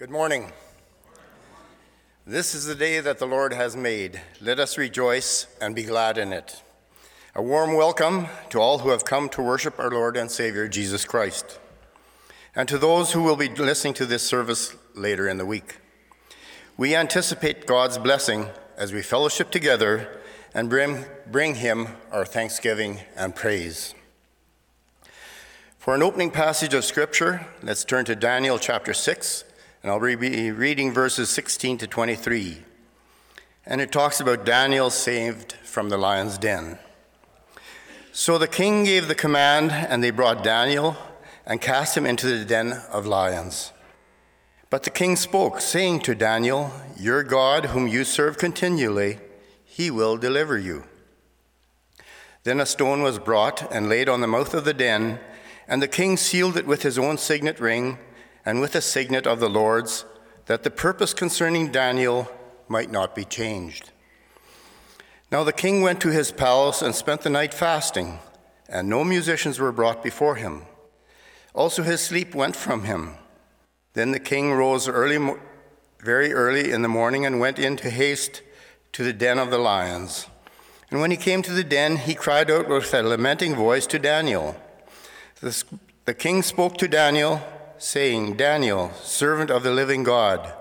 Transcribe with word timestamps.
Good 0.00 0.08
morning. 0.08 0.50
This 2.26 2.54
is 2.54 2.64
the 2.64 2.74
day 2.74 3.00
that 3.00 3.18
the 3.18 3.26
Lord 3.26 3.52
has 3.52 3.76
made. 3.76 4.18
Let 4.40 4.58
us 4.58 4.78
rejoice 4.78 5.46
and 5.60 5.74
be 5.74 5.82
glad 5.82 6.16
in 6.16 6.32
it. 6.32 6.62
A 7.34 7.42
warm 7.42 7.74
welcome 7.74 8.28
to 8.48 8.58
all 8.58 8.78
who 8.78 8.88
have 8.88 9.04
come 9.04 9.28
to 9.28 9.42
worship 9.42 9.78
our 9.78 9.90
Lord 9.90 10.16
and 10.16 10.30
Savior 10.30 10.68
Jesus 10.68 11.04
Christ, 11.04 11.60
and 12.56 12.66
to 12.66 12.78
those 12.78 13.12
who 13.12 13.22
will 13.22 13.36
be 13.36 13.50
listening 13.50 13.92
to 13.92 14.06
this 14.06 14.22
service 14.22 14.74
later 14.94 15.28
in 15.28 15.36
the 15.36 15.44
week. 15.44 15.76
We 16.78 16.96
anticipate 16.96 17.66
God's 17.66 17.98
blessing 17.98 18.46
as 18.78 18.94
we 18.94 19.02
fellowship 19.02 19.50
together 19.50 20.22
and 20.54 20.70
bring, 20.70 21.04
bring 21.30 21.56
Him 21.56 21.88
our 22.10 22.24
thanksgiving 22.24 23.00
and 23.18 23.36
praise. 23.36 23.94
For 25.76 25.94
an 25.94 26.02
opening 26.02 26.30
passage 26.30 26.72
of 26.72 26.86
Scripture, 26.86 27.46
let's 27.62 27.84
turn 27.84 28.06
to 28.06 28.16
Daniel 28.16 28.58
chapter 28.58 28.94
6, 28.94 29.44
and 29.82 29.90
I'll 29.90 30.00
be 30.00 30.50
reading 30.50 30.92
verses 30.92 31.30
16 31.30 31.78
to 31.78 31.86
23. 31.86 32.58
And 33.64 33.80
it 33.80 33.90
talks 33.90 34.20
about 34.20 34.44
Daniel 34.44 34.90
saved 34.90 35.52
from 35.52 35.88
the 35.88 35.96
lion's 35.96 36.36
den. 36.36 36.78
So 38.12 38.36
the 38.36 38.48
king 38.48 38.84
gave 38.84 39.08
the 39.08 39.14
command, 39.14 39.70
and 39.70 40.04
they 40.04 40.10
brought 40.10 40.44
Daniel 40.44 40.96
and 41.46 41.60
cast 41.60 41.96
him 41.96 42.04
into 42.04 42.26
the 42.26 42.44
den 42.44 42.72
of 42.92 43.06
lions. 43.06 43.72
But 44.68 44.82
the 44.82 44.90
king 44.90 45.16
spoke, 45.16 45.60
saying 45.60 46.00
to 46.00 46.14
Daniel, 46.14 46.72
Your 46.98 47.22
God, 47.22 47.66
whom 47.66 47.88
you 47.88 48.04
serve 48.04 48.36
continually, 48.36 49.18
he 49.64 49.90
will 49.90 50.18
deliver 50.18 50.58
you. 50.58 50.84
Then 52.42 52.60
a 52.60 52.66
stone 52.66 53.02
was 53.02 53.18
brought 53.18 53.72
and 53.72 53.88
laid 53.88 54.08
on 54.08 54.20
the 54.20 54.26
mouth 54.26 54.52
of 54.52 54.64
the 54.64 54.74
den, 54.74 55.20
and 55.66 55.80
the 55.80 55.88
king 55.88 56.18
sealed 56.18 56.56
it 56.56 56.66
with 56.66 56.82
his 56.82 56.98
own 56.98 57.16
signet 57.16 57.60
ring 57.60 57.98
and 58.44 58.60
with 58.60 58.72
the 58.72 58.80
signet 58.80 59.26
of 59.26 59.40
the 59.40 59.48
Lord's, 59.48 60.04
that 60.46 60.62
the 60.62 60.70
purpose 60.70 61.14
concerning 61.14 61.70
Daniel 61.70 62.30
might 62.68 62.90
not 62.90 63.14
be 63.14 63.24
changed. 63.24 63.90
Now 65.30 65.44
the 65.44 65.52
king 65.52 65.82
went 65.82 66.00
to 66.00 66.10
his 66.10 66.32
palace 66.32 66.82
and 66.82 66.94
spent 66.94 67.22
the 67.22 67.30
night 67.30 67.54
fasting, 67.54 68.18
and 68.68 68.88
no 68.88 69.04
musicians 69.04 69.58
were 69.58 69.72
brought 69.72 70.02
before 70.02 70.36
him. 70.36 70.62
Also 71.54 71.82
his 71.82 72.00
sleep 72.00 72.34
went 72.34 72.56
from 72.56 72.84
him. 72.84 73.14
Then 73.94 74.12
the 74.12 74.20
king 74.20 74.52
rose 74.52 74.88
early, 74.88 75.34
very 76.00 76.32
early 76.32 76.70
in 76.70 76.82
the 76.82 76.88
morning 76.88 77.26
and 77.26 77.40
went 77.40 77.58
in 77.58 77.76
to 77.78 77.90
haste 77.90 78.42
to 78.92 79.04
the 79.04 79.12
den 79.12 79.38
of 79.38 79.50
the 79.50 79.58
lions. 79.58 80.26
And 80.90 81.00
when 81.00 81.10
he 81.10 81.16
came 81.16 81.42
to 81.42 81.52
the 81.52 81.64
den, 81.64 81.96
he 81.96 82.14
cried 82.14 82.50
out 82.50 82.68
with 82.68 82.92
a 82.92 83.02
lamenting 83.02 83.54
voice 83.54 83.86
to 83.88 83.98
Daniel. 83.98 84.56
The, 85.40 85.62
the 86.04 86.14
king 86.14 86.42
spoke 86.42 86.76
to 86.78 86.88
Daniel, 86.88 87.40
saying, 87.80 88.36
Daniel, 88.36 88.92
servant 89.02 89.50
of 89.50 89.62
the 89.62 89.72
living 89.72 90.02
God, 90.02 90.52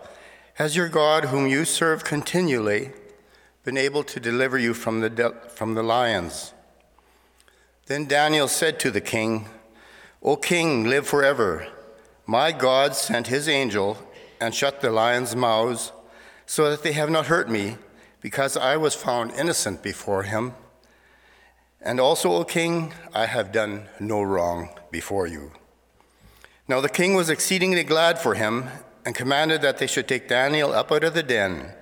has 0.53 0.78
your 0.78 0.88
God, 0.88 1.26
whom 1.26 1.48
you 1.48 1.66
serve 1.66 2.06
continually, 2.06 2.92
been 3.66 3.78
able 3.78 4.06
to 4.06 4.22
deliver 4.22 4.58
you 4.58 4.73
from 4.73 5.02
the, 5.02 5.09
de- 5.09 5.34
from 5.50 5.73
the 5.73 5.84
lions? 5.84 6.53
Then 7.88 8.06
Daniel 8.06 8.48
said 8.48 8.80
to 8.80 8.89
the 8.89 9.02
king, 9.02 9.50
O 10.23 10.38
king, 10.38 10.86
live 10.86 11.06
forever. 11.06 11.67
My 12.26 12.53
God 12.53 12.95
sent 12.95 13.28
his 13.28 13.50
angel 13.50 13.98
and 14.39 14.56
shut 14.56 14.80
the 14.80 14.89
lions' 14.89 15.36
mouths 15.36 15.92
so 16.45 16.70
that 16.70 16.83
they 16.83 16.94
have 16.94 17.09
not 17.09 17.26
hurt 17.26 17.50
me, 17.50 17.76
because 18.22 18.56
I 18.56 18.78
was 18.78 18.95
found 18.95 19.31
innocent 19.31 19.83
before 19.83 20.23
him. 20.23 20.54
And 21.81 22.00
also, 22.00 22.31
O 22.31 22.45
king, 22.45 22.94
I 23.14 23.26
have 23.26 23.52
done 23.52 23.89
no 24.00 24.22
wrong 24.22 24.70
before 24.89 25.28
you. 25.28 25.52
Now 26.70 26.81
the 26.81 26.88
king 26.88 27.16
was 27.16 27.31
exceedingly 27.31 27.84
glad 27.84 28.20
for 28.20 28.36
him 28.36 28.70
and 29.03 29.16
commanded 29.16 29.64
that 29.64 29.80
they 29.80 29.88
should 29.88 30.08
take 30.08 30.28
Daniel 30.28 30.72
up 30.72 30.92
out 30.92 31.03
of 31.03 31.16
the 31.16 31.23
den. 31.23 31.73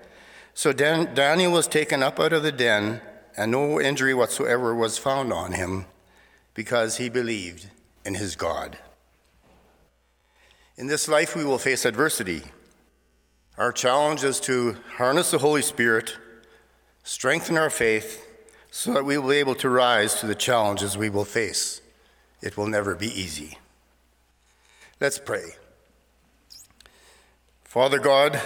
So 0.54 0.72
Dan- 0.72 1.14
Daniel 1.14 1.52
was 1.52 1.68
taken 1.68 2.02
up 2.02 2.22
out 2.22 2.32
of 2.32 2.42
the 2.42 2.54
den, 2.54 3.02
and 3.36 3.52
no 3.52 3.82
injury 3.82 4.14
whatsoever 4.14 4.74
was 4.74 4.98
found 4.98 5.34
on 5.34 5.52
him, 5.52 5.88
because 6.54 6.98
he 6.98 7.10
believed 7.10 7.70
in 8.06 8.16
his 8.16 8.38
God. 8.38 8.78
In 10.78 10.88
this 10.88 11.10
life, 11.10 11.36
we 11.36 11.44
will 11.44 11.58
face 11.58 11.84
adversity. 11.84 12.44
Our 13.58 13.74
challenge 13.74 14.24
is 14.24 14.40
to 14.42 14.78
harness 14.96 15.32
the 15.32 15.40
Holy 15.40 15.64
Spirit, 15.64 16.16
strengthen 17.04 17.58
our 17.58 17.70
faith, 17.70 18.26
so 18.72 18.94
that 18.94 19.04
we 19.04 19.18
will 19.18 19.30
be 19.30 19.36
able 19.36 19.56
to 19.56 19.70
rise 19.70 20.16
to 20.22 20.28
the 20.28 20.36
challenges 20.36 20.98
we 20.98 21.10
will 21.10 21.26
face. 21.26 21.82
It 22.42 22.56
will 22.56 22.68
never 22.68 22.96
be 22.96 23.08
easy. 23.08 23.58
Let's 25.00 25.20
pray. 25.20 25.52
Father 27.64 28.00
God, 28.00 28.42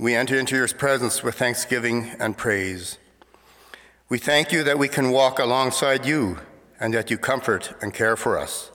we 0.00 0.16
enter 0.16 0.36
into 0.36 0.56
your 0.56 0.66
presence 0.66 1.22
with 1.22 1.36
thanksgiving 1.36 2.16
and 2.18 2.36
praise. 2.36 2.98
We 4.08 4.18
thank 4.18 4.50
you 4.50 4.64
that 4.64 4.80
we 4.80 4.88
can 4.88 5.12
walk 5.12 5.38
alongside 5.38 6.04
you 6.04 6.38
and 6.80 6.92
that 6.92 7.08
you 7.08 7.18
comfort 7.18 7.74
and 7.80 7.94
care 7.94 8.16
for 8.16 8.36
us, 8.36 8.72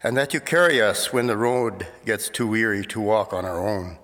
and 0.00 0.16
that 0.16 0.32
you 0.32 0.38
carry 0.38 0.80
us 0.80 1.12
when 1.12 1.26
the 1.26 1.36
road 1.36 1.88
gets 2.06 2.28
too 2.28 2.46
weary 2.46 2.84
to 2.86 3.00
walk 3.00 3.32
on 3.32 3.44
our 3.44 3.58
own. 3.58 3.98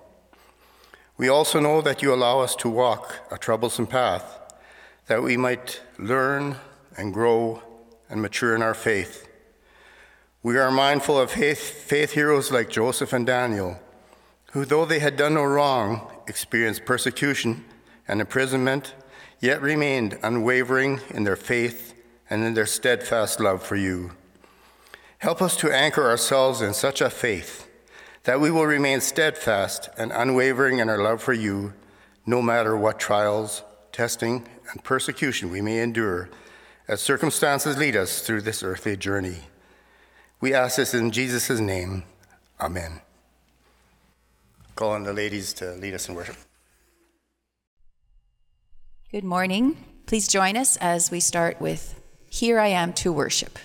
We 1.15 1.29
also 1.29 1.61
know 1.61 1.79
that 1.81 2.01
you 2.01 2.13
allow 2.13 2.41
us 2.41 2.57
to 2.57 2.69
walk 2.69 3.15
a 3.31 3.37
troublesome 3.37 3.87
path 3.87 4.39
that 5.07 5.23
we 5.23 5.37
might 5.37 5.81
learn 5.97 6.57
and 6.97 7.13
grow 7.13 7.63
and 8.09 8.21
mature 8.21 8.53
in 8.53 8.61
our 8.61 8.73
faith. 8.73 9.30
We 10.43 10.57
are 10.57 10.71
mindful 10.71 11.19
of 11.19 11.29
faith, 11.29 11.59
faith, 11.59 12.13
heroes 12.13 12.51
like 12.51 12.67
Joseph 12.67 13.13
and 13.13 13.27
Daniel, 13.27 13.79
who, 14.53 14.65
though 14.65 14.85
they 14.85 14.97
had 14.97 15.15
done 15.15 15.35
no 15.35 15.43
wrong, 15.43 16.11
experienced 16.27 16.83
persecution 16.83 17.63
and 18.07 18.19
imprisonment, 18.19 18.95
yet 19.39 19.61
remained 19.61 20.17
unwavering 20.23 20.99
in 21.11 21.25
their 21.25 21.35
faith 21.35 21.93
and 22.27 22.43
in 22.43 22.55
their 22.55 22.65
steadfast 22.65 23.39
love 23.39 23.61
for 23.61 23.75
you. 23.75 24.13
Help 25.19 25.43
us 25.43 25.55
to 25.57 25.71
anchor 25.71 26.09
ourselves 26.09 26.59
in 26.59 26.73
such 26.73 27.01
a 27.01 27.11
faith 27.11 27.67
that 28.23 28.41
we 28.41 28.49
will 28.49 28.65
remain 28.65 28.99
steadfast 28.99 29.89
and 29.95 30.11
unwavering 30.11 30.79
in 30.79 30.89
our 30.89 30.97
love 30.97 31.21
for 31.21 31.33
you, 31.33 31.73
no 32.25 32.41
matter 32.41 32.75
what 32.75 32.99
trials, 32.99 33.61
testing, 33.91 34.47
and 34.71 34.83
persecution 34.83 35.51
we 35.51 35.61
may 35.61 35.79
endure 35.79 36.31
as 36.87 36.99
circumstances 36.99 37.77
lead 37.77 37.95
us 37.95 38.21
through 38.21 38.41
this 38.41 38.63
earthly 38.63 38.97
journey. 38.97 39.37
We 40.41 40.55
ask 40.55 40.77
this 40.77 40.95
in 40.95 41.11
Jesus' 41.11 41.59
name. 41.59 42.03
Amen. 42.59 43.01
Call 44.75 44.91
on 44.91 45.03
the 45.03 45.13
ladies 45.13 45.53
to 45.53 45.73
lead 45.73 45.93
us 45.93 46.09
in 46.09 46.15
worship. 46.15 46.35
Good 49.11 49.23
morning. 49.23 49.77
Please 50.07 50.27
join 50.27 50.57
us 50.57 50.77
as 50.77 51.11
we 51.11 51.19
start 51.19 51.61
with 51.61 52.01
Here 52.27 52.59
I 52.59 52.69
Am 52.69 52.91
to 52.93 53.13
Worship. 53.13 53.59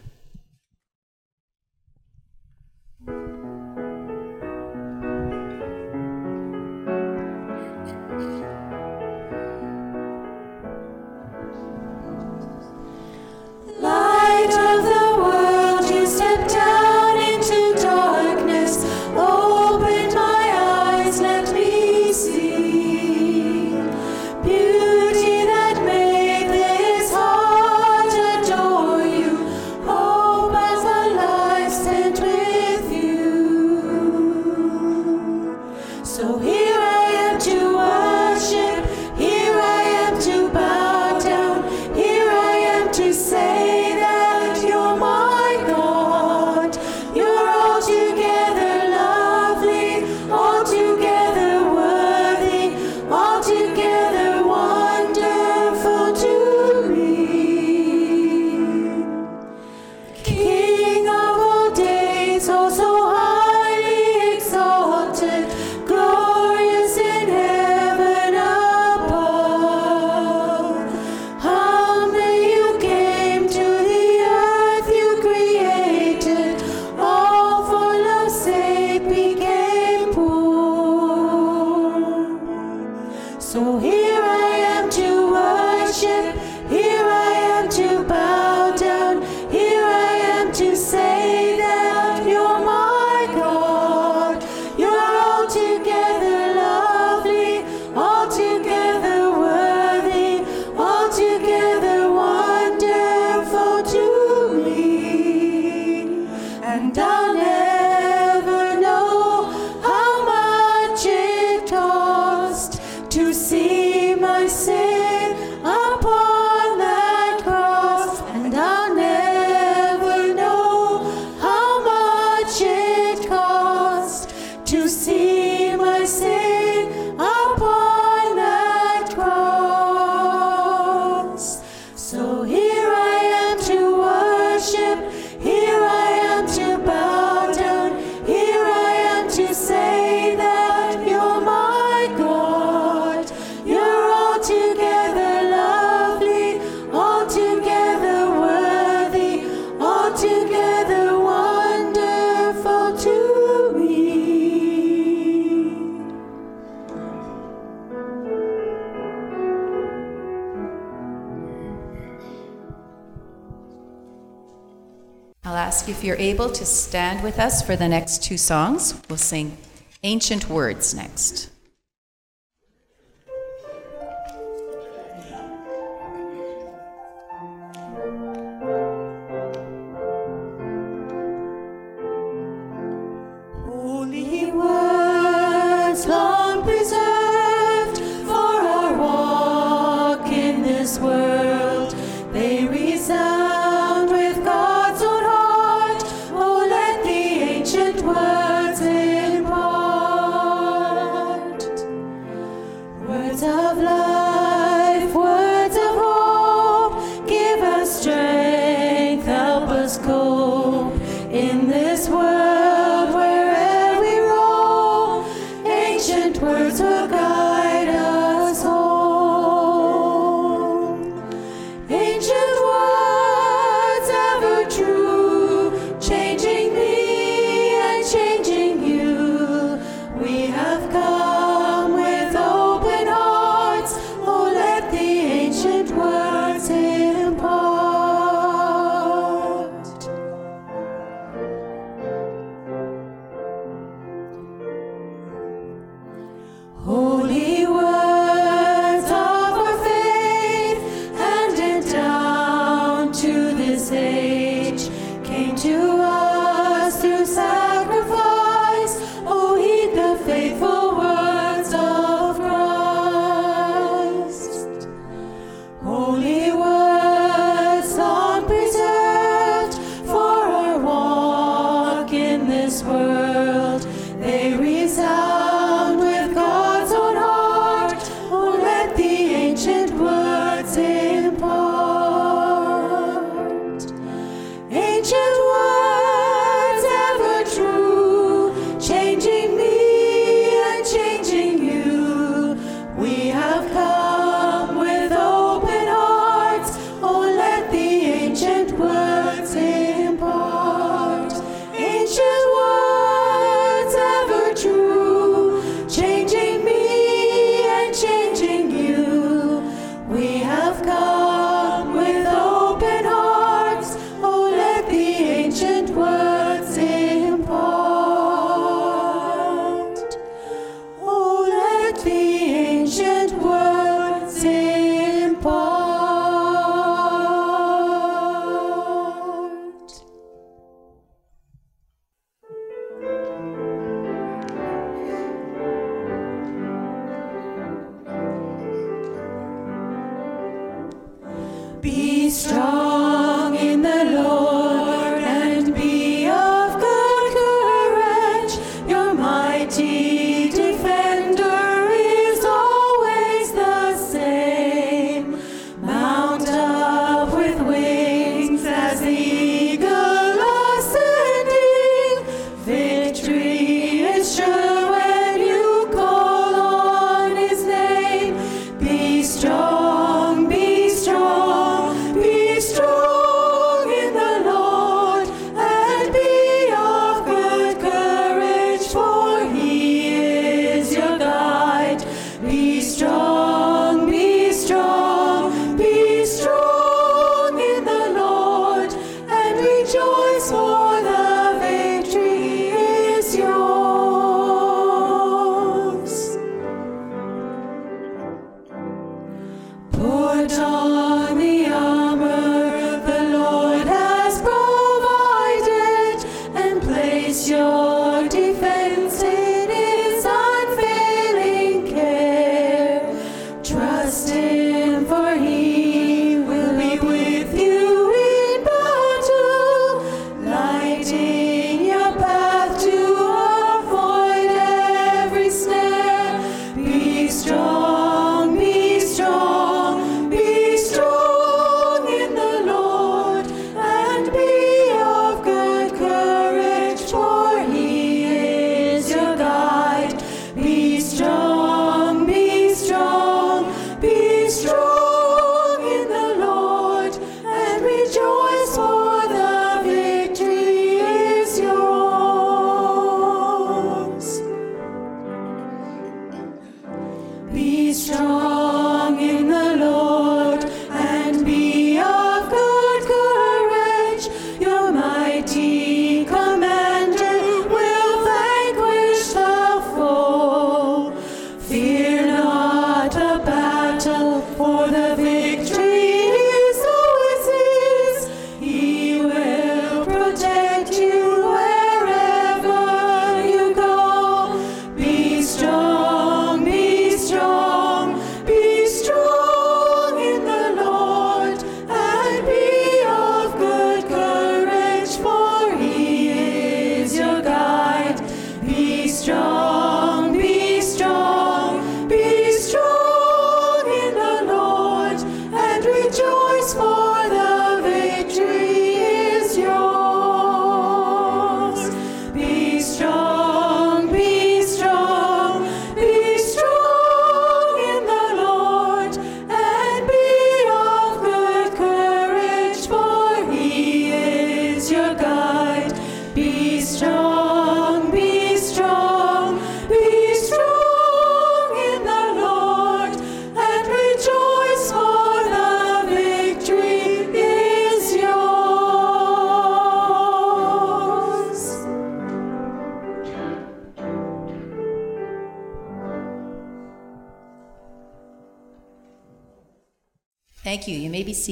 If 165.88 166.02
you're 166.02 166.16
able 166.16 166.50
to 166.50 166.64
stand 166.64 167.22
with 167.22 167.38
us 167.38 167.62
for 167.62 167.76
the 167.76 167.88
next 167.88 168.22
two 168.22 168.38
songs. 168.38 169.00
We'll 169.08 169.16
sing 169.16 169.56
Ancient 170.02 170.48
Words 170.48 170.94
next. 170.94 171.50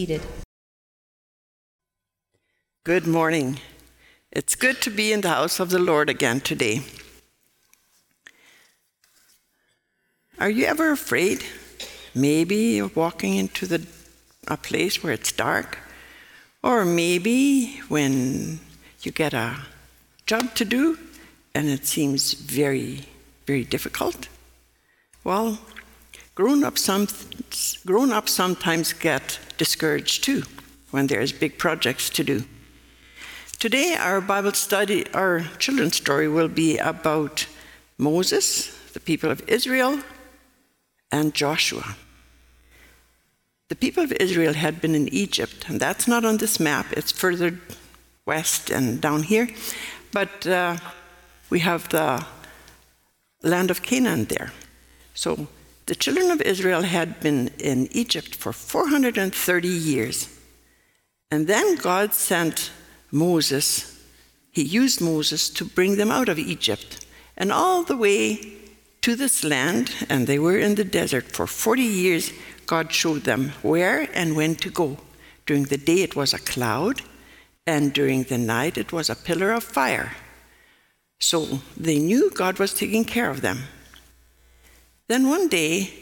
Seated. 0.05 0.21
Good 2.85 3.07
morning. 3.07 3.59
It's 4.31 4.55
good 4.55 4.83
to 4.83 4.91
be 4.91 5.13
in 5.13 5.23
the 5.23 5.31
house 5.31 5.61
of 5.61 5.71
the 5.71 5.79
Lord 5.79 6.11
again 6.11 6.41
today. 6.41 6.83
Are 10.39 10.51
you 10.51 10.67
ever 10.67 10.91
afraid? 10.91 11.43
Maybe 12.15 12.77
you're 12.77 12.91
walking 12.95 13.35
into 13.37 13.67
the, 13.67 13.87
a 14.47 14.59
place 14.59 15.03
where 15.03 15.15
it's 15.15 15.33
dark, 15.33 15.79
or 16.63 16.85
maybe 16.85 17.81
when 17.89 18.61
you 19.01 19.11
get 19.11 19.33
a 19.33 19.57
job 20.27 20.55
to 20.57 20.67
do 20.67 20.99
and 21.55 21.69
it 21.69 21.87
seems 21.87 22.35
very, 22.35 23.07
very 23.47 23.65
difficult. 23.65 24.29
Well, 25.23 25.59
grown 26.35 26.65
ups 26.65 26.83
some, 26.83 27.07
grown 27.87 28.13
ups 28.13 28.33
sometimes 28.33 28.93
get 28.93 29.39
discouraged 29.57 30.25
too 30.25 30.43
when 30.91 31.07
there's 31.07 31.33
big 31.33 31.59
projects 31.59 32.11
to 32.11 32.25
do. 32.25 32.45
Today, 33.59 33.97
our 33.99 34.21
Bible 34.21 34.53
study, 34.53 35.07
our 35.15 35.41
children's 35.59 35.97
story, 35.97 36.29
will 36.29 36.49
be 36.49 36.77
about 36.79 37.47
Moses, 37.97 38.77
the 38.93 39.01
people 39.01 39.31
of 39.31 39.43
Israel, 39.49 40.01
and 41.11 41.35
Joshua. 41.35 41.97
The 43.69 43.77
people 43.77 44.05
of 44.05 44.13
Israel 44.13 44.53
had 44.53 44.81
been 44.81 44.95
in 44.95 45.09
Egypt, 45.09 45.67
and 45.69 45.81
that's 45.81 46.07
not 46.07 46.25
on 46.25 46.37
this 46.37 46.61
map, 46.61 46.93
it's 46.93 47.13
further 47.13 47.59
west 48.27 48.71
and 48.71 49.01
down 49.01 49.23
here. 49.23 49.49
But 50.13 50.47
uh, 50.47 50.77
we 51.49 51.61
have 51.61 51.89
the 51.89 52.25
land 53.43 53.71
of 53.71 53.83
Canaan 53.83 54.27
there. 54.27 54.53
So 55.15 55.49
the 55.87 55.95
children 55.95 56.31
of 56.31 56.41
Israel 56.41 56.83
had 56.83 57.21
been 57.21 57.49
in 57.59 57.89
Egypt 57.93 58.35
for 58.35 58.53
430 58.53 59.69
years. 59.69 60.29
And 61.31 61.47
then 61.47 61.77
God 61.77 62.15
sent 62.15 62.71
Moses, 63.11 64.01
he 64.51 64.63
used 64.63 65.01
Moses 65.01 65.51
to 65.51 65.65
bring 65.65 65.97
them 65.97 66.11
out 66.11 66.29
of 66.29 66.39
Egypt 66.39 67.05
and 67.37 67.51
all 67.53 67.83
the 67.83 67.97
way 67.97 68.39
to 69.03 69.17
this 69.17 69.45
land. 69.45 69.95
And 70.09 70.27
they 70.27 70.39
were 70.39 70.59
in 70.59 70.77
the 70.77 70.85
desert 70.85 71.33
for 71.33 71.47
40 71.47 71.83
years. 71.83 72.33
God 72.67 72.93
showed 72.93 73.25
them 73.25 73.53
where 73.63 74.09
and 74.15 74.37
when 74.37 74.55
to 74.57 74.71
go. 74.71 74.99
During 75.47 75.65
the 75.65 75.77
day, 75.77 76.03
it 76.03 76.17
was 76.17 76.33
a 76.33 76.39
cloud, 76.39 77.03
and 77.67 77.93
during 77.93 78.23
the 78.23 78.39
night, 78.39 78.79
it 78.79 78.93
was 78.93 79.11
a 79.11 79.17
pillar 79.17 79.53
of 79.53 79.63
fire. 79.63 80.13
So 81.21 81.61
they 81.77 81.99
knew 81.99 82.31
God 82.31 82.59
was 82.59 82.73
taking 82.73 83.05
care 83.05 83.29
of 83.29 83.43
them. 83.43 83.65
Then 85.07 85.29
one 85.29 85.49
day, 85.49 85.93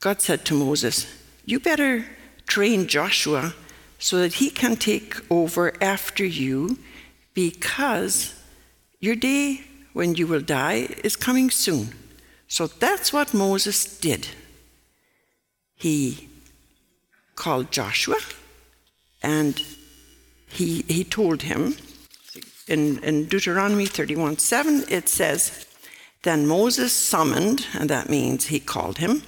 God 0.00 0.20
said 0.20 0.44
to 0.46 0.54
Moses, 0.54 1.06
You 1.44 1.60
better 1.60 2.06
train 2.46 2.86
Joshua 2.86 3.54
so 3.98 4.18
that 4.18 4.34
he 4.34 4.50
can 4.50 4.76
take 4.76 5.14
over 5.30 5.72
after 5.82 6.24
you 6.24 6.78
because 7.34 8.34
your 9.00 9.14
day 9.14 9.62
when 9.92 10.14
you 10.14 10.26
will 10.26 10.40
die 10.40 10.88
is 11.04 11.16
coming 11.16 11.50
soon. 11.50 11.94
So 12.48 12.66
that's 12.66 13.12
what 13.12 13.34
Moses 13.34 13.98
did. 13.98 14.28
He 15.74 16.28
called 17.34 17.70
Joshua 17.70 18.18
and 19.22 19.62
he, 20.48 20.84
he 20.88 21.04
told 21.04 21.42
him 21.42 21.76
in, 22.68 22.98
in 23.02 23.26
Deuteronomy 23.26 23.86
31 23.86 24.38
7, 24.38 24.84
it 24.88 25.08
says, 25.08 25.66
Then 26.22 26.46
Moses 26.46 26.92
summoned, 26.92 27.66
and 27.74 27.90
that 27.90 28.08
means 28.08 28.46
he 28.46 28.60
called 28.60 28.98
him, 28.98 29.22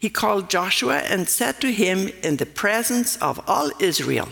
he 0.00 0.08
called 0.08 0.48
Joshua 0.48 1.00
and 1.00 1.28
said 1.28 1.60
to 1.60 1.70
him 1.70 2.08
in 2.22 2.38
the 2.38 2.46
presence 2.46 3.16
of 3.18 3.38
all 3.46 3.70
Israel, 3.78 4.30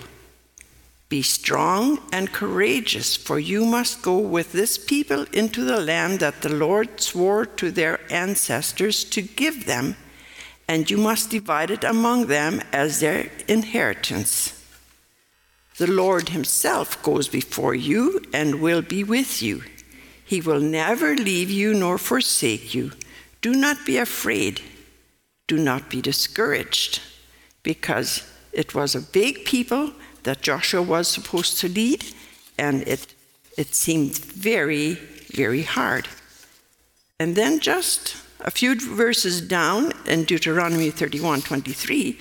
Be 1.11 1.21
strong 1.21 2.01
and 2.11 2.33
courageous, 2.33 3.17
for 3.17 3.39
you 3.39 3.67
must 3.67 4.01
go 4.01 4.17
with 4.17 4.53
this 4.53 4.79
people 4.79 5.27
into 5.31 5.65
the 5.65 5.79
land 5.79 6.21
that 6.21 6.41
the 6.41 6.55
Lord 6.55 7.03
swore 7.03 7.45
to 7.45 7.71
their 7.71 8.01
ancestors 8.11 9.05
to 9.05 9.21
give 9.21 9.67
them, 9.67 9.97
and 10.67 10.91
you 10.91 10.97
must 10.97 11.29
divide 11.29 11.71
it 11.71 11.85
among 11.85 12.27
them 12.27 12.63
as 12.73 13.01
their 13.01 13.31
inheritance. 13.47 14.55
The 15.77 15.87
Lord 15.87 16.31
Himself 16.31 17.03
goes 17.03 17.29
before 17.29 17.75
you 17.75 18.23
and 18.33 18.63
will 18.63 18.83
be 18.83 19.05
with 19.05 19.43
you. 19.43 19.65
He 20.29 20.41
will 20.41 20.61
never 20.61 21.17
leave 21.17 21.51
you 21.51 21.75
nor 21.75 21.99
forsake 21.99 22.75
you. 22.75 22.93
Do 23.41 23.55
not 23.55 23.87
be 23.87 23.97
afraid 23.97 24.61
do 25.49 25.57
not 25.57 25.89
be 25.89 26.01
discouraged 26.01 27.01
because 27.65 28.23
it 28.53 28.75
was 28.75 28.95
a 28.95 29.01
big 29.01 29.45
people 29.45 29.93
that 30.23 30.43
Joshua 30.43 30.83
was 30.83 31.09
supposed 31.09 31.59
to 31.61 31.69
lead, 31.69 32.05
and 32.59 32.87
it, 32.87 33.15
it 33.57 33.75
seemed 33.75 34.19
very, 34.19 34.95
very 35.33 35.63
hard. 35.63 36.07
And 37.19 37.35
then 37.35 37.59
just 37.59 38.17
a 38.41 38.51
few 38.51 38.79
verses 38.79 39.41
down 39.41 39.93
in 40.07 40.25
Deuteronomy 40.25 40.91
31 40.91 41.43
23, 41.43 42.19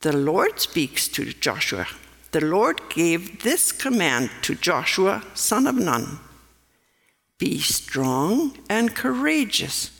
the 0.00 0.16
Lord 0.16 0.60
speaks 0.60 1.08
to 1.08 1.32
Joshua. 1.32 1.86
The 2.30 2.44
Lord 2.44 2.80
gave 2.88 3.42
this 3.42 3.72
command 3.72 4.30
to 4.42 4.54
Joshua, 4.54 5.24
son 5.34 5.66
of 5.66 5.74
Nun 5.74 6.20
Be 7.38 7.58
strong 7.60 8.58
and 8.68 8.94
courageous 8.94 9.98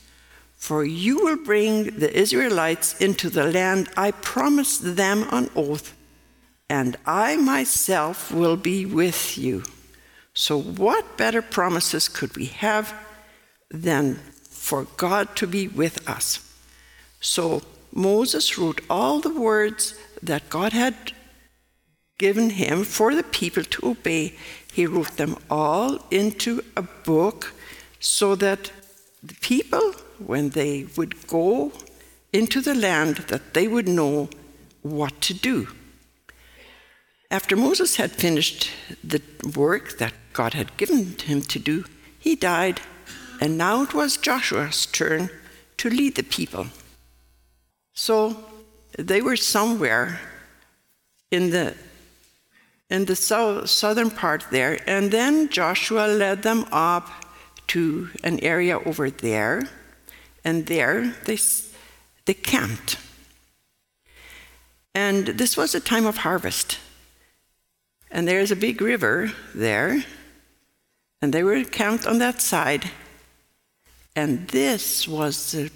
for 0.59 0.85
you 0.85 1.25
will 1.25 1.37
bring 1.37 1.85
the 1.85 2.12
Israelites 2.12 3.00
into 3.00 3.30
the 3.30 3.45
land 3.45 3.88
I 3.97 4.11
promised 4.11 4.97
them 4.97 5.23
on 5.30 5.49
oath, 5.54 5.97
and 6.68 6.97
I 7.07 7.37
myself 7.37 8.33
will 8.33 8.57
be 8.57 8.85
with 8.85 9.38
you. 9.38 9.62
So, 10.35 10.61
what 10.61 11.16
better 11.16 11.42
promises 11.42 12.09
could 12.09 12.37
we 12.37 12.47
have 12.47 12.92
than 13.71 14.16
for 14.50 14.88
God 14.97 15.37
to 15.37 15.47
be 15.47 15.68
with 15.68 16.07
us? 16.09 16.45
So, 17.21 17.62
Moses 17.92 18.59
wrote 18.59 18.80
all 18.90 19.21
the 19.21 19.40
words 19.40 19.95
that 20.23 20.50
God 20.50 20.73
had 20.73 21.12
given 22.18 22.50
him 22.50 22.84
for 22.84 23.14
the 23.14 23.22
people 23.22 23.64
to 23.64 23.88
obey. 23.88 24.34
He 24.72 24.87
wrote 24.87 25.16
them 25.16 25.37
all 25.48 25.98
into 26.10 26.62
a 26.76 26.82
book 26.82 27.54
so 28.00 28.34
that 28.37 28.72
the 29.22 29.34
people 29.37 29.92
when 30.18 30.50
they 30.50 30.87
would 30.96 31.26
go 31.26 31.72
into 32.32 32.60
the 32.60 32.75
land 32.75 33.16
that 33.28 33.54
they 33.54 33.66
would 33.66 33.88
know 33.88 34.28
what 34.82 35.20
to 35.22 35.34
do. 35.34 35.68
After 37.30 37.56
Moses 37.56 37.96
had 37.96 38.12
finished 38.12 38.70
the 39.04 39.22
work 39.56 39.98
that 39.98 40.14
God 40.32 40.54
had 40.54 40.76
given 40.76 41.16
him 41.18 41.42
to 41.42 41.58
do, 41.58 41.84
he 42.18 42.34
died, 42.34 42.80
and 43.40 43.58
now 43.58 43.82
it 43.82 43.94
was 43.94 44.16
Joshua's 44.16 44.87
turn 44.87 45.30
to 45.76 45.90
lead 45.90 46.14
the 46.16 46.22
people. 46.22 46.66
So 47.92 48.44
they 48.98 49.20
were 49.20 49.37
somewhere 49.37 50.20
in 51.30 51.50
the 51.50 51.75
in 52.90 53.04
the 53.04 53.16
southern 53.16 54.11
part 54.11 54.47
there, 54.50 54.78
and 54.87 55.11
then 55.11 55.49
Joshua 55.49 56.07
led 56.07 56.42
them 56.42 56.66
up 56.73 57.11
to 57.68 58.09
an 58.25 58.40
area 58.40 58.78
over 58.80 59.11
there 59.11 59.68
and 60.45 60.66
there 60.66 61.14
they, 61.26 61.38
they 62.25 62.35
camped. 62.35 62.99
And 64.95 65.26
this 65.26 65.57
was 65.57 65.75
a 65.75 65.80
time 65.80 66.07
of 66.07 66.18
harvest. 66.18 66.78
And 68.11 68.26
there's 68.26 68.50
a 68.50 68.57
big 68.57 68.80
river 68.80 69.33
there, 69.54 70.02
and 71.21 71.35
they 71.35 71.42
were 71.42 71.62
camped 71.64 72.07
on 72.07 72.18
that 72.18 72.40
side. 72.40 72.90
And 74.16 74.49
this 74.49 75.07
was 75.07 75.52
the 75.52 75.71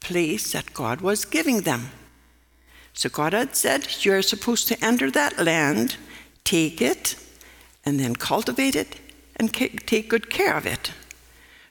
place 0.00 0.50
that 0.52 0.74
God 0.74 1.00
was 1.00 1.24
giving 1.24 1.60
them. 1.60 1.90
So 2.92 3.08
God 3.08 3.32
had 3.32 3.54
said, 3.54 4.04
You're 4.04 4.22
supposed 4.22 4.66
to 4.68 4.84
enter 4.84 5.10
that 5.12 5.38
land, 5.38 5.96
take 6.46 6.80
it, 6.80 7.16
and 7.84 8.00
then 8.00 8.16
cultivate 8.16 8.74
it 8.74 8.96
and 9.36 9.52
take 9.52 10.08
good 10.08 10.30
care 10.30 10.56
of 10.56 10.64
it. 10.64 10.92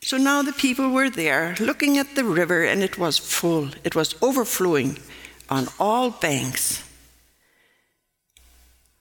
So 0.01 0.17
now 0.17 0.43
the 0.43 0.53
people 0.53 0.91
were 0.91 1.09
there 1.09 1.55
looking 1.59 1.97
at 1.97 2.13
the 2.13 2.23
river, 2.23 2.63
and 2.63 2.83
it 2.83 2.99
was 2.99 3.17
full, 3.17 3.69
it 3.83 3.95
was 3.95 4.13
overflowing 4.21 4.99
on 5.49 5.67
all 5.79 6.11
banks. 6.11 6.83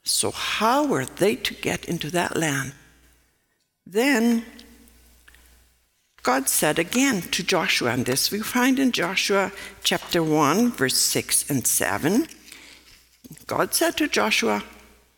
So, 0.03 0.31
how 0.31 0.87
were 0.87 1.07
they 1.07 1.37
to 1.37 1.55
get 1.55 1.85
into 1.85 2.11
that 2.11 2.37
land? 2.37 2.73
Then 3.87 4.45
God 6.23 6.49
said 6.49 6.79
again 6.79 7.21
to 7.21 7.43
Joshua, 7.43 7.91
and 7.91 8.07
this 8.07 8.31
we 8.31 8.41
find 8.41 8.79
in 8.79 8.93
Joshua 8.93 9.53
chapter 9.83 10.23
1, 10.23 10.73
verse 10.73 10.97
6 10.97 11.51
and 11.51 11.67
7. 11.67 12.27
God 13.47 13.75
said 13.75 13.99
to 13.99 14.09
Joshua, 14.09 14.63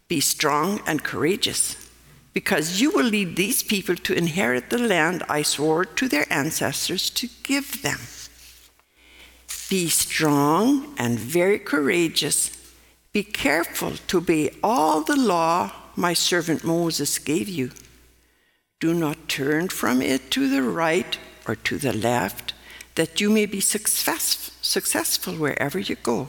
Be 0.09 0.21
strong 0.21 0.81
and 0.87 1.03
courageous 1.03 1.77
because 2.33 2.81
you 2.81 2.91
will 2.91 3.07
lead 3.07 3.35
these 3.35 3.63
people 3.63 3.97
to 3.97 4.13
inherit 4.13 4.71
the 4.71 4.79
land 4.79 5.23
I 5.29 5.43
swore 5.43 5.85
to 5.85 6.07
their 6.07 6.31
ancestors 6.31 7.09
to 7.11 7.29
give 7.43 7.83
them. 7.83 7.99
Be 9.69 9.89
strong 9.89 10.95
and 10.99 11.19
very 11.19 11.59
courageous. 11.59 12.51
Be 13.13 13.25
careful 13.25 13.93
to 14.09 14.19
obey 14.19 14.51
all 14.63 15.01
the 15.01 15.17
law 15.17 15.73
my 15.97 16.13
servant 16.13 16.63
Moses 16.63 17.19
gave 17.19 17.49
you. 17.49 17.71
Do 18.79 18.93
not 18.93 19.29
turn 19.29 19.69
from 19.69 20.03
it 20.03 20.31
to 20.33 20.49
the 20.49 20.63
right 20.63 21.19
or 21.49 21.57
to 21.57 21.79
the 21.79 21.95
left, 21.95 22.53
that 22.97 23.21
you 23.21 23.31
may 23.31 23.47
be 23.47 23.61
success, 23.61 24.51
successful 24.61 25.35
wherever 25.35 25.79
you 25.79 25.97
go. 25.97 26.29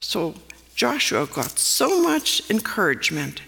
So 0.00 0.34
Joshua 0.74 1.26
got 1.26 1.58
so 1.58 2.02
much 2.02 2.48
encouragement. 2.50 3.40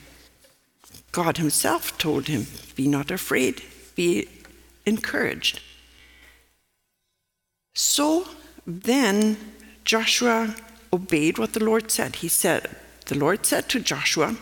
God 1.12 1.36
Himself 1.36 1.96
told 1.98 2.28
him, 2.28 2.46
Be 2.74 2.88
not 2.88 3.10
afraid, 3.10 3.62
be 3.94 4.28
encouraged. 4.86 5.60
So 7.74 8.26
then 8.66 9.36
Joshua 9.84 10.54
obeyed 10.92 11.38
what 11.38 11.52
the 11.52 11.64
Lord 11.64 11.90
said. 11.90 12.16
He 12.16 12.28
said, 12.28 12.76
The 13.06 13.16
Lord 13.16 13.46
said 13.46 13.68
to 13.70 13.80
Joshua, 13.80 14.36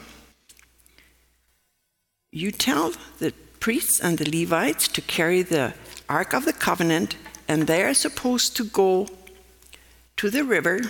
You 2.32 2.50
tell 2.50 2.92
the 3.18 3.32
priests 3.60 4.00
and 4.00 4.18
the 4.18 4.30
Levites 4.30 4.88
to 4.88 5.00
carry 5.00 5.42
the 5.42 5.74
Ark 6.08 6.32
of 6.32 6.44
the 6.44 6.52
Covenant, 6.52 7.16
and 7.48 7.66
they 7.66 7.82
are 7.82 7.94
supposed 7.94 8.56
to 8.56 8.64
go 8.64 9.08
to 10.16 10.30
the 10.30 10.44
river, 10.44 10.80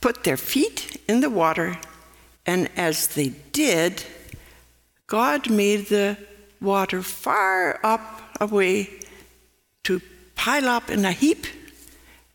put 0.00 0.24
their 0.24 0.36
feet 0.36 1.00
in 1.08 1.20
the 1.20 1.30
water, 1.30 1.78
and 2.46 2.68
as 2.76 3.08
they 3.08 3.28
did, 3.52 4.04
God 5.06 5.50
made 5.50 5.88
the 5.88 6.16
water 6.60 7.02
far 7.02 7.80
up 7.84 8.22
away 8.40 8.90
to 9.84 10.00
pile 10.34 10.68
up 10.68 10.90
in 10.90 11.04
a 11.04 11.12
heap, 11.12 11.46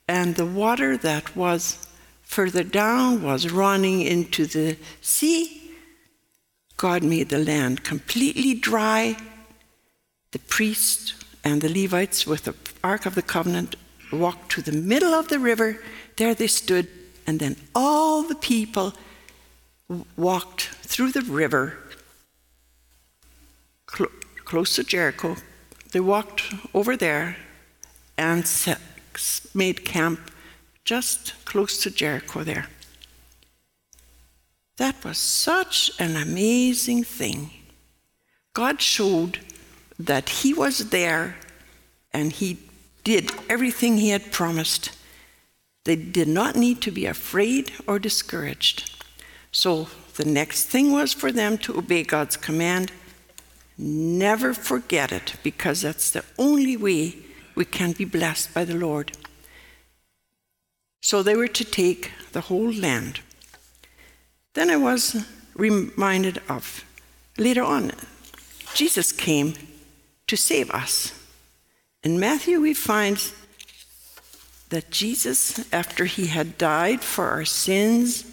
and 0.08 0.36
the 0.36 0.46
water 0.46 0.98
that 0.98 1.36
was 1.36 1.88
further 2.22 2.64
down 2.64 3.24
was 3.24 3.52
running 3.52 4.02
into 4.02 4.46
the 4.46 4.78
sea. 5.02 5.72
God 6.78 7.04
made 7.04 7.30
the 7.30 7.40
land 7.40 7.84
completely 7.84 8.54
dry. 8.54 9.16
The 10.32 10.40
priest 10.40 11.14
and 11.44 11.62
the 11.62 11.70
Levites, 11.70 12.28
with 12.28 12.44
the 12.44 12.56
Ark 12.84 13.06
of 13.06 13.16
the 13.16 13.22
Covenant, 13.22 13.76
walked 14.12 14.52
to 14.52 14.62
the 14.62 14.74
middle 14.74 15.14
of 15.14 15.30
the 15.30 15.40
river. 15.40 15.82
There 16.18 16.36
they 16.36 16.48
stood, 16.48 16.88
and 17.28 17.40
then 17.40 17.56
all 17.74 18.24
the 18.24 18.36
people 18.36 18.94
walked 20.18 20.70
through 20.84 21.12
the 21.12 21.22
river 21.22 21.78
cl- 23.90 24.10
close 24.44 24.76
to 24.76 24.84
Jericho. 24.84 25.36
They 25.92 26.00
walked 26.00 26.54
over 26.74 26.98
there 26.98 27.38
and 28.18 28.46
set, 28.48 28.80
made 29.54 29.86
camp 29.86 30.32
just 30.84 31.34
close 31.46 31.82
to 31.84 31.92
Jericho 31.92 32.44
there. 32.44 32.68
That 34.78 35.04
was 35.04 35.18
such 35.18 35.92
an 36.00 36.16
amazing 36.16 37.04
thing. 37.04 37.50
God 38.54 38.82
showed 38.82 39.40
that 39.98 40.30
He 40.30 40.54
was 40.54 40.90
there 40.90 41.38
and 42.14 42.32
He 42.32 42.58
did 43.04 43.32
everything 43.50 43.98
He 43.98 44.10
had 44.10 44.32
promised. 44.32 44.92
They 45.86 45.96
did 45.96 46.28
not 46.28 46.56
need 46.56 46.82
to 46.82 46.92
be 46.92 47.06
afraid 47.06 47.72
or 47.88 48.00
discouraged. 48.00 48.92
So 49.52 49.88
the 50.16 50.26
next 50.26 50.66
thing 50.66 50.92
was 50.92 51.14
for 51.14 51.32
them 51.32 51.58
to 51.60 51.78
obey 51.78 52.04
God's 52.04 52.38
command. 52.38 52.92
Never 53.78 54.54
forget 54.54 55.12
it, 55.12 55.36
because 55.44 55.82
that's 55.82 56.12
the 56.12 56.26
only 56.38 56.76
way 56.76 57.18
we 57.56 57.66
can 57.66 57.94
be 57.94 58.06
blessed 58.06 58.54
by 58.54 58.66
the 58.66 58.76
Lord. 58.76 59.12
So 61.02 61.22
they 61.22 61.36
were 61.36 61.48
to 61.48 61.64
take 61.64 62.12
the 62.32 62.42
whole 62.42 62.72
land. 62.72 63.20
Then 64.54 64.70
I 64.70 64.78
was 64.78 65.26
reminded 65.54 66.42
of 66.50 66.84
later 67.38 67.64
on, 67.64 67.92
Jesus 68.74 69.12
came 69.12 69.54
to 70.28 70.36
save 70.36 70.72
us. 70.72 71.14
In 72.04 72.20
Matthew, 72.20 72.60
we 72.60 72.74
find 72.74 73.32
that 74.70 74.92
Jesus, 74.92 75.72
after 75.74 76.06
he 76.06 76.28
had 76.28 76.58
died 76.58 77.02
for 77.02 77.30
our 77.30 77.46
sins, 77.46 78.26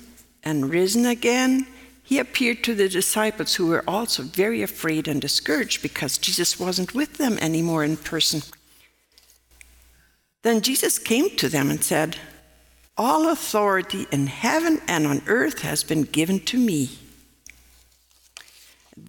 and 0.42 0.70
risen 0.70 1.06
again, 1.06 1.66
he 2.02 2.18
appeared 2.18 2.64
to 2.64 2.74
the 2.74 2.88
disciples 2.88 3.54
who 3.54 3.68
were 3.68 3.84
also 3.86 4.22
very 4.22 4.62
afraid 4.62 5.08
and 5.08 5.20
discouraged 5.20 5.82
because 5.82 6.18
Jesus 6.18 6.58
wasn't 6.58 6.94
with 6.94 7.14
them 7.14 7.38
anymore 7.38 7.84
in 7.84 7.96
person. 7.96 8.42
Then 10.42 10.60
Jesus 10.60 10.98
came 10.98 11.30
to 11.36 11.48
them 11.48 11.70
and 11.70 11.82
said, 11.82 12.16
All 12.98 13.28
authority 13.28 14.06
in 14.10 14.26
heaven 14.26 14.80
and 14.88 15.06
on 15.06 15.22
earth 15.26 15.62
has 15.62 15.84
been 15.84 16.02
given 16.02 16.40
to 16.40 16.58
me. 16.58 16.98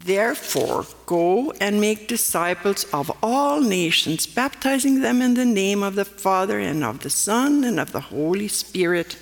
Therefore, 0.06 0.86
go 1.06 1.52
and 1.62 1.80
make 1.80 2.08
disciples 2.08 2.86
of 2.92 3.12
all 3.24 3.62
nations, 3.62 4.28
baptizing 4.28 5.02
them 5.02 5.22
in 5.22 5.36
the 5.36 5.46
name 5.46 5.82
of 5.82 5.96
the 5.96 6.06
Father 6.06 6.60
and 6.60 6.84
of 6.84 7.00
the 7.00 7.10
Son 7.10 7.64
and 7.64 7.80
of 7.80 7.92
the 7.94 8.02
Holy 8.02 8.50
Spirit 8.50 9.18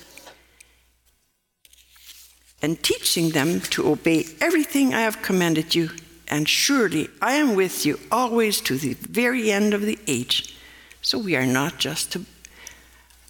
and 2.62 2.82
teaching 2.84 3.30
them 3.30 3.60
to 3.60 3.90
obey 3.90 4.26
everything 4.40 4.94
I 4.94 5.02
have 5.02 5.22
commanded 5.22 5.74
you. 5.74 5.90
And 6.28 6.48
surely 6.48 7.10
I 7.22 7.34
am 7.34 7.56
with 7.56 7.86
you 7.86 8.00
always 8.12 8.62
to 8.62 8.78
the 8.78 8.94
very 8.94 9.52
end 9.52 9.74
of 9.74 9.82
the 9.82 10.00
age. 10.08 10.56
So 11.02 11.18
we 11.18 11.36
are 11.36 11.46
not 11.46 11.80
just 11.80 12.12
to 12.14 12.26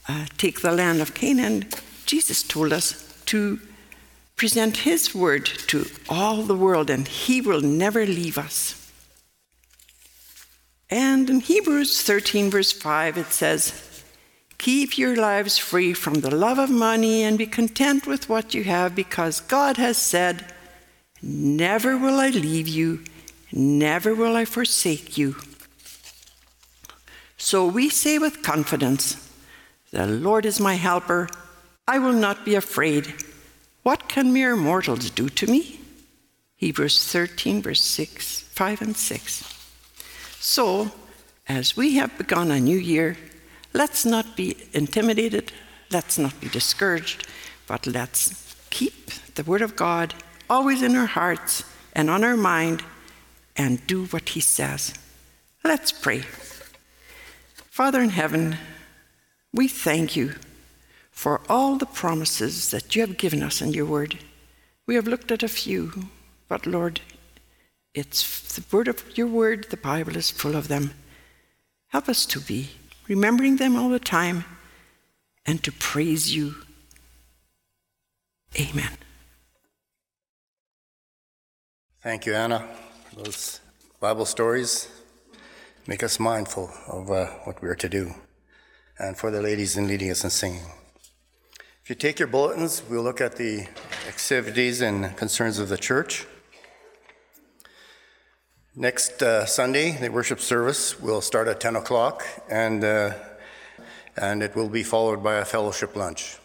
uh, 0.08 0.26
take 0.38 0.62
the 0.62 0.72
land 0.72 1.02
of 1.02 1.14
Canaan. 1.14 1.66
Jesus 2.06 2.44
told 2.44 2.74
us 2.74 3.22
to 3.28 3.60
present 4.42 4.78
his 4.78 5.14
word 5.14 5.46
to 5.46 5.86
all 6.10 6.42
the 6.42 6.56
world, 6.56 6.90
and 6.90 7.08
he 7.08 7.40
will 7.40 7.62
never 7.62 8.08
leave 8.08 8.40
us. 8.40 8.92
And 10.90 11.30
in 11.30 11.42
Hebrews 11.42 12.02
13, 12.02 12.50
verse 12.50 12.72
5, 12.72 13.20
it 13.20 13.28
says, 13.28 14.04
Keep 14.58 14.98
your 14.98 15.16
lives 15.16 15.60
free 15.60 15.94
from 15.94 16.16
the 16.16 16.36
love 16.36 16.58
of 16.58 16.72
money 16.72 17.22
and 17.22 17.38
be 17.38 17.46
content 17.46 18.08
with 18.08 18.30
what 18.30 18.56
you 18.56 18.64
have 18.64 18.96
because 18.96 19.42
God 19.42 19.78
has 19.78 20.00
said, 20.00 20.52
Never 21.22 21.96
will 21.96 22.20
I 22.20 22.30
leave 22.30 22.68
you, 22.68 23.04
never 23.52 24.16
will 24.16 24.36
I 24.36 24.46
forsake 24.46 25.20
you. 25.20 25.36
So 27.38 27.68
we 27.68 27.90
say 27.90 28.18
with 28.18 28.42
confidence, 28.42 29.30
The 29.92 30.08
Lord 30.08 30.48
is 30.48 30.60
my 30.60 30.74
helper, 30.74 31.30
I 31.88 32.00
will 32.00 32.14
not 32.28 32.44
be 32.44 32.56
afraid. 32.56 33.14
What 33.84 34.08
can 34.08 34.34
mere 34.34 34.56
mortals 34.56 35.10
do 35.10 35.30
to 35.30 35.48
me? 35.48 35.80
Hebrews 36.58 37.04
13, 37.12 37.62
verse 37.62 37.84
6, 37.84 38.42
5 38.42 38.82
and 38.82 38.96
6. 38.96 39.44
So, 40.40 40.92
as 41.48 41.76
we 41.76 41.96
have 41.96 42.18
begun 42.18 42.52
a 42.52 42.60
new 42.60 42.78
year, 42.78 43.18
Let's 43.74 44.06
not 44.06 44.36
be 44.36 44.58
intimidated, 44.74 45.52
let's 45.92 46.18
not 46.18 46.40
be 46.42 46.50
discouraged, 46.50 47.28
but 47.68 47.88
let's 47.88 48.56
keep 48.70 49.12
the 49.36 49.44
Word 49.44 49.62
of 49.62 49.78
God 49.78 50.14
always 50.50 50.82
in 50.82 50.96
our 50.96 51.06
hearts 51.06 51.64
and 51.94 52.10
on 52.10 52.24
our 52.24 52.36
mind 52.36 52.84
and 53.56 53.86
do 53.88 54.06
what 54.08 54.30
He 54.30 54.42
says. 54.42 54.94
Let's 55.64 55.92
pray. 55.92 56.20
Father 57.70 58.02
in 58.02 58.10
heaven, 58.10 58.58
we 59.54 59.70
thank 59.70 60.18
you 60.18 60.34
for 61.22 61.40
all 61.48 61.78
the 61.78 61.94
promises 62.02 62.72
that 62.72 62.96
you 62.96 63.02
have 63.06 63.16
given 63.24 63.44
us 63.44 63.62
in 63.62 63.74
your 63.74 63.86
Word. 63.86 64.18
We 64.88 64.96
have 64.96 65.08
looked 65.08 65.32
at 65.32 65.44
a 65.44 65.48
few, 65.48 66.10
but 66.48 66.66
Lord, 66.66 67.00
it's 67.94 68.56
the 68.56 68.64
word 68.76 68.88
of 68.88 69.04
your 69.16 69.28
word, 69.28 69.68
the 69.70 69.78
Bible 69.78 70.16
is 70.18 70.32
full 70.32 70.56
of 70.56 70.68
them. 70.68 70.94
Help 71.90 72.10
us 72.10 72.26
to 72.26 72.40
be 72.40 72.70
remembering 73.08 73.58
them 73.58 73.76
all 73.76 73.90
the 73.90 74.00
time, 74.00 74.46
and 75.46 75.64
to 75.64 75.72
praise 75.72 76.36
you. 76.36 76.56
Amen. 78.60 78.98
Thank 82.02 82.26
you, 82.26 82.34
Anna, 82.34 82.68
those 83.16 83.60
Bible 84.00 84.26
stories. 84.26 84.90
Make 85.86 86.02
us 86.02 86.20
mindful 86.20 86.72
of 86.88 87.12
uh, 87.12 87.28
what 87.46 87.62
we 87.62 87.70
are 87.70 87.76
to 87.86 87.90
do. 87.90 88.16
and 88.98 89.18
for 89.18 89.32
the 89.32 89.42
ladies 89.42 89.78
in 89.78 89.88
leading 89.88 90.12
us 90.12 90.24
in 90.24 90.30
singing. 90.30 90.81
If 91.84 91.90
you 91.90 91.96
take 91.96 92.20
your 92.20 92.28
bulletins, 92.28 92.84
we'll 92.88 93.02
look 93.02 93.22
at 93.22 93.38
the 93.38 93.66
activities 94.08 94.82
and 94.82 95.18
concerns 95.18 95.58
of 95.58 95.68
the 95.68 95.80
church. 95.80 96.28
Next 98.76 99.24
uh, 99.24 99.48
Sunday, 99.48 99.98
the 99.98 100.10
worship 100.10 100.40
service 100.40 101.00
will 101.00 101.22
start 101.22 101.48
at 101.48 101.60
10 101.60 101.76
o'clock, 101.78 102.24
and, 102.48 102.84
uh, 102.84 103.14
and 104.16 104.44
it 104.44 104.56
will 104.56 104.70
be 104.70 104.84
followed 104.84 105.24
by 105.24 105.38
a 105.38 105.46
fellowship 105.46 105.96
lunch. 105.96 106.38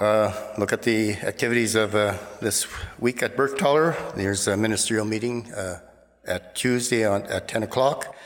Uh, 0.00 0.32
look 0.58 0.72
at 0.72 0.82
the 0.82 1.12
activities 1.18 1.76
of 1.76 1.94
uh, 1.94 2.18
this 2.40 2.66
week 2.98 3.22
at 3.22 3.36
Bergthaler. 3.36 3.94
There's 4.16 4.48
a 4.48 4.56
ministerial 4.56 5.06
meeting 5.06 5.52
uh, 5.52 5.78
at 6.26 6.56
Tuesday 6.56 7.06
on, 7.06 7.22
at 7.26 7.46
10 7.46 7.62
o'clock, 7.62 8.16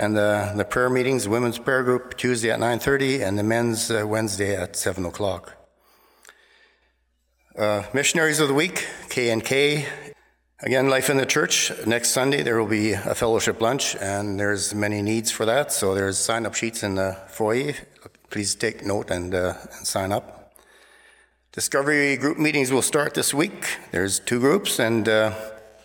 and 0.00 0.16
the, 0.16 0.52
the 0.56 0.64
prayer 0.64 0.88
meetings, 0.88 1.28
women's 1.28 1.58
prayer 1.58 1.82
group 1.82 2.16
Tuesday 2.16 2.50
at 2.50 2.58
9:30, 2.58 3.20
and 3.20 3.38
the 3.38 3.42
men's 3.42 3.90
uh, 3.90 4.06
Wednesday 4.06 4.56
at 4.56 4.74
7 4.74 5.04
o'clock. 5.04 5.56
Uh, 7.54 7.82
missionaries 7.92 8.40
of 8.40 8.48
the 8.48 8.54
week, 8.54 8.86
K 9.10 9.28
and 9.28 9.44
K. 9.44 9.86
Again, 10.62 10.88
life 10.88 11.10
in 11.10 11.18
the 11.18 11.26
church. 11.26 11.70
Next 11.86 12.10
Sunday 12.12 12.42
there 12.42 12.58
will 12.58 12.70
be 12.70 12.92
a 12.92 13.14
fellowship 13.14 13.60
lunch, 13.60 13.94
and 13.96 14.40
there's 14.40 14.74
many 14.74 15.02
needs 15.02 15.30
for 15.30 15.44
that. 15.44 15.70
So 15.70 15.94
there's 15.94 16.16
sign-up 16.16 16.54
sheets 16.54 16.82
in 16.82 16.94
the 16.94 17.18
foyer. 17.28 17.74
Please 18.30 18.54
take 18.54 18.86
note 18.86 19.10
and, 19.10 19.34
uh, 19.34 19.52
and 19.76 19.86
sign 19.86 20.12
up. 20.12 20.54
Discovery 21.52 22.16
group 22.16 22.38
meetings 22.38 22.72
will 22.72 22.82
start 22.82 23.12
this 23.12 23.34
week. 23.34 23.66
There's 23.90 24.18
two 24.18 24.40
groups, 24.40 24.78
and 24.78 25.06
uh, 25.06 25.34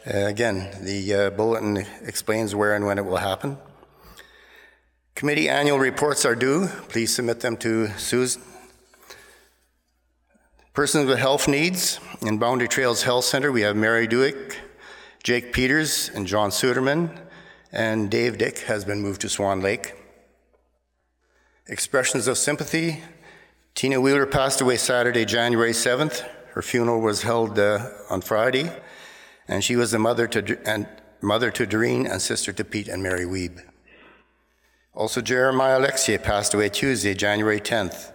again, 0.06 0.72
the 0.82 1.14
uh, 1.14 1.30
bulletin 1.32 1.86
explains 2.04 2.56
where 2.56 2.76
and 2.76 2.86
when 2.86 2.98
it 2.98 3.06
will 3.06 3.18
happen. 3.18 3.58
Committee 5.16 5.48
annual 5.48 5.80
reports 5.80 6.26
are 6.26 6.36
due. 6.36 6.68
Please 6.90 7.16
submit 7.16 7.40
them 7.40 7.56
to 7.58 7.88
Susan. 7.98 8.42
Persons 10.74 11.08
with 11.08 11.20
health 11.20 11.48
needs 11.48 12.02
in 12.22 12.38
Boundary 12.38 12.68
Trails 12.68 13.04
Health 13.04 13.24
Center, 13.24 13.50
we 13.50 13.62
have 13.62 13.78
Mary 13.78 14.08
Dewick, 14.08 14.60
Jake 15.24 15.54
Peters, 15.54 16.10
and 16.14 16.28
John 16.28 16.50
Suderman, 16.50 17.18
and 17.72 18.12
Dave 18.12 18.38
Dick 18.38 18.60
has 18.68 18.84
been 18.84 19.02
moved 19.02 19.22
to 19.22 19.30
Swan 19.30 19.62
Lake. 19.62 19.96
Expressions 21.68 22.28
of 22.28 22.38
sympathy 22.38 23.02
Tina 23.74 24.02
Wheeler 24.02 24.26
passed 24.26 24.60
away 24.60 24.76
Saturday, 24.76 25.24
January 25.24 25.72
7th. 25.72 26.28
Her 26.56 26.62
funeral 26.62 27.00
was 27.00 27.22
held 27.22 27.58
uh, 27.58 27.88
on 28.10 28.20
Friday, 28.20 28.70
and 29.48 29.64
she 29.64 29.78
was 29.78 29.92
the 29.92 30.00
mother 30.00 30.28
to 30.28 30.60
and 30.68 30.90
mother 31.22 31.52
to 31.52 31.66
Doreen 31.66 32.06
and 32.06 32.22
sister 32.22 32.52
to 32.52 32.66
Pete 32.66 32.90
and 32.90 33.02
Mary 33.02 33.24
Weeb. 33.24 33.64
Also, 34.96 35.20
Jeremiah 35.20 35.78
Alexia 35.78 36.18
passed 36.18 36.54
away 36.54 36.70
Tuesday, 36.70 37.14
January 37.14 37.60
10th. 37.60 38.14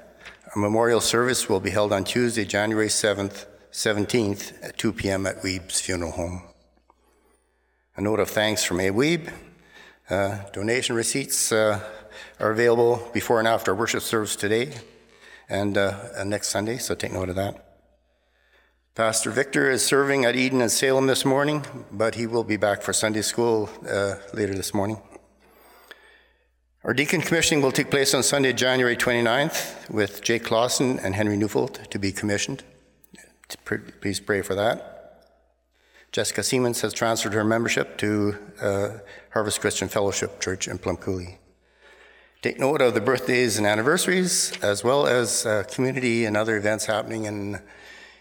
A 0.55 0.59
memorial 0.59 1.03
service 1.03 1.47
will 1.47 1.61
be 1.61 1.69
held 1.69 1.93
on 1.93 2.05
Tuesday, 2.05 2.47
January 2.47 2.89
7th, 2.89 3.45
17th 3.71 4.55
at 4.63 4.79
2 4.79 4.95
p.m. 4.95 5.27
at 5.27 5.43
Weeb's 5.43 5.79
funeral 5.79 6.13
home. 6.13 6.43
A 7.97 8.01
note 8.01 8.19
of 8.19 8.31
thanks 8.31 8.65
from 8.65 8.81
A. 8.81 8.89
Weeb. 8.89 9.31
Uh, 10.09 10.39
donation 10.55 10.97
receipts 10.97 11.53
uh, 11.53 11.81
are 12.41 12.51
available 12.51 13.11
before 13.13 13.39
and 13.41 13.47
after 13.47 13.75
worship 13.75 14.01
service 14.01 14.35
today 14.35 14.73
and 15.51 15.77
uh, 15.77 16.25
next 16.25 16.49
Sunday, 16.49 16.79
so 16.79 16.95
take 16.95 17.13
note 17.13 17.29
of 17.29 17.37
that. 17.37 17.77
Pastor 18.95 19.31
Victor 19.31 19.71
is 19.71 19.85
serving 19.85 20.25
at 20.25 20.35
Eden 20.35 20.63
and 20.63 20.73
Salem 20.73 21.07
this 21.09 21.27
morning, 21.27 21.63
but 21.93 22.15
he 22.15 22.27
will 22.27 22.45
be 22.45 22.57
back 22.57 22.81
for 22.81 22.95
Sunday 22.95 23.23
school 23.23 23.69
uh, 23.87 24.15
later 24.33 24.55
this 24.55 24.73
morning. 24.73 25.03
Our 26.83 26.95
deacon 26.95 27.21
commissioning 27.21 27.63
will 27.63 27.73
take 27.73 27.91
place 27.91 28.15
on 28.15 28.23
Sunday, 28.23 28.55
January 28.55 28.97
29th, 28.97 29.91
with 29.91 30.23
Jake 30.23 30.45
Clausen 30.45 30.99
and 31.01 31.15
Henry 31.15 31.37
Neufeld 31.37 31.75
to 31.91 31.99
be 31.99 32.11
commissioned. 32.11 32.63
Please 34.01 34.19
pray 34.19 34.41
for 34.41 34.55
that. 34.55 35.27
Jessica 36.11 36.43
Siemens 36.43 36.81
has 36.81 36.95
transferred 36.95 37.35
her 37.35 37.45
membership 37.45 37.99
to 37.99 38.35
uh, 38.63 38.89
Harvest 39.33 39.61
Christian 39.61 39.89
Fellowship 39.89 40.41
Church 40.41 40.69
in 40.69 40.79
Plum 40.79 40.97
Coulee. 40.97 41.37
Take 42.41 42.59
note 42.59 42.81
of 42.81 42.95
the 42.95 43.03
birthdays 43.03 43.59
and 43.59 43.67
anniversaries, 43.67 44.51
as 44.63 44.83
well 44.83 45.07
as 45.07 45.45
uh, 45.45 45.65
community 45.71 46.25
and 46.25 46.35
other 46.35 46.57
events 46.57 46.87
happening 46.87 47.27
in, 47.27 47.61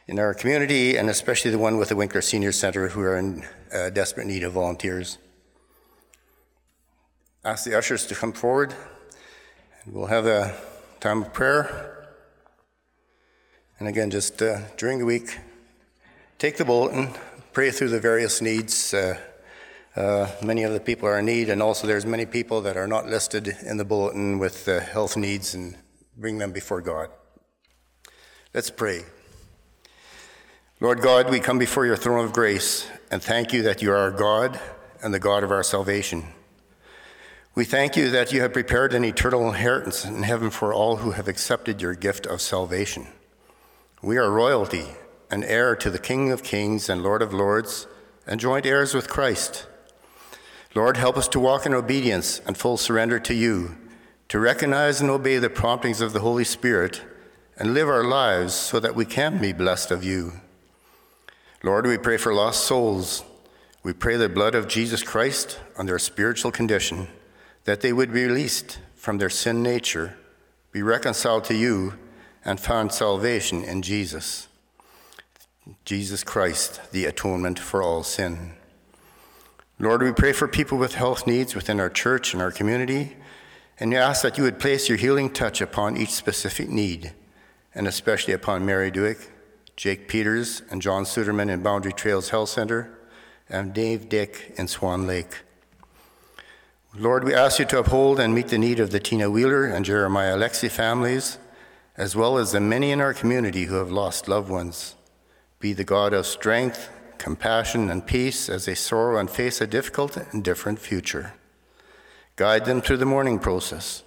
in 0.06 0.20
our 0.20 0.34
community, 0.34 0.98
and 0.98 1.10
especially 1.10 1.50
the 1.50 1.58
one 1.58 1.78
with 1.78 1.88
the 1.88 1.96
Winkler 1.96 2.22
Senior 2.22 2.52
Center, 2.52 2.90
who 2.90 3.00
are 3.00 3.16
in 3.16 3.46
uh, 3.74 3.90
desperate 3.90 4.28
need 4.28 4.44
of 4.44 4.52
volunteers. 4.52 5.18
Ask 7.46 7.64
the 7.64 7.78
ushers 7.78 8.06
to 8.08 8.16
come 8.16 8.34
forward, 8.34 8.74
and 9.84 9.94
we'll 9.94 10.08
have 10.08 10.26
a 10.26 10.54
time 11.00 11.22
of 11.22 11.32
prayer. 11.32 12.08
And 13.80 13.88
again, 13.88 14.10
just 14.12 14.42
uh, 14.42 14.60
during 14.76 15.00
the 15.00 15.06
week, 15.06 15.40
take 16.38 16.58
the 16.58 16.66
bulletin, 16.66 17.12
pray 17.54 17.72
through 17.72 17.90
the 17.90 18.00
various 18.02 18.42
needs 18.42 18.94
uh, 18.94 19.18
uh, 19.96 20.30
many 20.44 20.64
of 20.64 20.74
the 20.74 20.80
people 20.80 21.08
are 21.08 21.20
in 21.20 21.26
need, 21.26 21.50
and 21.50 21.62
also 21.62 21.88
there's 21.88 22.06
many 22.06 22.26
people 22.26 22.62
that 22.62 22.78
are 22.78 22.88
not 22.88 23.08
listed 23.08 23.56
in 23.66 23.78
the 23.78 23.86
bulletin 23.86 24.38
with 24.38 24.66
health 24.66 25.18
needs, 25.18 25.54
and 25.54 25.76
bring 26.18 26.38
them 26.38 26.52
before 26.52 26.82
God. 26.82 27.10
Let's 28.54 28.70
pray. 28.70 29.04
Lord 30.82 31.02
God, 31.02 31.30
we 31.30 31.40
come 31.40 31.58
before 31.58 31.86
your 31.86 31.98
throne 31.98 32.24
of 32.24 32.34
grace 32.34 32.88
and 33.12 33.22
thank 33.22 33.52
you 33.52 33.64
that 33.64 33.82
you 33.82 33.92
are 33.92 33.98
our 33.98 34.12
God 34.12 34.60
and 35.04 35.14
the 35.14 35.20
God 35.20 35.44
of 35.44 35.52
our 35.52 35.64
salvation. 35.64 36.26
We 37.56 37.66
thank 37.66 37.98
you 37.98 38.10
that 38.12 38.32
you 38.32 38.42
have 38.42 38.54
prepared 38.54 38.94
an 38.94 39.04
eternal 39.04 39.48
inheritance 39.48 40.06
in 40.06 40.24
heaven 40.24 40.50
for 40.50 40.74
all 40.74 40.98
who 40.98 41.12
have 41.12 41.28
accepted 41.28 41.82
your 41.82 41.96
gift 41.96 42.26
of 42.26 42.42
salvation. 42.42 43.08
We 44.02 44.18
are 44.18 44.32
royalty, 44.32 44.86
an 45.32 45.44
heir 45.44 45.76
to 45.78 45.90
the 45.90 46.00
King 46.00 46.32
of 46.32 46.44
kings 46.44 46.90
and 46.90 47.04
Lord 47.04 47.22
of 47.22 47.34
lords, 47.34 47.88
and 48.26 48.40
joint 48.40 48.66
heirs 48.66 48.94
with 48.94 49.10
Christ. 49.10 49.68
Lord, 50.76 50.98
help 50.98 51.18
us 51.18 51.28
to 51.30 51.40
walk 51.40 51.66
in 51.66 51.74
obedience 51.74 52.40
and 52.46 52.56
full 52.56 52.78
surrender 52.78 53.20
to 53.22 53.34
you, 53.34 53.76
to 54.30 54.40
recognize 54.40 55.02
and 55.02 55.10
obey 55.10 55.38
the 55.40 55.50
promptings 55.50 56.00
of 56.00 56.14
the 56.14 56.20
Holy 56.20 56.44
Spirit, 56.44 57.02
and 57.58 57.74
live 57.74 57.90
our 57.90 58.04
lives 58.04 58.54
so 58.54 58.80
that 58.80 58.96
we 58.96 59.04
can 59.04 59.40
be 59.40 59.52
blessed 59.52 59.92
of 59.92 60.04
you. 60.04 60.34
Lord, 61.64 61.86
we 61.86 61.98
pray 61.98 62.18
for 62.18 62.34
lost 62.34 62.64
souls. 62.64 63.24
We 63.84 63.92
pray 63.92 64.16
the 64.16 64.30
blood 64.30 64.56
of 64.56 64.68
Jesus 64.68 65.04
Christ 65.04 65.60
on 65.78 65.88
their 65.88 66.00
spiritual 66.00 66.52
condition, 66.52 67.10
that 67.70 67.82
they 67.82 67.94
would 67.94 68.12
be 68.12 68.26
released 68.26 68.80
from 68.96 69.20
their 69.20 69.30
sin 69.30 69.62
nature, 69.62 70.18
be 70.72 70.82
reconciled 70.82 71.44
to 71.44 71.54
you, 71.54 71.94
and 72.44 72.60
find 72.60 72.92
salvation 72.92 73.64
in 73.64 73.84
Jesus. 73.84 74.48
Jesus 75.86 76.24
Christ, 76.24 76.82
the 76.92 77.06
atonement 77.06 77.60
for 77.60 77.84
all 77.84 78.02
sin. 78.02 78.54
Lord, 79.78 80.02
we 80.02 80.12
pray 80.12 80.34
for 80.34 80.48
people 80.48 80.80
with 80.80 80.96
health 80.96 81.28
needs 81.28 81.54
within 81.54 81.80
our 81.80 81.92
church 81.92 82.34
and 82.34 82.42
our 82.42 82.50
community, 82.50 83.16
and 83.80 83.92
we 83.92 83.98
ask 83.98 84.24
that 84.24 84.40
you 84.40 84.44
would 84.46 84.58
place 84.58 84.90
your 84.90 84.98
healing 84.98 85.30
touch 85.30 85.62
upon 85.62 85.96
each 85.96 86.10
specific 86.10 86.70
need, 86.70 87.14
and 87.76 87.88
especially 87.88 88.34
upon 88.34 88.66
Mary 88.66 88.90
Dewick, 88.90 89.30
Jake 89.76 90.08
Peters, 90.08 90.64
and 90.72 90.82
John 90.82 91.04
Suderman 91.04 91.52
in 91.52 91.62
Boundary 91.62 91.94
Trails 91.94 92.30
Health 92.30 92.50
Center, 92.50 92.98
and 93.48 93.76
Dave 93.76 94.10
Dick 94.10 94.56
in 94.58 94.68
Swan 94.68 95.06
Lake. 95.06 95.44
Lord, 96.96 97.24
we 97.24 97.34
ask 97.34 97.60
you 97.60 97.66
to 97.66 97.80
uphold 97.80 98.20
and 98.20 98.34
meet 98.34 98.48
the 98.48 98.58
need 98.58 98.80
of 98.80 98.92
the 98.92 99.00
Tina 99.00 99.30
Wheeler 99.30 99.66
and 99.66 99.86
Jeremiah 99.86 100.36
Alexi 100.36 100.70
families, 100.70 101.38
as 101.96 102.16
well 102.16 102.38
as 102.38 102.52
the 102.52 102.60
many 102.60 102.92
in 102.92 103.02
our 103.02 103.14
community 103.14 103.66
who 103.66 103.76
have 103.76 103.92
lost 103.92 104.28
loved 104.28 104.50
ones. 104.50 104.96
Be 105.60 105.74
the 105.74 105.84
God 105.84 106.14
of 106.14 106.26
strength 106.26 106.90
compassion, 107.20 107.92
and 107.92 108.08
peace 108.08 108.50
as 108.50 108.66
they 108.66 108.74
sorrow 108.74 109.20
and 109.20 109.30
face 109.30 109.62
a 109.62 109.68
difficult 109.68 110.18
and 110.18 110.44
different 110.44 110.80
future. 110.80 111.34
Guide 112.36 112.66
them 112.66 112.82
through 112.82 112.98
the 112.98 113.06
mourning 113.06 113.38
process. 113.38 114.04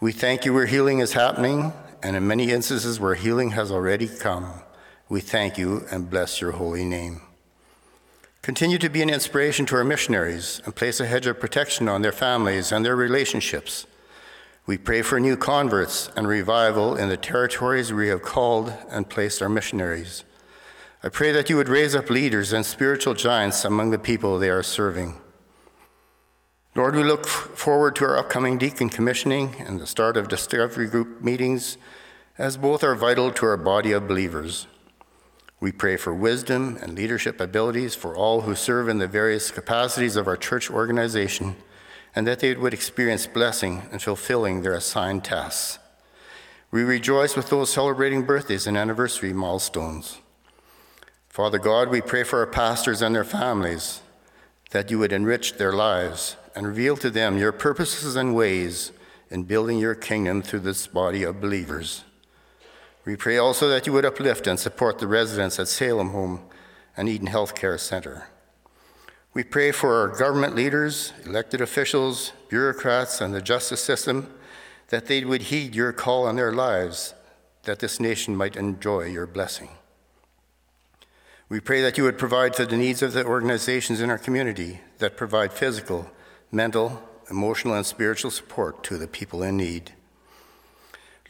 We 0.00 0.10
thank 0.10 0.44
you 0.44 0.52
where 0.52 0.66
healing 0.66 0.98
is 0.98 1.12
happening, 1.12 1.72
and 2.02 2.16
in 2.16 2.26
many 2.26 2.50
instances 2.50 2.98
where 2.98 3.14
healing 3.14 3.50
has 3.50 3.70
already 3.70 4.08
come. 4.08 4.50
We 5.08 5.20
thank 5.20 5.56
you 5.58 5.86
and 5.92 6.10
bless 6.10 6.40
your 6.40 6.52
holy 6.52 6.84
name. 6.84 7.20
Continue 8.42 8.78
to 8.78 8.90
be 8.90 9.02
an 9.02 9.08
inspiration 9.08 9.66
to 9.66 9.76
our 9.76 9.84
missionaries 9.84 10.60
and 10.64 10.74
place 10.74 10.98
a 10.98 11.06
hedge 11.06 11.28
of 11.28 11.38
protection 11.38 11.88
on 11.88 12.02
their 12.02 12.10
families 12.10 12.72
and 12.72 12.84
their 12.84 12.96
relationships. 12.96 13.86
We 14.66 14.78
pray 14.78 15.02
for 15.02 15.20
new 15.20 15.36
converts 15.36 16.10
and 16.16 16.26
revival 16.26 16.96
in 16.96 17.08
the 17.08 17.16
territories 17.16 17.92
we 17.92 18.08
have 18.08 18.22
called 18.22 18.72
and 18.90 19.08
placed 19.08 19.42
our 19.42 19.48
missionaries. 19.48 20.24
I 21.04 21.08
pray 21.08 21.30
that 21.30 21.50
you 21.50 21.56
would 21.56 21.68
raise 21.68 21.94
up 21.94 22.10
leaders 22.10 22.52
and 22.52 22.66
spiritual 22.66 23.14
giants 23.14 23.64
among 23.64 23.90
the 23.90 23.98
people 23.98 24.40
they 24.40 24.50
are 24.50 24.64
serving. 24.64 25.20
Lord, 26.74 26.96
we 26.96 27.04
look 27.04 27.26
forward 27.26 27.94
to 27.96 28.04
our 28.06 28.18
upcoming 28.18 28.58
deacon 28.58 28.88
commissioning 28.88 29.54
and 29.60 29.78
the 29.78 29.86
start 29.86 30.16
of 30.16 30.26
discovery 30.26 30.88
group 30.88 31.22
meetings, 31.22 31.76
as 32.38 32.56
both 32.56 32.82
are 32.82 32.96
vital 32.96 33.30
to 33.30 33.46
our 33.46 33.56
body 33.56 33.92
of 33.92 34.08
believers. 34.08 34.66
We 35.62 35.70
pray 35.70 35.96
for 35.96 36.12
wisdom 36.12 36.76
and 36.82 36.96
leadership 36.96 37.40
abilities 37.40 37.94
for 37.94 38.16
all 38.16 38.40
who 38.40 38.56
serve 38.56 38.88
in 38.88 38.98
the 38.98 39.06
various 39.06 39.52
capacities 39.52 40.16
of 40.16 40.26
our 40.26 40.36
church 40.36 40.68
organization, 40.68 41.54
and 42.16 42.26
that 42.26 42.40
they 42.40 42.52
would 42.56 42.74
experience 42.74 43.28
blessing 43.28 43.82
in 43.92 44.00
fulfilling 44.00 44.62
their 44.62 44.74
assigned 44.74 45.22
tasks. 45.22 45.78
We 46.72 46.82
rejoice 46.82 47.36
with 47.36 47.48
those 47.48 47.72
celebrating 47.72 48.26
birthdays 48.26 48.66
and 48.66 48.76
anniversary 48.76 49.32
milestones. 49.32 50.18
Father 51.28 51.60
God, 51.60 51.90
we 51.90 52.00
pray 52.00 52.24
for 52.24 52.40
our 52.40 52.46
pastors 52.48 53.00
and 53.00 53.14
their 53.14 53.22
families 53.22 54.00
that 54.72 54.90
you 54.90 54.98
would 54.98 55.12
enrich 55.12 55.58
their 55.58 55.72
lives 55.72 56.34
and 56.56 56.66
reveal 56.66 56.96
to 56.96 57.08
them 57.08 57.38
your 57.38 57.52
purposes 57.52 58.16
and 58.16 58.34
ways 58.34 58.90
in 59.30 59.44
building 59.44 59.78
your 59.78 59.94
kingdom 59.94 60.42
through 60.42 60.58
this 60.58 60.88
body 60.88 61.22
of 61.22 61.40
believers. 61.40 62.02
We 63.04 63.16
pray 63.16 63.36
also 63.36 63.68
that 63.68 63.86
you 63.86 63.92
would 63.92 64.04
uplift 64.04 64.46
and 64.46 64.60
support 64.60 64.98
the 64.98 65.08
residents 65.08 65.58
at 65.58 65.68
Salem 65.68 66.10
Home 66.10 66.40
and 66.96 67.08
Eden 67.08 67.28
Healthcare 67.28 67.78
Center. 67.78 68.28
We 69.34 69.42
pray 69.42 69.72
for 69.72 69.94
our 70.00 70.08
government 70.08 70.54
leaders, 70.54 71.12
elected 71.24 71.60
officials, 71.60 72.32
bureaucrats, 72.48 73.20
and 73.20 73.34
the 73.34 73.40
justice 73.40 73.82
system 73.82 74.32
that 74.88 75.06
they 75.06 75.24
would 75.24 75.42
heed 75.42 75.74
your 75.74 75.92
call 75.92 76.26
on 76.26 76.36
their 76.36 76.52
lives, 76.52 77.14
that 77.62 77.78
this 77.78 77.98
nation 77.98 78.36
might 78.36 78.56
enjoy 78.56 79.06
your 79.06 79.26
blessing. 79.26 79.70
We 81.48 81.60
pray 81.60 81.80
that 81.82 81.98
you 81.98 82.04
would 82.04 82.18
provide 82.18 82.54
for 82.54 82.66
the 82.66 82.76
needs 82.76 83.02
of 83.02 83.14
the 83.14 83.24
organizations 83.24 84.00
in 84.00 84.10
our 84.10 84.18
community 84.18 84.80
that 84.98 85.16
provide 85.16 85.52
physical, 85.52 86.10
mental, 86.50 87.02
emotional, 87.30 87.74
and 87.74 87.86
spiritual 87.86 88.30
support 88.30 88.84
to 88.84 88.98
the 88.98 89.08
people 89.08 89.42
in 89.42 89.56
need. 89.56 89.92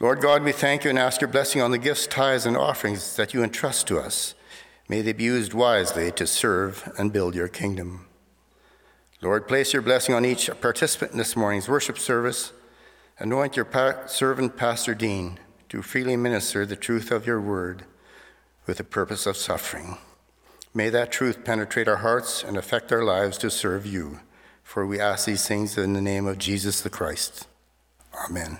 Lord 0.03 0.19
God, 0.19 0.43
we 0.43 0.51
thank 0.51 0.83
you 0.83 0.89
and 0.89 0.99
ask 0.99 1.21
your 1.21 1.29
blessing 1.29 1.61
on 1.61 1.71
the 1.71 1.77
gifts, 1.77 2.07
tithes, 2.07 2.45
and 2.45 2.57
offerings 2.57 3.15
that 3.15 3.33
you 3.33 3.41
entrust 3.41 3.87
to 3.87 3.99
us. 3.99 4.35
May 4.89 5.01
they 5.01 5.13
be 5.13 5.23
used 5.23 5.53
wisely 5.53 6.11
to 6.11 6.27
serve 6.27 6.91
and 6.97 7.13
build 7.13 7.35
your 7.35 7.47
kingdom. 7.47 8.05
Lord, 9.21 9.47
place 9.47 9.71
your 9.71 9.81
blessing 9.81 10.13
on 10.13 10.25
each 10.25 10.49
participant 10.59 11.13
in 11.13 11.19
this 11.19 11.37
morning's 11.37 11.69
worship 11.69 11.97
service. 11.97 12.51
Anoint 13.17 13.55
your 13.55 13.63
pa- 13.63 14.05
servant, 14.07 14.57
Pastor 14.57 14.93
Dean, 14.93 15.39
to 15.69 15.81
freely 15.81 16.17
minister 16.17 16.65
the 16.65 16.75
truth 16.75 17.09
of 17.09 17.25
your 17.25 17.39
word 17.39 17.85
with 18.67 18.79
the 18.79 18.83
purpose 18.83 19.25
of 19.25 19.37
suffering. 19.37 19.97
May 20.73 20.89
that 20.89 21.13
truth 21.13 21.45
penetrate 21.45 21.87
our 21.87 22.03
hearts 22.03 22.43
and 22.43 22.57
affect 22.57 22.91
our 22.91 23.05
lives 23.05 23.37
to 23.37 23.49
serve 23.49 23.85
you. 23.85 24.19
For 24.63 24.85
we 24.85 24.99
ask 24.99 25.25
these 25.25 25.47
things 25.47 25.77
in 25.77 25.93
the 25.93 26.01
name 26.01 26.27
of 26.27 26.39
Jesus 26.39 26.81
the 26.81 26.89
Christ. 26.89 27.47
Amen. 28.27 28.59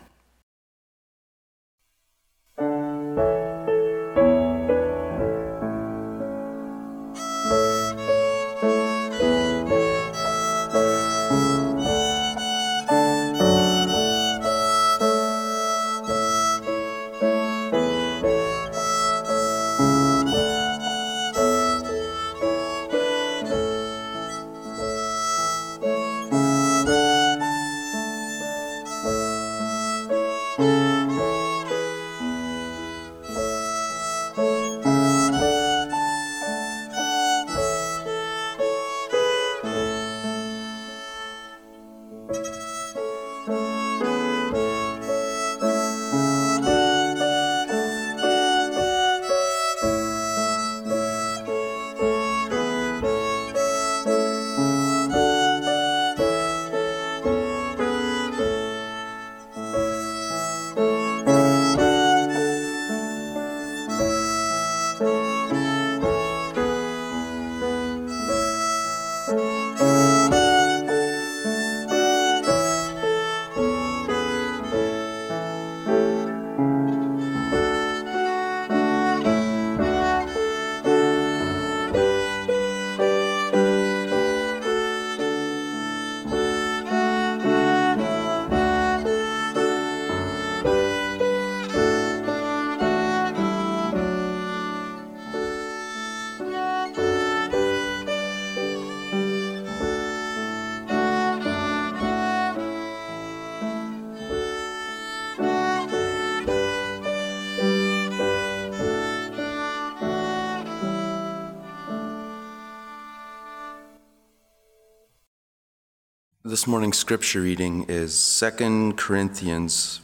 This 116.63 116.69
morning's 116.69 116.97
scripture 116.97 117.41
reading 117.41 117.83
is 117.89 118.39
2 118.39 118.93
Corinthians 118.95 119.99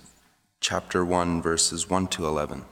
chapter 0.60 1.06
1 1.06 1.42
verses 1.42 1.90
1 1.90 2.08
to 2.08 2.26
11. 2.28 2.66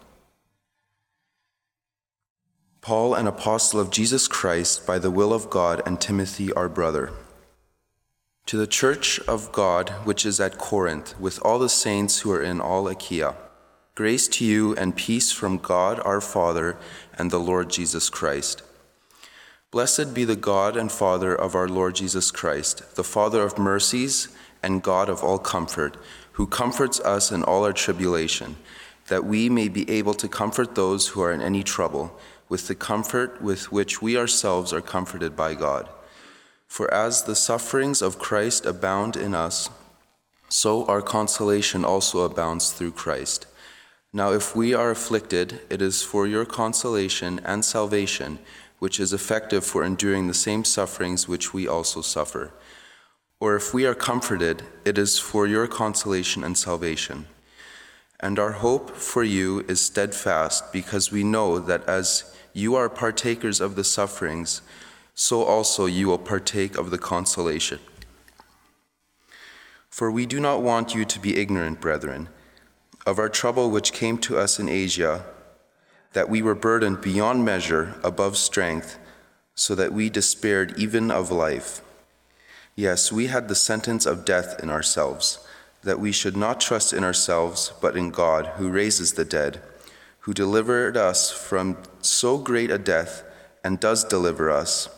Paul, 2.81 3.13
an 3.13 3.27
apostle 3.27 3.79
of 3.79 3.89
Jesus 3.89 4.27
Christ 4.27 4.85
by 4.85 4.99
the 4.99 5.09
will 5.09 5.31
of 5.31 5.49
God, 5.49 5.81
and 5.85 6.01
Timothy, 6.01 6.51
our 6.51 6.67
brother. 6.67 7.13
To 8.47 8.57
the 8.57 8.67
church 8.67 9.21
of 9.21 9.53
God 9.53 9.91
which 10.03 10.25
is 10.25 10.41
at 10.41 10.57
Corinth, 10.57 11.17
with 11.17 11.39
all 11.45 11.57
the 11.57 11.69
saints 11.69 12.19
who 12.19 12.31
are 12.33 12.43
in 12.43 12.59
all 12.59 12.89
Achaia, 12.89 13.35
grace 13.95 14.27
to 14.27 14.43
you 14.43 14.75
and 14.75 14.97
peace 14.97 15.31
from 15.31 15.59
God 15.59 16.01
our 16.03 16.19
Father 16.19 16.75
and 17.17 17.31
the 17.31 17.39
Lord 17.39 17.69
Jesus 17.69 18.09
Christ. 18.09 18.63
Blessed 19.69 20.13
be 20.13 20.23
the 20.23 20.37
God 20.37 20.77
and 20.77 20.89
Father 20.89 21.35
of 21.35 21.53
our 21.53 21.67
Lord 21.67 21.95
Jesus 21.95 22.31
Christ, 22.31 22.95
the 22.95 23.03
Father 23.03 23.41
of 23.41 23.57
mercies 23.57 24.29
and 24.63 24.81
God 24.81 25.09
of 25.09 25.25
all 25.25 25.37
comfort, 25.37 25.97
who 26.33 26.47
comforts 26.47 27.01
us 27.01 27.33
in 27.33 27.43
all 27.43 27.65
our 27.65 27.73
tribulation, 27.73 28.55
that 29.07 29.25
we 29.25 29.49
may 29.49 29.67
be 29.67 29.89
able 29.89 30.13
to 30.13 30.29
comfort 30.29 30.75
those 30.75 31.09
who 31.09 31.21
are 31.21 31.33
in 31.33 31.41
any 31.41 31.63
trouble 31.63 32.17
with 32.47 32.69
the 32.69 32.75
comfort 32.75 33.41
with 33.41 33.69
which 33.69 34.01
we 34.01 34.17
ourselves 34.17 34.71
are 34.71 34.79
comforted 34.79 35.35
by 35.35 35.53
God. 35.53 35.89
For 36.65 36.91
as 36.93 37.23
the 37.23 37.35
sufferings 37.35 38.01
of 38.01 38.19
Christ 38.19 38.65
abound 38.65 39.17
in 39.17 39.35
us, 39.35 39.69
so 40.47 40.85
our 40.85 41.01
consolation 41.01 41.83
also 41.83 42.21
abounds 42.21 42.71
through 42.71 42.91
Christ. 42.91 43.47
Now, 44.13 44.31
if 44.31 44.55
we 44.55 44.73
are 44.73 44.91
afflicted, 44.91 45.59
it 45.69 45.81
is 45.81 46.03
for 46.03 46.25
your 46.25 46.45
consolation 46.45 47.41
and 47.43 47.65
salvation 47.65 48.39
which 48.79 48.99
is 48.99 49.13
effective 49.13 49.65
for 49.65 49.83
enduring 49.83 50.27
the 50.27 50.33
same 50.33 50.63
sufferings 50.63 51.27
which 51.27 51.53
we 51.53 51.67
also 51.67 52.01
suffer. 52.01 52.53
Or 53.39 53.55
if 53.55 53.73
we 53.73 53.85
are 53.85 53.95
comforted, 53.95 54.63
it 54.85 54.97
is 54.97 55.19
for 55.19 55.47
your 55.47 55.67
consolation 55.67 56.43
and 56.43 56.57
salvation. 56.57 57.27
And 58.19 58.39
our 58.39 58.53
hope 58.53 58.95
for 58.95 59.23
you 59.23 59.63
is 59.67 59.79
steadfast, 59.79 60.73
because 60.73 61.11
we 61.11 61.23
know 61.23 61.59
that 61.59 61.87
as 61.87 62.35
you 62.53 62.75
are 62.75 62.89
partakers 62.89 63.61
of 63.61 63.75
the 63.75 63.83
sufferings, 63.83 64.61
so 65.13 65.43
also 65.43 65.85
you 65.85 66.07
will 66.07 66.17
partake 66.17 66.77
of 66.77 66.89
the 66.89 66.97
consolation. 66.97 67.79
For 69.89 70.11
we 70.11 70.25
do 70.25 70.39
not 70.39 70.61
want 70.61 70.93
you 70.93 71.05
to 71.05 71.19
be 71.19 71.37
ignorant, 71.37 71.79
brethren, 71.81 72.29
of 73.05 73.19
our 73.19 73.29
trouble 73.29 73.69
which 73.71 73.93
came 73.93 74.17
to 74.19 74.37
us 74.37 74.59
in 74.59 74.69
Asia 74.69 75.25
that 76.13 76.29
we 76.29 76.41
were 76.41 76.55
burdened 76.55 77.01
beyond 77.01 77.43
measure, 77.45 77.95
above 78.03 78.37
strength, 78.37 78.97
so 79.55 79.75
that 79.75 79.93
we 79.93 80.09
despaired 80.09 80.77
even 80.77 81.11
of 81.11 81.31
life. 81.31 81.81
Yes, 82.75 83.11
we 83.11 83.27
had 83.27 83.47
the 83.47 83.55
sentence 83.55 84.05
of 84.05 84.25
death 84.25 84.61
in 84.61 84.69
ourselves, 84.69 85.39
that 85.83 85.99
we 85.99 86.11
should 86.11 86.37
not 86.37 86.61
trust 86.61 86.93
in 86.93 87.03
ourselves, 87.03 87.73
but 87.81 87.97
in 87.97 88.11
God, 88.11 88.47
who 88.57 88.69
raises 88.69 89.13
the 89.13 89.25
dead, 89.25 89.61
who 90.19 90.33
delivered 90.33 90.95
us 90.95 91.31
from 91.31 91.77
so 92.01 92.37
great 92.37 92.69
a 92.69 92.77
death 92.77 93.23
and 93.63 93.79
does 93.79 94.03
deliver 94.03 94.51
us, 94.51 94.89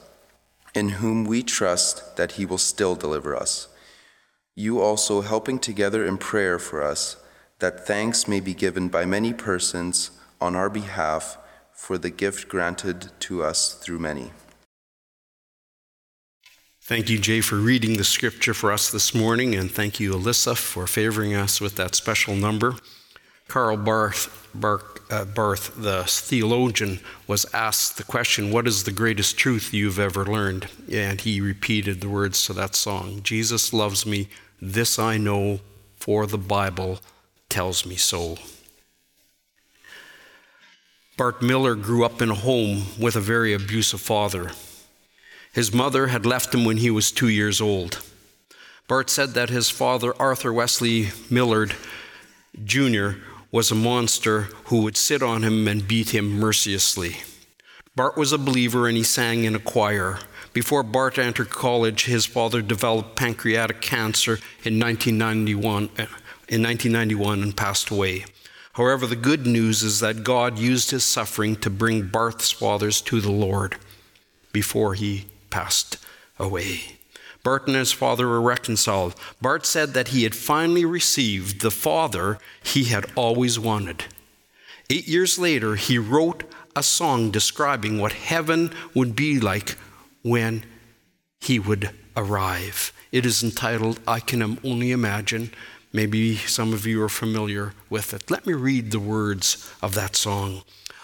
in 0.76 0.90
whom 0.90 1.24
we 1.24 1.42
trust 1.42 2.18
that 2.18 2.34
he 2.34 2.46
will 2.46 2.58
still 2.58 2.96
deliver 2.96 3.36
us. 3.36 3.68
you 4.60 4.82
also 4.82 5.22
helping 5.22 5.58
together 5.58 6.06
in 6.06 6.18
prayer 6.18 6.60
for 6.60 6.84
us, 6.84 7.16
that 7.60 7.88
thanks 7.88 8.28
may 8.28 8.42
be 8.42 8.54
given 8.54 8.90
by 8.90 9.06
many 9.06 9.34
persons 9.34 10.12
on 10.42 10.56
our 10.56 10.70
behalf 10.70 11.38
for 11.72 11.98
the 11.98 12.10
gift 12.10 12.50
granted 12.50 13.12
to 13.22 13.44
us 13.44 13.74
through 13.74 14.00
many. 14.00 14.32
Thank 16.82 17.10
you, 17.10 17.20
Jay, 17.20 17.42
for 17.42 17.56
reading 17.56 17.98
the 17.98 18.04
scripture 18.04 18.54
for 18.54 18.72
us 18.72 18.90
this 18.90 19.14
morning, 19.14 19.54
and 19.54 19.70
thank 19.70 20.00
you, 20.00 20.14
Alyssa, 20.14 20.58
for 20.58 20.88
favoring 20.88 21.36
us 21.36 21.62
with 21.62 21.76
that 21.76 21.94
special 21.94 22.36
number. 22.36 22.76
Karl 23.48 23.78
Barth, 23.78 24.48
Barth, 24.54 25.12
uh, 25.12 25.26
Barth, 25.26 25.74
the 25.76 26.04
theologian, 26.08 27.00
was 27.28 27.46
asked 27.54 27.98
the 27.98 28.04
question, 28.04 28.52
What 28.52 28.68
is 28.68 28.84
the 28.84 28.92
greatest 28.92 29.38
truth 29.38 29.74
you've 29.74 30.00
ever 30.00 30.26
learned? 30.26 30.68
And 30.92 31.22
he 31.22 31.42
repeated 31.42 32.02
the 32.02 32.10
words 32.10 32.44
to 32.46 32.54
that 32.54 32.76
song 32.76 33.22
Jesus 33.24 33.72
loves 33.72 34.06
me, 34.06 34.28
this 34.62 35.00
I 35.00 35.18
know, 35.18 35.60
for 35.96 36.26
the 36.26 36.38
Bible 36.38 37.00
tells 37.50 37.86
me 37.86 37.96
so. 37.96 38.38
Bart 41.20 41.42
Millard 41.42 41.84
grew 41.84 42.06
up 42.06 42.22
in 42.22 42.30
a 42.30 42.34
home 42.34 42.84
with 42.98 43.18
a 43.18 43.20
very 43.20 43.52
abusive 43.52 44.00
father. 44.00 44.52
His 45.52 45.74
mother 45.74 46.08
had 46.08 46.26
left 46.26 46.56
him 46.56 46.64
when 46.64 46.78
he 46.78 46.90
was 46.90 47.12
two 47.12 47.28
years 47.28 47.60
old. 47.60 48.02
Bart 48.88 49.10
said 49.10 49.32
that 49.32 49.50
his 49.50 49.70
father, 49.70 50.14
Arthur 50.18 50.54
Wesley 50.54 51.10
Millard 51.30 51.76
Jr., 52.64 53.16
was 53.52 53.70
a 53.70 53.76
monster 53.76 54.44
who 54.68 54.82
would 54.84 54.96
sit 54.96 55.22
on 55.22 55.44
him 55.44 55.68
and 55.68 55.86
beat 55.86 56.12
him 56.12 56.40
mercilessly. 56.40 57.18
Bart 57.98 58.16
was 58.16 58.32
a 58.32 58.38
believer 58.38 58.88
and 58.88 58.96
he 58.96 59.04
sang 59.04 59.44
in 59.44 59.56
a 59.56 59.60
choir. 59.60 60.20
Before 60.54 60.84
Bart 60.84 61.18
entered 61.18 61.50
college, 61.50 62.06
his 62.06 62.26
father 62.26 62.62
developed 62.62 63.18
pancreatic 63.18 63.82
cancer 63.82 64.40
in 64.64 64.80
1991, 64.80 65.90
uh, 65.98 66.06
in 66.48 66.64
1991 66.64 67.44
and 67.44 67.58
passed 67.58 67.90
away. 67.90 68.24
However, 68.80 69.06
the 69.06 69.18
good 69.18 69.46
news 69.46 69.84
is 69.84 70.00
that 70.00 70.24
God 70.24 70.58
used 70.58 70.92
his 70.92 71.04
suffering 71.04 71.58
to 71.58 71.70
bring 71.70 72.08
Bart's 72.08 72.50
fathers 72.50 73.02
to 73.02 73.20
the 73.20 73.30
Lord 73.30 73.76
before 74.54 74.94
he 74.94 75.26
passed 75.50 75.98
away. 76.40 76.96
Bart 77.44 77.68
and 77.68 77.76
his 77.76 77.92
father 77.92 78.26
were 78.26 78.42
reconciled. 78.42 79.16
Bart 79.42 79.66
said 79.66 79.94
that 79.96 80.08
he 80.08 80.24
had 80.24 80.34
finally 80.34 80.86
received 80.86 81.60
the 81.60 81.72
father 81.72 82.40
he 82.64 82.86
had 82.86 83.06
always 83.16 83.60
wanted. 83.60 84.06
Eight 84.90 85.10
years 85.10 85.38
later, 85.38 85.76
he 85.76 85.98
wrote 85.98 86.50
a 86.74 86.82
song 86.82 87.32
describing 87.32 88.00
what 88.00 88.14
heaven 88.14 88.72
would 88.94 89.14
be 89.14 89.42
like 89.42 89.78
when 90.22 90.64
he 91.42 91.60
would 91.60 91.90
arrive. 92.16 92.94
It 93.12 93.26
is 93.26 93.44
entitled, 93.44 94.00
I 94.08 94.22
Can 94.22 94.58
Only 94.64 94.92
Imagine. 94.92 95.52
Maybe 95.92 96.36
some 96.36 96.74
of 96.74 96.86
you 96.86 97.02
are 97.02 97.10
familiar 97.10 97.74
with 97.90 98.14
it. 98.14 98.30
Let 98.30 98.46
me 98.46 98.54
read 98.54 98.92
the 98.92 99.00
words 99.00 99.72
of 99.82 99.96
that 99.96 100.16
song. 100.16 100.62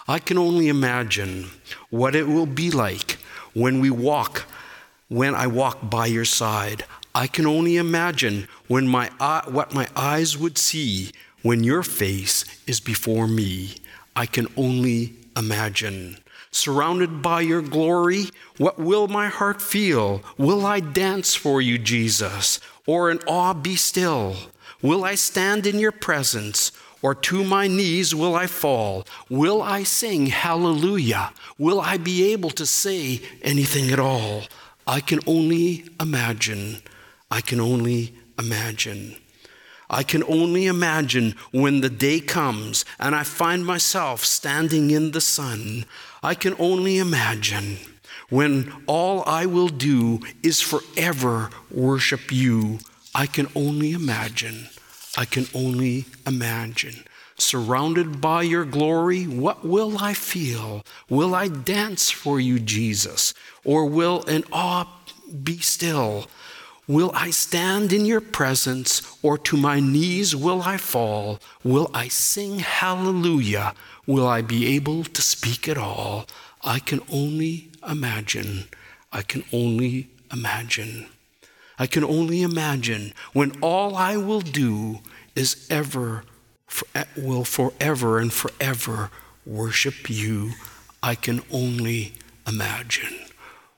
I 0.08 0.20
can 0.20 0.38
only 0.38 0.68
imagine 0.68 1.50
what 1.90 2.16
it 2.16 2.28
will 2.28 2.46
be 2.46 2.70
like 2.70 3.18
when 3.54 3.80
we 3.80 3.90
walk, 3.90 4.44
when 5.08 5.34
I 5.34 5.48
walk 5.48 5.90
by 5.90 6.06
your 6.06 6.26
side. 6.26 6.86
I 7.16 7.26
can 7.26 7.48
only 7.48 7.78
imagine 7.78 8.48
when 8.68 8.88
my 8.88 9.10
what 9.48 9.74
my 9.74 9.88
eyes 9.96 10.38
would 10.38 10.60
see 10.60 11.12
when 11.42 11.64
your 11.64 11.82
face 11.82 12.46
is 12.68 12.80
before 12.80 13.28
me. 13.28 13.78
I 14.16 14.28
can 14.28 14.48
only 14.56 15.14
imagine. 15.36 16.18
Surrounded 16.52 17.22
by 17.22 17.42
your 17.42 17.62
glory, 17.62 18.30
what 18.58 18.80
will 18.80 19.08
my 19.08 19.28
heart 19.28 19.62
feel? 19.62 20.22
Will 20.38 20.66
I 20.66 20.80
dance 20.80 21.36
for 21.36 21.62
you, 21.62 21.78
Jesus, 21.78 22.60
or 22.86 23.10
in 23.10 23.20
awe 23.28 23.54
be 23.54 23.76
still? 23.76 24.36
Will 24.82 25.04
I 25.04 25.16
stand 25.16 25.66
in 25.66 25.80
your 25.80 25.92
presence? 25.92 26.72
or 27.06 27.14
to 27.14 27.44
my 27.44 27.68
knees 27.68 28.16
will 28.16 28.34
I 28.34 28.48
fall? 28.48 29.06
Will 29.30 29.62
I 29.62 29.84
sing 29.84 30.26
hallelujah? 30.26 31.34
Will 31.60 31.80
I 31.80 31.98
be 31.98 32.32
able 32.34 32.50
to 32.50 32.66
say 32.66 33.22
anything 33.44 33.92
at 33.92 34.00
all? 34.00 34.42
I 34.88 35.02
can 35.02 35.20
only 35.28 35.86
imagine. 36.00 36.82
I 37.30 37.42
can 37.42 37.60
only 37.60 38.16
imagine. 38.40 39.18
I 39.88 40.02
can 40.02 40.24
only 40.24 40.66
imagine 40.66 41.36
when 41.52 41.82
the 41.82 41.92
day 41.92 42.20
comes 42.20 42.86
and 43.00 43.14
I 43.14 43.22
find 43.22 43.64
myself 43.64 44.26
standing 44.26 44.90
in 44.90 45.12
the 45.12 45.22
sun. 45.22 45.86
I 46.24 46.34
can 46.34 46.56
only 46.58 46.98
imagine 46.98 47.78
when 48.30 48.74
all 48.88 49.24
I 49.28 49.46
will 49.46 49.68
do 49.68 50.22
is 50.42 50.60
forever 50.60 51.52
worship 51.70 52.32
you. 52.32 52.80
I 53.16 53.28
can 53.28 53.47
only 53.55 53.93
imagine. 53.93 54.68
I 55.16 55.24
can 55.24 55.47
only 55.55 56.03
imagine. 56.28 57.05
Surrounded 57.38 58.20
by 58.20 58.41
your 58.41 58.66
glory, 58.66 59.24
what 59.24 59.63
will 59.63 59.97
I 59.99 60.13
feel? 60.13 60.84
Will 61.07 61.34
I 61.34 61.47
dance 61.47 62.11
for 62.11 62.41
you, 62.41 62.59
Jesus? 62.59 63.34
Or 63.63 63.86
will 63.86 64.24
in 64.24 64.43
awe 64.51 64.86
be 65.43 65.59
still? 65.59 66.28
Will 66.89 67.11
I 67.16 67.30
stand 67.30 67.93
in 67.93 68.05
your 68.05 68.20
presence, 68.20 69.18
or 69.24 69.38
to 69.47 69.55
my 69.55 69.80
knees 69.80 70.36
will 70.36 70.61
I 70.63 70.76
fall? 70.76 71.39
Will 71.63 71.89
I 71.93 72.09
sing 72.09 72.59
hallelujah? 72.59 73.76
Will 74.05 74.28
I 74.28 74.41
be 74.41 74.76
able 74.76 75.05
to 75.05 75.22
speak 75.22 75.70
at 75.70 75.78
all? 75.78 76.28
I 76.66 76.80
can 76.80 76.99
only 77.09 77.70
imagine. 77.88 78.66
I 79.13 79.22
can 79.22 79.45
only 79.53 80.09
imagine. 80.34 81.07
I 81.78 81.88
can 81.88 82.04
only 82.04 82.42
imagine 82.42 83.14
when 83.34 83.58
all 83.62 83.96
I 83.96 84.18
will 84.18 84.42
do 84.42 85.00
is 85.36 85.68
ever, 85.70 86.24
for, 86.68 86.88
eh, 86.96 87.06
will 87.18 87.44
forever 87.44 88.20
and 88.20 88.32
forever 88.32 89.12
worship 89.46 90.10
you. 90.10 90.54
I 91.04 91.16
can 91.16 91.44
only 91.52 92.14
imagine. 92.48 93.26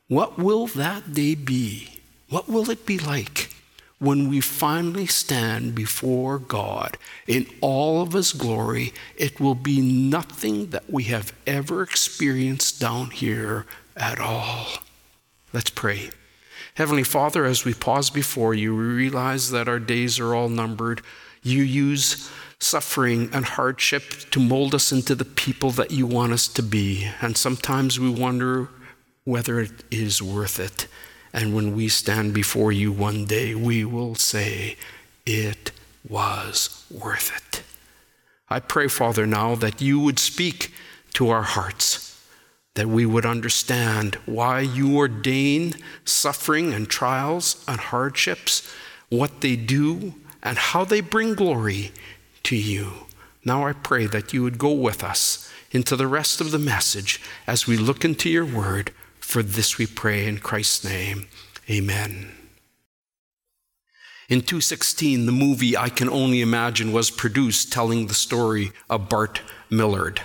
What 0.08 0.38
will 0.38 0.68
that 0.68 1.14
day 1.14 1.36
be? 1.36 2.00
What 2.30 2.48
will 2.48 2.70
it 2.70 2.86
be 2.86 3.00
like 3.00 3.54
when 4.00 4.30
we 4.30 4.40
finally 4.42 5.08
stand 5.08 5.74
before 5.74 6.40
God 6.40 6.98
in 7.26 7.48
all 7.62 8.02
of 8.02 8.14
His 8.14 8.32
glory? 8.32 8.94
It 9.18 9.40
will 9.40 9.56
be 9.56 9.82
nothing 9.82 10.68
that 10.68 10.90
we 10.90 11.06
have 11.06 11.34
ever 11.46 11.82
experienced 11.82 12.80
down 12.80 13.10
here 13.12 13.66
at 13.96 14.20
all. 14.20 14.68
Let's 15.52 15.70
pray. 15.70 16.12
Heavenly 16.76 17.04
Father, 17.04 17.46
as 17.46 17.66
we 17.66 17.74
pause 17.74 18.10
before 18.10 18.54
you, 18.54 18.76
we 18.76 18.84
realize 18.84 19.52
that 19.52 19.68
our 19.68 19.80
days 19.80 20.20
are 20.20 20.36
all 20.36 20.50
numbered. 20.50 21.02
You 21.42 21.64
use 21.64 22.30
suffering 22.60 23.30
and 23.34 23.46
hardship 23.46 24.04
to 24.32 24.40
mold 24.40 24.74
us 24.74 24.92
into 24.92 25.16
the 25.16 25.26
people 25.26 25.72
that 25.72 25.92
you 25.92 26.06
want 26.06 26.34
us 26.34 26.48
to 26.50 26.64
be. 26.64 27.08
And 27.22 27.38
sometimes 27.38 28.00
we 28.00 28.10
wonder 28.10 28.70
whether 29.24 29.60
it 29.60 29.84
is 29.92 30.22
worth 30.22 30.60
it. 30.60 30.88
And 31.34 31.54
when 31.54 31.76
we 31.76 31.88
stand 31.90 32.34
before 32.34 32.72
you 32.72 32.92
one 32.92 33.26
day, 33.26 33.54
we 33.54 33.86
will 33.86 34.16
say, 34.16 34.78
It 35.26 35.72
was 36.08 36.86
worth 36.90 37.36
it. 37.36 37.64
I 38.50 38.60
pray, 38.60 38.88
Father, 38.88 39.28
now 39.28 39.56
that 39.56 39.82
you 39.82 40.00
would 40.00 40.20
speak 40.20 40.72
to 41.14 41.30
our 41.30 41.44
hearts 41.44 42.07
that 42.78 42.88
we 42.88 43.08
would 43.08 43.26
understand 43.26 44.14
why 44.28 44.60
you 44.60 44.98
ordain 44.98 45.74
suffering 46.06 46.76
and 46.76 46.88
trials 46.88 47.66
and 47.68 47.80
hardships, 47.80 48.72
what 49.10 49.42
they 49.42 49.56
do, 49.56 50.14
and 50.44 50.60
how 50.60 50.86
they 50.86 51.02
bring 51.02 51.34
glory 51.34 51.92
to 52.44 52.56
you. 52.56 53.08
Now 53.44 53.66
I 53.66 53.74
pray 53.74 54.06
that 54.06 54.32
you 54.32 54.44
would 54.44 54.60
go 54.60 54.72
with 54.72 55.04
us 55.04 55.52
into 55.72 55.96
the 55.96 56.06
rest 56.06 56.40
of 56.40 56.52
the 56.52 56.60
message 56.60 57.20
as 57.48 57.66
we 57.66 57.78
look 57.78 58.06
into 58.06 58.30
your 58.30 58.46
word. 58.46 58.94
For 59.20 59.42
this 59.42 59.80
we 59.80 59.88
pray 59.88 60.28
in 60.28 60.38
Christ's 60.38 60.86
name. 60.86 61.28
Amen. 61.68 62.32
In 64.30 64.42
216, 64.42 65.26
the 65.26 65.32
movie 65.32 65.76
I 65.76 65.90
Can 65.90 66.10
Only 66.10 66.42
Imagine 66.42 66.92
was 66.92 67.10
produced 67.10 67.74
telling 67.74 68.06
the 68.06 68.14
story 68.14 68.72
of 68.88 69.10
Bart 69.10 69.42
Millard. 69.72 70.22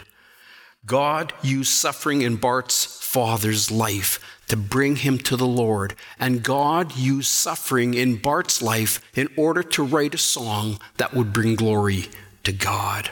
God 0.85 1.33
used 1.43 1.71
suffering 1.71 2.23
in 2.23 2.37
Bart's 2.37 2.85
father's 2.85 3.71
life 3.71 4.19
to 4.49 4.57
bring 4.57 4.97
him 4.97 5.19
to 5.19 5.37
the 5.37 5.47
Lord. 5.47 5.95
And 6.19 6.43
God 6.43 6.97
used 6.97 7.29
suffering 7.29 7.95
in 7.95 8.17
Bart's 8.17 8.61
life 8.61 9.01
in 9.17 9.29
order 9.37 9.63
to 9.63 9.85
write 9.85 10.15
a 10.15 10.19
song 10.19 10.79
that 10.97 11.15
would 11.15 11.33
bring 11.33 11.55
glory 11.55 12.07
to 12.43 12.53
God. 12.53 13.11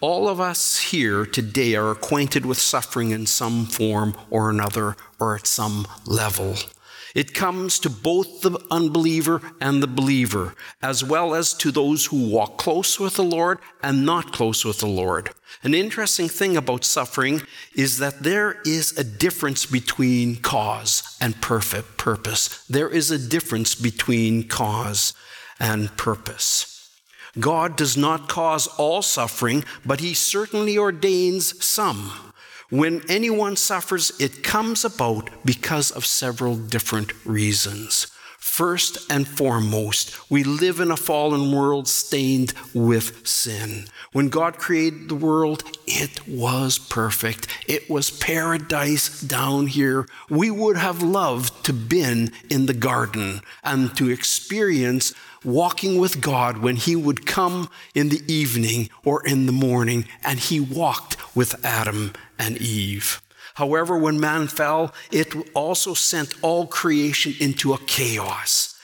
All 0.00 0.28
of 0.28 0.40
us 0.40 0.78
here 0.78 1.26
today 1.26 1.74
are 1.74 1.90
acquainted 1.90 2.46
with 2.46 2.58
suffering 2.58 3.10
in 3.10 3.26
some 3.26 3.66
form 3.66 4.14
or 4.30 4.48
another 4.48 4.96
or 5.18 5.34
at 5.34 5.46
some 5.46 5.86
level. 6.06 6.54
It 7.14 7.34
comes 7.34 7.78
to 7.80 7.90
both 7.90 8.40
the 8.40 8.58
unbeliever 8.70 9.42
and 9.60 9.82
the 9.82 9.86
believer, 9.86 10.54
as 10.82 11.04
well 11.04 11.34
as 11.34 11.52
to 11.54 11.70
those 11.70 12.06
who 12.06 12.28
walk 12.28 12.56
close 12.56 12.98
with 12.98 13.14
the 13.14 13.24
Lord 13.24 13.58
and 13.82 14.06
not 14.06 14.32
close 14.32 14.64
with 14.64 14.78
the 14.78 14.86
Lord. 14.86 15.30
An 15.62 15.74
interesting 15.74 16.28
thing 16.28 16.56
about 16.56 16.84
suffering 16.84 17.42
is 17.74 17.98
that 17.98 18.22
there 18.22 18.60
is 18.64 18.98
a 18.98 19.04
difference 19.04 19.66
between 19.66 20.36
cause 20.36 21.16
and 21.20 21.40
perfect 21.40 21.98
purpose. 21.98 22.64
There 22.66 22.88
is 22.88 23.10
a 23.10 23.18
difference 23.18 23.74
between 23.74 24.48
cause 24.48 25.12
and 25.60 25.94
purpose. 25.96 26.90
God 27.38 27.76
does 27.76 27.96
not 27.96 28.28
cause 28.28 28.66
all 28.78 29.02
suffering, 29.02 29.64
but 29.84 30.00
He 30.00 30.14
certainly 30.14 30.76
ordains 30.76 31.64
some. 31.64 32.31
When 32.72 33.02
anyone 33.10 33.56
suffers, 33.56 34.12
it 34.18 34.42
comes 34.42 34.82
about 34.82 35.28
because 35.44 35.90
of 35.90 36.06
several 36.06 36.56
different 36.56 37.12
reasons. 37.26 38.06
First 38.52 39.10
and 39.10 39.26
foremost, 39.26 40.14
we 40.30 40.44
live 40.44 40.78
in 40.78 40.90
a 40.90 40.96
fallen 40.98 41.52
world 41.52 41.88
stained 41.88 42.52
with 42.74 43.26
sin. 43.26 43.86
When 44.12 44.28
God 44.28 44.58
created 44.58 45.08
the 45.08 45.14
world, 45.14 45.64
it 45.86 46.28
was 46.28 46.78
perfect. 46.78 47.46
It 47.66 47.88
was 47.88 48.10
paradise 48.10 49.22
down 49.22 49.68
here. 49.68 50.06
We 50.28 50.50
would 50.50 50.76
have 50.76 51.02
loved 51.02 51.64
to 51.64 51.72
been 51.72 52.30
in 52.50 52.66
the 52.66 52.74
garden 52.74 53.40
and 53.64 53.96
to 53.96 54.10
experience 54.10 55.14
walking 55.42 55.98
with 55.98 56.20
God 56.20 56.58
when 56.58 56.76
he 56.76 56.94
would 56.94 57.24
come 57.24 57.70
in 57.94 58.10
the 58.10 58.20
evening 58.30 58.90
or 59.02 59.26
in 59.26 59.46
the 59.46 59.52
morning 59.52 60.04
and 60.22 60.38
he 60.38 60.60
walked 60.60 61.16
with 61.34 61.64
Adam 61.64 62.12
and 62.38 62.58
Eve. 62.58 63.22
However, 63.54 63.98
when 63.98 64.18
man 64.18 64.46
fell, 64.46 64.94
it 65.10 65.34
also 65.54 65.94
sent 65.94 66.34
all 66.42 66.66
creation 66.66 67.34
into 67.38 67.72
a 67.72 67.78
chaos, 67.78 68.78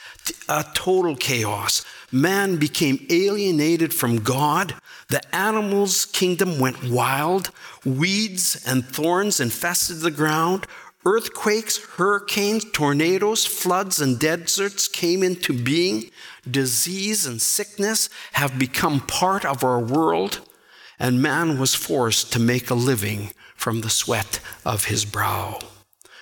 a 0.47 0.65
total 0.73 1.15
chaos. 1.15 1.83
Man 2.11 2.57
became 2.57 3.05
alienated 3.09 3.93
from 3.93 4.19
God. 4.19 4.75
The 5.09 5.21
animals' 5.35 6.05
kingdom 6.05 6.59
went 6.59 6.83
wild. 6.83 7.51
Weeds 7.85 8.63
and 8.65 8.85
thorns 8.85 9.39
infested 9.39 10.01
the 10.01 10.11
ground. 10.11 10.65
Earthquakes, 11.05 11.77
hurricanes, 11.77 12.65
tornadoes, 12.71 13.45
floods, 13.45 14.01
and 14.01 14.19
deserts 14.19 14.87
came 14.87 15.23
into 15.23 15.53
being. 15.53 16.11
Disease 16.49 17.25
and 17.25 17.41
sickness 17.41 18.09
have 18.33 18.59
become 18.59 18.99
part 19.01 19.45
of 19.45 19.63
our 19.63 19.79
world, 19.79 20.41
and 20.99 21.21
man 21.21 21.57
was 21.57 21.73
forced 21.73 22.33
to 22.33 22.39
make 22.39 22.69
a 22.69 22.75
living 22.75 23.31
from 23.59 23.81
the 23.81 23.89
sweat 23.89 24.39
of 24.65 24.85
his 24.85 25.03
brow. 25.03 25.59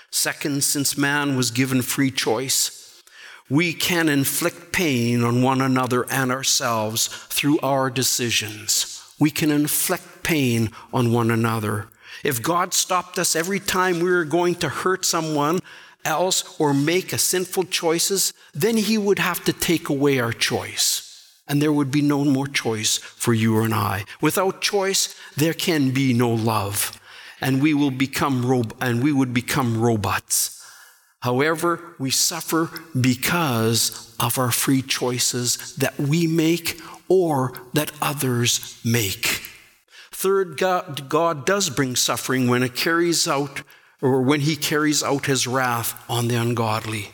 Second, 0.10 0.64
since 0.64 0.98
man 0.98 1.38
was 1.38 1.52
given 1.52 1.84
free 1.84 2.10
choice, 2.10 3.04
we 3.48 3.74
can 3.74 4.10
inflict 4.10 4.74
pain 4.74 5.24
on 5.24 5.44
one 5.44 5.62
another 5.62 6.08
and 6.10 6.32
ourselves 6.32 7.06
through 7.08 7.60
our 7.60 7.92
decisions. 7.92 9.04
We 9.20 9.30
can 9.30 9.52
inflict 9.52 10.24
pain 10.24 10.72
on 10.92 11.14
one 11.14 11.30
another. 11.30 11.90
If 12.24 12.42
God 12.42 12.74
stopped 12.74 13.20
us 13.20 13.36
every 13.36 13.60
time 13.60 14.00
we 14.00 14.10
were 14.10 14.26
going 14.26 14.56
to 14.56 14.70
hurt 14.70 15.06
someone 15.06 15.60
else 16.04 16.60
or 16.60 16.74
make 16.74 17.14
a 17.14 17.20
sinful 17.20 17.66
choices, 17.66 18.34
then 18.56 18.78
he 18.78 18.98
would 18.98 19.20
have 19.20 19.44
to 19.46 19.54
take 19.54 19.90
away 19.90 20.20
our 20.20 20.34
choice. 20.34 21.04
And 21.48 21.62
there 21.62 21.72
would 21.72 21.92
be 21.92 22.02
no 22.02 22.26
more 22.26 22.48
choice 22.48 22.98
for 22.98 23.34
you 23.36 23.62
and 23.62 23.76
I. 23.76 24.06
Without 24.22 24.60
choice, 24.60 25.16
there 25.36 25.54
can 25.54 25.92
be 25.92 26.14
no 26.14 26.32
love 26.32 26.97
and 27.42 27.62
we 27.62 27.74
will 27.74 27.92
become 27.92 28.74
and 28.82 29.04
we 29.04 29.12
would 29.12 29.34
become 29.34 29.80
robots. 29.80 30.64
However, 31.22 31.96
we 32.00 32.12
suffer 32.12 32.70
because 33.00 34.16
of 34.20 34.38
our 34.38 34.52
free 34.52 34.82
choices 34.82 35.76
that 35.76 35.98
we 36.00 36.28
make 36.28 36.80
or 37.08 37.54
that 37.74 37.92
others 38.02 38.80
make. 38.84 39.42
Third, 40.12 40.58
God, 40.58 41.10
God 41.10 41.46
does 41.46 41.70
bring 41.70 41.96
suffering 41.96 42.48
when 42.48 42.64
it 42.64 42.76
carries 42.76 43.28
out 43.28 43.62
or 44.02 44.22
when 44.22 44.42
he 44.42 44.56
carries 44.56 45.04
out 45.04 45.26
his 45.26 45.48
wrath 45.48 46.04
on 46.10 46.28
the 46.28 46.36
ungodly. 46.36 47.10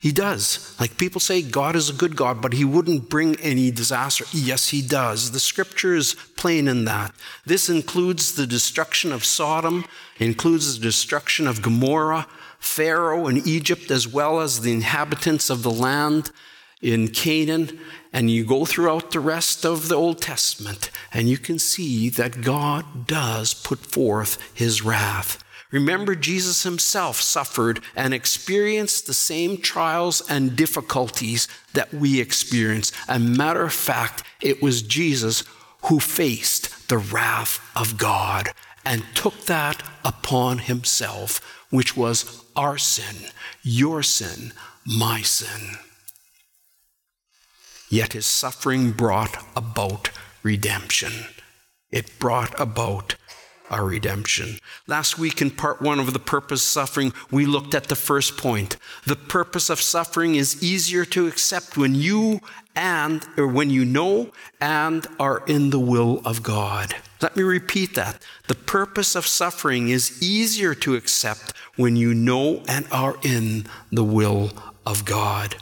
He 0.00 0.12
does. 0.12 0.76
Like 0.78 0.96
people 0.96 1.20
say, 1.20 1.42
God 1.42 1.74
is 1.74 1.90
a 1.90 1.94
good 1.94 2.14
God, 2.14 2.40
but 2.40 2.52
He 2.52 2.64
wouldn't 2.64 3.10
bring 3.10 3.34
any 3.40 3.72
disaster. 3.72 4.24
Yes, 4.32 4.68
He 4.68 4.80
does. 4.80 5.32
The 5.32 5.40
scripture 5.40 5.96
is 5.96 6.14
plain 6.36 6.68
in 6.68 6.84
that. 6.84 7.12
This 7.44 7.68
includes 7.68 8.34
the 8.34 8.46
destruction 8.46 9.10
of 9.10 9.24
Sodom, 9.24 9.84
includes 10.20 10.78
the 10.78 10.82
destruction 10.82 11.48
of 11.48 11.62
Gomorrah, 11.62 12.28
Pharaoh 12.60 13.26
and 13.26 13.44
Egypt, 13.44 13.90
as 13.90 14.06
well 14.06 14.38
as 14.38 14.60
the 14.60 14.72
inhabitants 14.72 15.50
of 15.50 15.64
the 15.64 15.70
land 15.70 16.30
in 16.80 17.08
Canaan. 17.08 17.80
And 18.12 18.30
you 18.30 18.44
go 18.44 18.64
throughout 18.64 19.10
the 19.10 19.20
rest 19.20 19.66
of 19.66 19.88
the 19.88 19.96
Old 19.96 20.22
Testament, 20.22 20.92
and 21.12 21.28
you 21.28 21.38
can 21.38 21.58
see 21.58 22.08
that 22.10 22.40
God 22.40 23.08
does 23.08 23.52
put 23.52 23.80
forth 23.80 24.38
His 24.54 24.80
wrath. 24.80 25.42
Remember, 25.70 26.14
Jesus 26.14 26.62
himself 26.62 27.20
suffered 27.20 27.80
and 27.94 28.14
experienced 28.14 29.06
the 29.06 29.14
same 29.14 29.58
trials 29.58 30.22
and 30.28 30.56
difficulties 30.56 31.46
that 31.74 31.92
we 31.92 32.20
experience. 32.20 32.90
A 33.06 33.18
matter 33.18 33.64
of 33.64 33.72
fact, 33.74 34.22
it 34.40 34.62
was 34.62 34.80
Jesus 34.80 35.44
who 35.82 36.00
faced 36.00 36.88
the 36.88 36.98
wrath 36.98 37.60
of 37.76 37.98
God 37.98 38.52
and 38.84 39.04
took 39.14 39.44
that 39.44 39.82
upon 40.04 40.58
himself, 40.58 41.40
which 41.70 41.94
was 41.96 42.44
our 42.56 42.78
sin, 42.78 43.30
your 43.62 44.02
sin, 44.02 44.52
my 44.86 45.20
sin. 45.20 45.76
Yet 47.90 48.14
his 48.14 48.26
suffering 48.26 48.92
brought 48.92 49.44
about 49.54 50.10
redemption. 50.42 51.12
It 51.90 52.18
brought 52.18 52.58
about 52.58 53.16
our 53.70 53.84
redemption. 53.84 54.58
Last 54.86 55.18
week, 55.18 55.40
in 55.40 55.50
part 55.50 55.80
one 55.80 55.98
of 55.98 56.12
the 56.12 56.18
purpose 56.18 56.60
of 56.60 56.68
suffering, 56.68 57.12
we 57.30 57.46
looked 57.46 57.74
at 57.74 57.84
the 57.84 57.96
first 57.96 58.36
point. 58.36 58.76
The 59.06 59.16
purpose 59.16 59.70
of 59.70 59.80
suffering 59.80 60.34
is 60.34 60.62
easier 60.62 61.04
to 61.06 61.26
accept 61.26 61.76
when 61.76 61.94
you 61.94 62.40
and, 62.74 63.26
or 63.36 63.46
when 63.46 63.70
you 63.70 63.84
know 63.84 64.30
and 64.60 65.06
are 65.18 65.42
in 65.46 65.70
the 65.70 65.80
will 65.80 66.22
of 66.24 66.42
God. 66.42 66.94
Let 67.20 67.36
me 67.36 67.42
repeat 67.42 67.94
that. 67.94 68.22
The 68.46 68.54
purpose 68.54 69.16
of 69.16 69.26
suffering 69.26 69.88
is 69.88 70.22
easier 70.22 70.74
to 70.76 70.94
accept 70.94 71.52
when 71.76 71.96
you 71.96 72.14
know 72.14 72.62
and 72.68 72.86
are 72.92 73.16
in 73.22 73.66
the 73.90 74.04
will 74.04 74.52
of 74.86 75.04
God. 75.04 75.56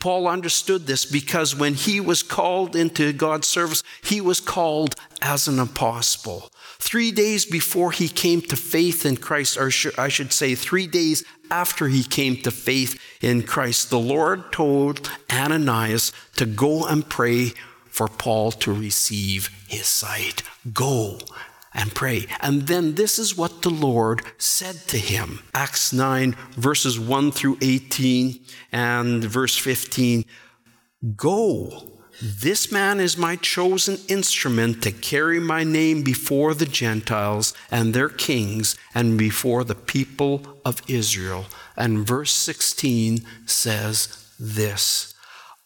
Paul 0.00 0.28
understood 0.28 0.86
this 0.86 1.04
because 1.04 1.56
when 1.56 1.74
he 1.74 1.98
was 1.98 2.22
called 2.22 2.76
into 2.76 3.12
God's 3.12 3.48
service, 3.48 3.82
he 4.02 4.20
was 4.20 4.40
called 4.40 4.94
as 5.20 5.48
an 5.48 5.58
apostle. 5.58 6.52
Three 6.80 7.10
days 7.10 7.44
before 7.44 7.92
he 7.92 8.08
came 8.08 8.40
to 8.42 8.56
faith 8.56 9.04
in 9.04 9.16
Christ, 9.16 9.56
or 9.58 9.70
I 9.98 10.08
should 10.08 10.32
say, 10.32 10.54
three 10.54 10.86
days 10.86 11.24
after 11.50 11.88
he 11.88 12.04
came 12.04 12.36
to 12.42 12.50
faith 12.50 13.00
in 13.20 13.42
Christ, 13.42 13.90
the 13.90 13.98
Lord 13.98 14.52
told 14.52 15.10
Ananias 15.30 16.12
to 16.36 16.46
go 16.46 16.86
and 16.86 17.08
pray 17.08 17.52
for 17.86 18.06
Paul 18.06 18.52
to 18.52 18.72
receive 18.72 19.50
his 19.66 19.86
sight. 19.86 20.42
Go 20.72 21.18
and 21.74 21.94
pray. 21.94 22.26
And 22.40 22.62
then 22.62 22.94
this 22.94 23.18
is 23.18 23.36
what 23.36 23.62
the 23.62 23.70
Lord 23.70 24.22
said 24.38 24.76
to 24.88 24.98
him 24.98 25.40
Acts 25.54 25.92
9, 25.92 26.36
verses 26.52 26.98
1 26.98 27.32
through 27.32 27.58
18 27.60 28.40
and 28.72 29.24
verse 29.24 29.56
15. 29.56 30.24
Go 31.16 31.97
this 32.20 32.72
man 32.72 32.98
is 32.98 33.16
my 33.16 33.36
chosen 33.36 33.98
instrument 34.08 34.82
to 34.82 34.90
carry 34.90 35.38
my 35.38 35.62
name 35.62 36.02
before 36.02 36.52
the 36.52 36.66
Gentiles 36.66 37.54
and 37.70 37.94
their 37.94 38.08
kings 38.08 38.76
and 38.92 39.16
before 39.16 39.62
the 39.62 39.76
people 39.76 40.60
of 40.64 40.82
Israel. 40.88 41.46
And 41.76 42.04
verse 42.04 42.32
16 42.32 43.24
says 43.46 44.32
this 44.38 45.14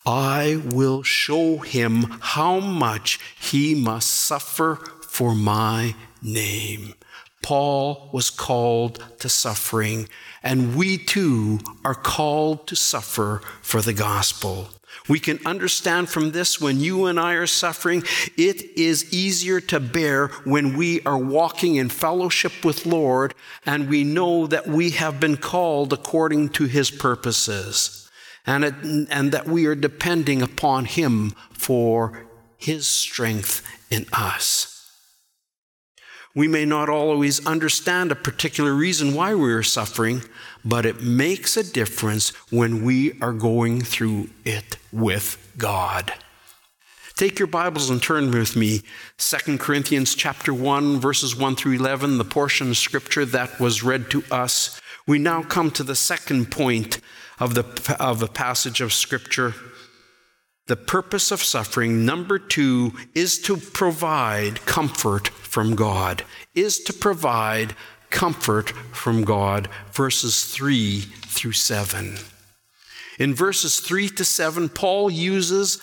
I 0.04 0.60
will 0.66 1.02
show 1.02 1.58
him 1.58 2.02
how 2.20 2.60
much 2.60 3.18
he 3.40 3.74
must 3.74 4.10
suffer 4.10 4.76
for 5.08 5.34
my 5.34 5.94
name. 6.20 6.94
Paul 7.42 8.10
was 8.12 8.28
called 8.28 9.02
to 9.20 9.28
suffering, 9.28 10.08
and 10.42 10.76
we 10.76 10.98
too 10.98 11.60
are 11.84 11.94
called 11.94 12.66
to 12.68 12.76
suffer 12.76 13.40
for 13.62 13.80
the 13.80 13.92
gospel. 13.92 14.68
We 15.08 15.18
can 15.18 15.40
understand 15.44 16.08
from 16.08 16.30
this 16.30 16.60
when 16.60 16.80
you 16.80 17.06
and 17.06 17.18
I 17.18 17.34
are 17.34 17.46
suffering, 17.46 18.04
it 18.36 18.78
is 18.78 19.12
easier 19.12 19.60
to 19.62 19.80
bear 19.80 20.28
when 20.44 20.76
we 20.76 21.00
are 21.02 21.18
walking 21.18 21.76
in 21.76 21.88
fellowship 21.88 22.64
with 22.64 22.86
Lord 22.86 23.34
and 23.66 23.88
we 23.88 24.04
know 24.04 24.46
that 24.46 24.66
we 24.66 24.90
have 24.90 25.18
been 25.18 25.36
called 25.36 25.92
according 25.92 26.50
to 26.50 26.64
his 26.64 26.90
purposes 26.90 28.10
and, 28.46 28.64
it, 28.64 28.74
and 29.10 29.32
that 29.32 29.46
we 29.46 29.66
are 29.66 29.74
depending 29.74 30.42
upon 30.42 30.84
him 30.84 31.30
for 31.52 32.26
his 32.56 32.86
strength 32.86 33.66
in 33.90 34.06
us. 34.12 34.71
We 36.34 36.48
may 36.48 36.64
not 36.64 36.88
always 36.88 37.46
understand 37.46 38.10
a 38.10 38.16
particular 38.16 38.72
reason 38.72 39.14
why 39.14 39.34
we 39.34 39.52
are 39.52 39.62
suffering, 39.62 40.22
but 40.64 40.86
it 40.86 41.02
makes 41.02 41.58
a 41.58 41.72
difference 41.72 42.30
when 42.50 42.84
we 42.84 43.20
are 43.20 43.34
going 43.34 43.82
through 43.82 44.30
it 44.44 44.78
with 44.90 45.52
God. 45.58 46.14
Take 47.16 47.38
your 47.38 47.48
Bibles 47.48 47.90
and 47.90 48.02
turn 48.02 48.30
with 48.30 48.56
me 48.56 48.80
2 49.18 49.58
Corinthians 49.58 50.14
chapter 50.14 50.54
1 50.54 50.98
verses 50.98 51.36
1 51.36 51.56
through 51.56 51.72
11, 51.72 52.16
the 52.16 52.24
portion 52.24 52.70
of 52.70 52.78
scripture 52.78 53.26
that 53.26 53.60
was 53.60 53.82
read 53.82 54.10
to 54.10 54.24
us. 54.30 54.80
We 55.06 55.18
now 55.18 55.42
come 55.42 55.70
to 55.72 55.82
the 55.82 55.94
second 55.94 56.50
point 56.50 56.98
of 57.38 57.54
the 57.54 57.96
of 58.00 58.20
the 58.20 58.28
passage 58.28 58.80
of 58.80 58.92
scripture. 58.92 59.54
The 60.72 60.76
purpose 60.76 61.30
of 61.30 61.42
suffering. 61.42 62.06
Number 62.06 62.38
two 62.38 62.94
is 63.14 63.38
to 63.40 63.58
provide 63.58 64.64
comfort 64.64 65.28
from 65.28 65.74
God, 65.74 66.24
is 66.54 66.78
to 66.84 66.94
provide 66.94 67.74
comfort 68.08 68.70
from 68.70 69.22
God, 69.22 69.68
verses 69.92 70.46
3 70.46 71.00
through 71.00 71.52
7. 71.52 72.16
In 73.18 73.34
verses 73.34 73.80
3 73.80 74.08
to 74.08 74.24
7, 74.24 74.70
Paul 74.70 75.10
uses 75.10 75.78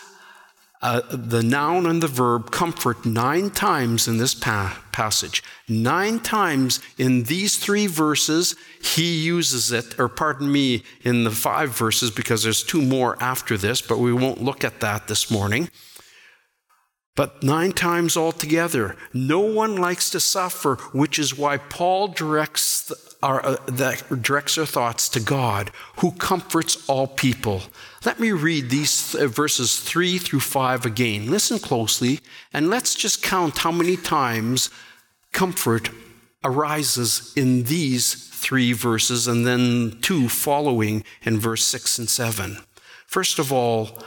uh, 0.81 1.01
the 1.11 1.43
noun 1.43 1.85
and 1.85 2.01
the 2.01 2.07
verb 2.07 2.51
comfort 2.51 3.05
nine 3.05 3.49
times 3.49 4.07
in 4.07 4.17
this 4.17 4.33
pa- 4.33 4.81
passage. 4.91 5.43
Nine 5.67 6.19
times 6.19 6.79
in 6.97 7.23
these 7.23 7.57
three 7.57 7.85
verses, 7.85 8.55
he 8.81 9.21
uses 9.21 9.71
it, 9.71 9.99
or 9.99 10.07
pardon 10.07 10.51
me, 10.51 10.83
in 11.01 11.25
the 11.25 11.31
five 11.31 11.77
verses, 11.77 12.11
because 12.11 12.43
there's 12.43 12.63
two 12.63 12.81
more 12.81 13.21
after 13.21 13.57
this, 13.57 13.81
but 13.81 13.99
we 13.99 14.13
won't 14.13 14.41
look 14.41 14.63
at 14.63 14.79
that 14.79 15.07
this 15.07 15.29
morning. 15.29 15.69
But 17.15 17.43
nine 17.43 17.73
times 17.73 18.15
altogether, 18.15 18.95
no 19.13 19.41
one 19.41 19.75
likes 19.75 20.09
to 20.11 20.21
suffer, 20.21 20.75
which 20.93 21.19
is 21.19 21.37
why 21.37 21.57
Paul 21.57 22.07
directs 22.07 22.93
our, 23.21 23.45
uh, 23.45 23.57
that 23.67 24.21
directs 24.21 24.57
our 24.57 24.65
thoughts 24.65 25.09
to 25.09 25.19
God, 25.19 25.71
who 25.97 26.11
comforts 26.11 26.87
all 26.87 27.07
people. 27.07 27.63
Let 28.05 28.19
me 28.19 28.31
read 28.31 28.69
these 28.69 29.11
th- 29.11 29.29
verses 29.29 29.79
3 29.79 30.17
through 30.17 30.39
5 30.39 30.85
again. 30.85 31.29
Listen 31.29 31.59
closely, 31.59 32.21
and 32.53 32.69
let's 32.69 32.95
just 32.95 33.21
count 33.21 33.59
how 33.59 33.71
many 33.71 33.97
times 33.97 34.69
comfort 35.33 35.89
arises 36.43 37.33
in 37.35 37.63
these 37.63 38.29
three 38.29 38.71
verses, 38.71 39.27
and 39.27 39.45
then 39.45 39.97
two 40.01 40.29
following 40.29 41.03
in 41.23 41.39
verse 41.39 41.65
6 41.65 41.99
and 41.99 42.09
7. 42.09 42.57
First 43.05 43.37
of 43.37 43.51
all, 43.51 44.01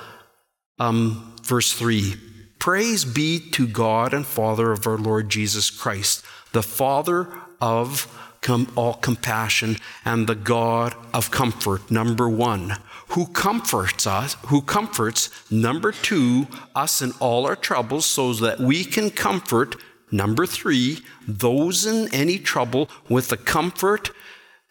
um, 0.79 1.35
verse 1.43 1.73
3 1.73 2.15
Praise 2.59 3.05
be 3.05 3.41
to 3.51 3.67
God 3.67 4.15
and 4.15 4.25
Father 4.25 4.71
of 4.71 4.87
our 4.87 4.97
Lord 4.97 5.29
Jesus 5.29 5.69
Christ, 5.69 6.25
the 6.53 6.63
Father 6.63 7.29
of 7.61 8.07
com- 8.43 8.70
all 8.76 8.95
compassion 8.95 9.78
and 10.05 10.26
the 10.26 10.34
God 10.34 10.95
of 11.14 11.30
comfort, 11.30 11.90
number 11.90 12.28
one, 12.28 12.76
who 13.09 13.26
comforts 13.26 14.07
us, 14.07 14.36
who 14.47 14.61
comforts, 14.61 15.30
number 15.51 15.93
two, 15.93 16.47
us 16.74 17.01
in 17.01 17.12
all 17.20 17.47
our 17.47 17.57
troubles 17.57 18.05
so 18.05 18.32
that 18.34 18.61
we 18.61 18.84
can 18.84 19.11
comfort, 19.11 19.76
number 20.11 20.45
three, 20.45 20.99
those 21.26 21.86
in 21.86 22.12
any 22.12 22.38
trouble 22.38 22.90
with 23.09 23.28
the 23.28 23.36
comfort, 23.36 24.11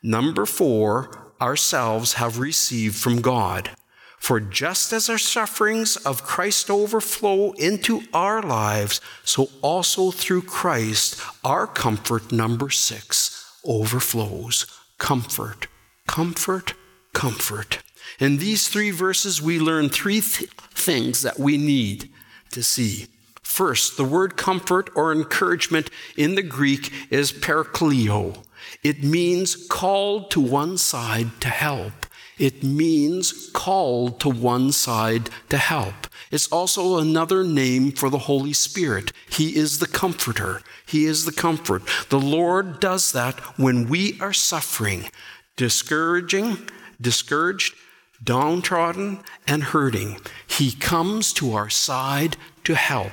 number 0.03 0.45
four, 0.45 1.33
ourselves 1.41 2.13
have 2.13 2.39
received 2.39 2.95
from 2.95 3.21
God. 3.21 3.71
For 4.17 4.39
just 4.39 4.93
as 4.93 5.09
our 5.09 5.17
sufferings 5.17 5.97
of 5.97 6.23
Christ 6.23 6.69
overflow 6.69 7.53
into 7.53 8.03
our 8.13 8.43
lives, 8.43 9.01
so 9.23 9.49
also 9.63 10.11
through 10.11 10.43
Christ, 10.43 11.19
our 11.43 11.65
comfort, 11.65 12.31
number 12.31 12.69
six, 12.69 13.40
overflows. 13.65 14.65
Comfort, 14.97 15.67
comfort, 16.07 16.73
comfort. 17.13 17.79
In 18.19 18.37
these 18.37 18.67
three 18.67 18.91
verses, 18.91 19.41
we 19.41 19.59
learn 19.59 19.89
three 19.89 20.21
th- 20.21 20.49
things 20.73 21.21
that 21.21 21.39
we 21.39 21.57
need 21.57 22.09
to 22.51 22.63
see. 22.63 23.07
First, 23.41 23.97
the 23.97 24.03
word 24.03 24.37
comfort 24.37 24.89
or 24.95 25.11
encouragement 25.11 25.89
in 26.15 26.35
the 26.35 26.43
Greek 26.43 26.91
is 27.09 27.31
parakaleo. 27.33 28.37
It 28.83 29.03
means 29.03 29.67
called 29.67 30.31
to 30.31 30.39
one 30.39 30.77
side 30.77 31.41
to 31.41 31.49
help. 31.49 32.05
It 32.37 32.63
means 32.63 33.49
called 33.53 34.19
to 34.21 34.29
one 34.29 34.71
side 34.71 35.29
to 35.49 35.57
help. 35.57 36.07
It's 36.31 36.47
also 36.47 36.97
another 36.97 37.43
name 37.43 37.91
for 37.91 38.09
the 38.09 38.19
Holy 38.19 38.53
Spirit. 38.53 39.11
He 39.29 39.57
is 39.57 39.79
the 39.79 39.87
comforter. 39.87 40.61
He 40.85 41.05
is 41.05 41.25
the 41.25 41.31
comfort. 41.31 41.83
The 42.09 42.19
Lord 42.19 42.79
does 42.79 43.11
that 43.11 43.39
when 43.59 43.89
we 43.89 44.17
are 44.21 44.33
suffering, 44.33 45.09
discouraging, 45.57 46.69
discouraged, 46.99 47.75
downtrodden, 48.23 49.19
and 49.45 49.63
hurting. 49.63 50.21
He 50.47 50.71
comes 50.71 51.33
to 51.33 51.53
our 51.53 51.69
side 51.69 52.37
to 52.63 52.75
help. 52.75 53.11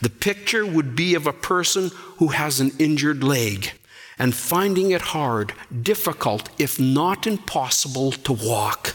The 0.00 0.10
picture 0.10 0.64
would 0.64 0.96
be 0.96 1.14
of 1.14 1.26
a 1.26 1.32
person 1.32 1.90
who 2.16 2.28
has 2.28 2.58
an 2.58 2.72
injured 2.78 3.22
leg 3.22 3.72
and 4.18 4.34
finding 4.34 4.90
it 4.92 5.02
hard, 5.02 5.52
difficult, 5.82 6.48
if 6.58 6.80
not 6.80 7.26
impossible, 7.26 8.12
to 8.12 8.32
walk. 8.32 8.94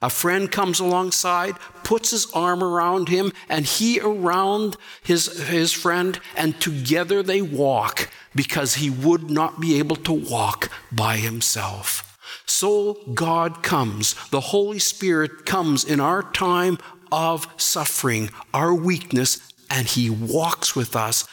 A 0.00 0.10
friend 0.10 0.50
comes 0.50 0.78
alongside, 0.78 1.56
puts 1.82 2.10
his 2.10 2.30
arm 2.32 2.62
around 2.62 3.08
him, 3.08 3.32
and 3.48 3.64
he 3.66 4.00
around 4.00 4.76
his, 5.02 5.48
his 5.48 5.72
friend, 5.72 6.20
and 6.36 6.60
together 6.60 7.22
they 7.22 7.42
walk 7.42 8.10
because 8.34 8.74
he 8.74 8.90
would 8.90 9.30
not 9.30 9.60
be 9.60 9.78
able 9.78 9.96
to 9.96 10.12
walk 10.12 10.70
by 10.92 11.16
himself. 11.16 12.18
So 12.46 13.00
God 13.14 13.62
comes, 13.62 14.14
the 14.30 14.40
Holy 14.40 14.78
Spirit 14.78 15.44
comes 15.44 15.84
in 15.84 16.00
our 16.00 16.22
time 16.22 16.78
of 17.10 17.48
suffering, 17.56 18.30
our 18.54 18.74
weakness, 18.74 19.52
and 19.70 19.86
he 19.86 20.08
walks 20.08 20.76
with 20.76 20.94
us 20.94 21.26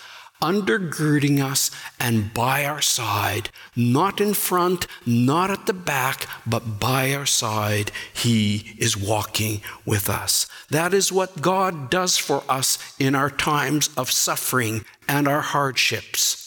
undergirding 0.52 1.44
us 1.44 1.72
and 2.00 2.34
by 2.34 2.66
our 2.66 2.82
side, 2.82 3.50
not 3.76 4.22
in 4.22 4.34
front, 4.34 4.86
not 5.06 5.50
at 5.50 5.66
the 5.66 5.74
back, 5.74 6.28
but 6.46 6.80
by 6.80 7.14
our 7.14 7.26
side. 7.26 7.92
He 8.14 8.76
is 8.78 8.96
walking 8.96 9.62
with 9.86 10.10
us. 10.10 10.48
That 10.70 10.94
is 10.94 11.12
what 11.12 11.42
God 11.42 11.90
does 11.90 12.18
for 12.18 12.44
us 12.48 12.96
in 13.00 13.16
our 13.16 13.30
times 13.30 13.90
of 13.98 14.12
suffering 14.12 14.86
and 15.08 15.28
our 15.28 15.42
hardships. 15.42 16.42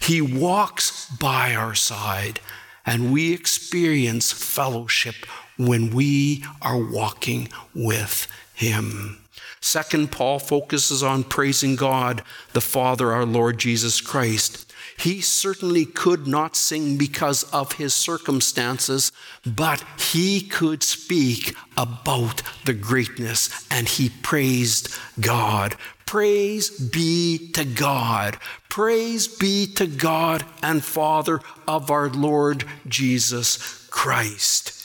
He 0.00 0.20
walks 0.20 1.08
by 1.20 1.54
our 1.54 1.74
side, 1.74 2.40
and 2.84 3.12
we 3.12 3.32
experience 3.32 4.32
fellowship 4.32 5.14
when 5.56 5.90
we 5.90 6.44
are 6.60 6.78
walking 6.78 7.48
with 7.74 8.26
Him. 8.54 9.21
Second, 9.62 10.10
Paul 10.10 10.40
focuses 10.40 11.04
on 11.04 11.22
praising 11.22 11.76
God, 11.76 12.22
the 12.52 12.60
Father, 12.60 13.12
our 13.12 13.24
Lord 13.24 13.58
Jesus 13.58 14.00
Christ. 14.00 14.70
He 14.98 15.20
certainly 15.20 15.84
could 15.84 16.26
not 16.26 16.56
sing 16.56 16.98
because 16.98 17.44
of 17.44 17.74
his 17.74 17.94
circumstances, 17.94 19.12
but 19.46 19.84
he 19.98 20.40
could 20.40 20.82
speak 20.82 21.54
about 21.76 22.42
the 22.64 22.74
greatness 22.74 23.66
and 23.70 23.88
he 23.88 24.10
praised 24.10 24.88
God. 25.20 25.76
Praise 26.06 26.68
be 26.68 27.50
to 27.52 27.64
God. 27.64 28.38
Praise 28.68 29.28
be 29.28 29.66
to 29.74 29.86
God 29.86 30.44
and 30.60 30.84
Father 30.84 31.40
of 31.68 31.88
our 31.88 32.08
Lord 32.10 32.64
Jesus 32.88 33.86
Christ. 33.90 34.81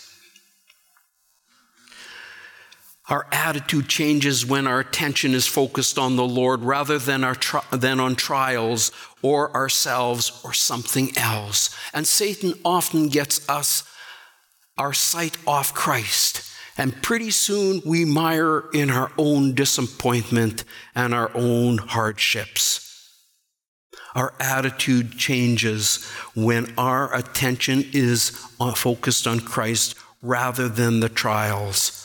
Our 3.09 3.25
attitude 3.31 3.87
changes 3.87 4.45
when 4.45 4.67
our 4.67 4.81
attention 4.81 5.33
is 5.33 5.47
focused 5.47 5.97
on 5.97 6.17
the 6.17 6.27
Lord 6.27 6.61
rather 6.61 6.99
than, 6.99 7.23
our 7.23 7.35
tri- 7.35 7.63
than 7.71 8.01
on 8.01 8.15
trials 8.15 8.91
or 9.21 9.53
ourselves 9.53 10.41
or 10.43 10.53
something 10.53 11.17
else. 11.17 11.73
And 11.93 12.05
Satan 12.05 12.53
often 12.65 13.07
gets 13.07 13.47
us 13.47 13.89
our 14.77 14.93
sight 14.93 15.37
off 15.47 15.73
Christ. 15.73 16.43
And 16.77 17.01
pretty 17.01 17.31
soon 17.31 17.81
we 17.85 18.03
mire 18.03 18.65
in 18.73 18.89
our 18.89 19.11
own 19.17 19.55
disappointment 19.55 20.65
and 20.93 21.13
our 21.13 21.31
own 21.33 21.77
hardships. 21.77 22.83
Our 24.15 24.33
attitude 24.39 25.17
changes 25.17 26.05
when 26.35 26.73
our 26.77 27.15
attention 27.15 27.85
is 27.93 28.37
uh, 28.59 28.73
focused 28.73 29.27
on 29.27 29.39
Christ 29.39 29.95
rather 30.21 30.67
than 30.67 30.99
the 30.99 31.09
trials. 31.09 31.96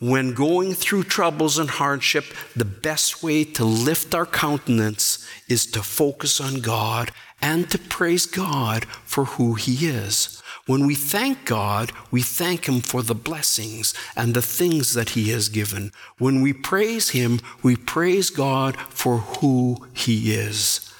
When 0.00 0.32
going 0.32 0.74
through 0.74 1.04
troubles 1.04 1.58
and 1.58 1.68
hardship, 1.68 2.24
the 2.54 2.64
best 2.64 3.20
way 3.20 3.42
to 3.42 3.64
lift 3.64 4.14
our 4.14 4.26
countenance 4.26 5.26
is 5.48 5.66
to 5.72 5.82
focus 5.82 6.40
on 6.40 6.60
God 6.60 7.10
and 7.42 7.68
to 7.70 7.78
praise 7.78 8.24
God 8.24 8.84
for 9.04 9.24
who 9.24 9.54
He 9.54 9.88
is. 9.88 10.40
When 10.66 10.86
we 10.86 10.94
thank 10.94 11.44
God, 11.44 11.90
we 12.12 12.22
thank 12.22 12.68
Him 12.68 12.80
for 12.80 13.02
the 13.02 13.14
blessings 13.14 13.92
and 14.14 14.34
the 14.34 14.42
things 14.42 14.94
that 14.94 15.10
He 15.10 15.30
has 15.30 15.48
given. 15.48 15.90
When 16.18 16.42
we 16.42 16.52
praise 16.52 17.10
Him, 17.10 17.40
we 17.64 17.74
praise 17.74 18.30
God 18.30 18.76
for 18.90 19.18
who 19.18 19.84
He 19.94 20.32
is. 20.32 20.92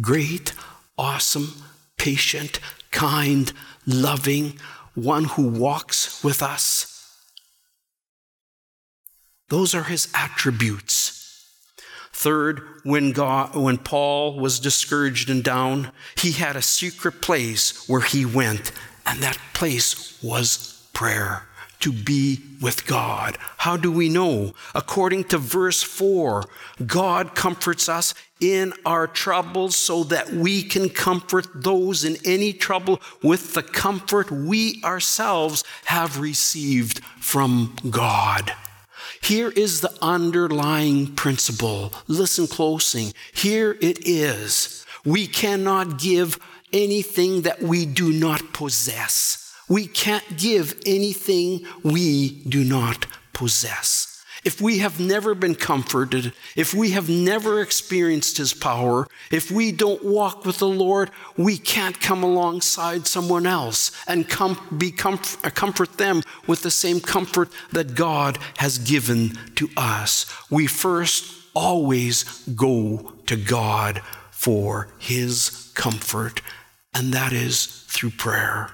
Great, 0.00 0.54
awesome, 0.96 1.54
patient, 1.96 2.60
kind, 2.92 3.52
loving, 3.84 4.60
one 4.94 5.24
who 5.24 5.48
walks 5.48 6.22
with 6.22 6.40
us 6.40 6.93
those 9.54 9.72
are 9.72 9.84
his 9.84 10.08
attributes. 10.14 11.46
Third, 12.12 12.60
when, 12.82 13.12
God, 13.12 13.54
when 13.54 13.78
Paul 13.78 14.36
was 14.36 14.58
discouraged 14.58 15.30
and 15.30 15.44
down, 15.44 15.92
he 16.16 16.32
had 16.32 16.56
a 16.56 16.60
secret 16.60 17.22
place 17.22 17.88
where 17.88 18.00
he 18.00 18.26
went, 18.26 18.72
and 19.06 19.22
that 19.22 19.38
place 19.52 20.20
was 20.20 20.88
prayer. 20.92 21.46
to 21.80 21.92
be 21.92 22.40
with 22.62 22.86
God. 22.86 23.36
How 23.58 23.76
do 23.76 23.92
we 23.92 24.08
know? 24.08 24.54
According 24.74 25.24
to 25.24 25.38
verse 25.38 25.82
4, 25.82 26.44
God 26.86 27.34
comforts 27.34 27.90
us 27.90 28.14
in 28.40 28.72
our 28.86 29.06
troubles 29.06 29.76
so 29.76 30.02
that 30.04 30.30
we 30.30 30.62
can 30.62 30.88
comfort 30.88 31.46
those 31.54 32.02
in 32.02 32.16
any 32.24 32.54
trouble 32.54 33.02
with 33.22 33.52
the 33.52 33.62
comfort 33.62 34.30
we 34.30 34.80
ourselves 34.82 35.62
have 35.84 36.18
received 36.18 37.04
from 37.20 37.76
God. 37.90 38.54
Here 39.24 39.50
is 39.50 39.80
the 39.80 39.96
underlying 40.02 41.14
principle. 41.14 41.94
Listen 42.08 42.46
closely. 42.46 43.12
Here 43.32 43.74
it 43.80 44.06
is. 44.06 44.84
We 45.02 45.26
cannot 45.26 45.98
give 45.98 46.38
anything 46.74 47.42
that 47.42 47.62
we 47.62 47.86
do 47.86 48.12
not 48.12 48.52
possess. 48.52 49.50
We 49.66 49.86
can't 49.86 50.36
give 50.36 50.78
anything 50.84 51.66
we 51.82 52.42
do 52.42 52.64
not 52.64 53.06
possess. 53.32 54.13
If 54.44 54.60
we 54.60 54.78
have 54.78 55.00
never 55.00 55.34
been 55.34 55.54
comforted, 55.54 56.34
if 56.54 56.74
we 56.74 56.90
have 56.90 57.08
never 57.08 57.62
experienced 57.62 58.36
His 58.36 58.52
power, 58.52 59.08
if 59.30 59.50
we 59.50 59.72
don't 59.72 60.04
walk 60.04 60.44
with 60.44 60.58
the 60.58 60.68
Lord, 60.68 61.10
we 61.36 61.56
can't 61.56 61.98
come 61.98 62.22
alongside 62.22 63.06
someone 63.06 63.46
else 63.46 63.90
and 64.06 64.28
com- 64.28 64.60
be 64.76 64.92
comf- 64.92 65.42
uh, 65.44 65.50
comfort 65.50 65.96
them 65.96 66.22
with 66.46 66.62
the 66.62 66.70
same 66.70 67.00
comfort 67.00 67.48
that 67.72 67.94
God 67.94 68.38
has 68.58 68.76
given 68.78 69.38
to 69.56 69.70
us. 69.78 70.26
We 70.50 70.66
first 70.66 71.24
always 71.54 72.24
go 72.48 73.14
to 73.26 73.36
God 73.36 74.02
for 74.30 74.88
His 74.98 75.72
comfort, 75.74 76.42
and 76.92 77.14
that 77.14 77.32
is 77.32 77.64
through 77.88 78.10
prayer. 78.10 78.70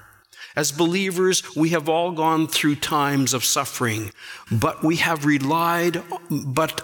As 0.55 0.71
believers, 0.71 1.55
we 1.55 1.69
have 1.69 1.87
all 1.87 2.11
gone 2.11 2.47
through 2.47 2.75
times 2.75 3.33
of 3.33 3.45
suffering, 3.45 4.11
but 4.51 4.83
we 4.83 4.97
have 4.97 5.25
relied, 5.25 6.03
but 6.29 6.81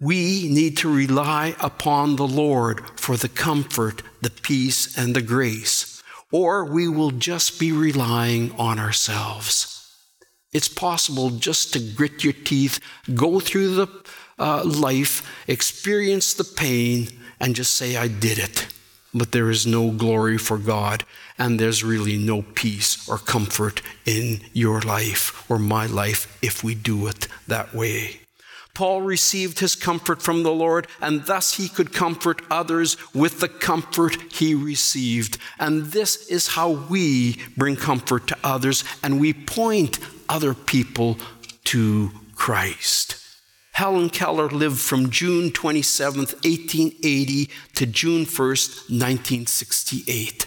we 0.00 0.48
need 0.48 0.76
to 0.78 0.94
rely 0.94 1.56
upon 1.60 2.16
the 2.16 2.26
Lord 2.26 2.82
for 3.00 3.16
the 3.16 3.28
comfort, 3.28 4.02
the 4.20 4.30
peace, 4.30 4.96
and 4.96 5.16
the 5.16 5.22
grace, 5.22 6.02
or 6.30 6.64
we 6.64 6.88
will 6.88 7.10
just 7.10 7.58
be 7.58 7.72
relying 7.72 8.52
on 8.52 8.78
ourselves. 8.78 9.74
It's 10.52 10.68
possible 10.68 11.30
just 11.30 11.72
to 11.72 11.80
grit 11.80 12.22
your 12.22 12.32
teeth, 12.32 12.80
go 13.14 13.40
through 13.40 13.74
the 13.74 13.88
uh, 14.38 14.62
life, 14.64 15.22
experience 15.48 16.34
the 16.34 16.44
pain, 16.44 17.08
and 17.40 17.56
just 17.56 17.74
say, 17.74 17.96
I 17.96 18.08
did 18.08 18.38
it. 18.38 18.68
But 19.14 19.32
there 19.32 19.50
is 19.50 19.66
no 19.66 19.90
glory 19.90 20.38
for 20.38 20.58
God 20.58 21.04
and 21.38 21.58
there's 21.58 21.84
really 21.84 22.16
no 22.16 22.42
peace 22.42 23.08
or 23.08 23.18
comfort 23.18 23.82
in 24.04 24.40
your 24.52 24.80
life 24.80 25.48
or 25.50 25.58
my 25.58 25.86
life 25.86 26.38
if 26.42 26.64
we 26.64 26.74
do 26.74 27.06
it 27.06 27.28
that 27.46 27.74
way. 27.74 28.20
Paul 28.74 29.02
received 29.02 29.58
his 29.58 29.74
comfort 29.74 30.22
from 30.22 30.44
the 30.44 30.52
Lord, 30.52 30.86
and 31.00 31.26
thus 31.26 31.54
he 31.54 31.68
could 31.68 31.92
comfort 31.92 32.42
others 32.48 32.96
with 33.12 33.40
the 33.40 33.48
comfort 33.48 34.32
he 34.32 34.54
received. 34.54 35.38
And 35.58 35.86
this 35.86 36.28
is 36.28 36.48
how 36.48 36.70
we 36.70 37.38
bring 37.56 37.74
comfort 37.74 38.28
to 38.28 38.38
others, 38.44 38.84
and 39.02 39.20
we 39.20 39.32
point 39.32 39.98
other 40.28 40.54
people 40.54 41.18
to 41.64 42.12
Christ. 42.36 43.16
Helen 43.72 44.10
Keller 44.10 44.48
lived 44.48 44.78
from 44.78 45.10
June 45.10 45.50
27, 45.50 46.20
1880 46.20 47.50
to 47.74 47.86
June 47.86 48.24
1, 48.24 48.26
1968 48.26 50.46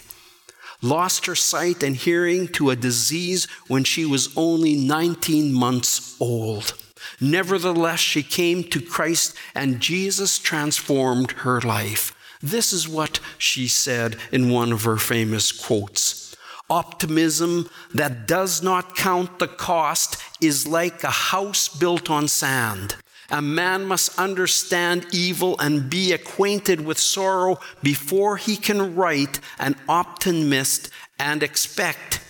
lost 0.82 1.26
her 1.26 1.34
sight 1.34 1.82
and 1.82 1.96
hearing 1.96 2.48
to 2.48 2.70
a 2.70 2.76
disease 2.76 3.46
when 3.68 3.84
she 3.84 4.04
was 4.04 4.36
only 4.36 4.74
19 4.74 5.52
months 5.52 6.16
old. 6.20 6.74
Nevertheless, 7.20 8.00
she 8.00 8.22
came 8.22 8.64
to 8.64 8.80
Christ 8.80 9.36
and 9.54 9.80
Jesus 9.80 10.38
transformed 10.38 11.32
her 11.32 11.60
life. 11.60 12.14
This 12.42 12.72
is 12.72 12.88
what 12.88 13.20
she 13.38 13.68
said 13.68 14.16
in 14.32 14.50
one 14.50 14.72
of 14.72 14.82
her 14.82 14.96
famous 14.96 15.52
quotes. 15.52 16.34
Optimism 16.68 17.68
that 17.94 18.26
does 18.26 18.62
not 18.62 18.96
count 18.96 19.38
the 19.38 19.46
cost 19.46 20.16
is 20.40 20.66
like 20.66 21.04
a 21.04 21.10
house 21.10 21.68
built 21.68 22.10
on 22.10 22.26
sand. 22.26 22.96
A 23.32 23.40
man 23.40 23.86
must 23.86 24.18
understand 24.18 25.06
evil 25.10 25.58
and 25.58 25.88
be 25.88 26.12
acquainted 26.12 26.82
with 26.82 26.98
sorrow 26.98 27.58
before 27.82 28.36
he 28.36 28.56
can 28.56 28.94
write 28.94 29.40
an 29.58 29.74
optimist 29.88 30.90
and 31.18 31.42
expect 31.42 32.20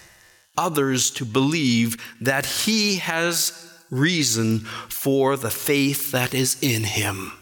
others 0.56 1.10
to 1.10 1.24
believe 1.24 1.96
that 2.20 2.46
he 2.46 2.96
has 2.98 3.68
reason 3.90 4.60
for 4.60 5.36
the 5.36 5.50
faith 5.50 6.12
that 6.12 6.34
is 6.34 6.56
in 6.62 6.84
him. 6.84 7.32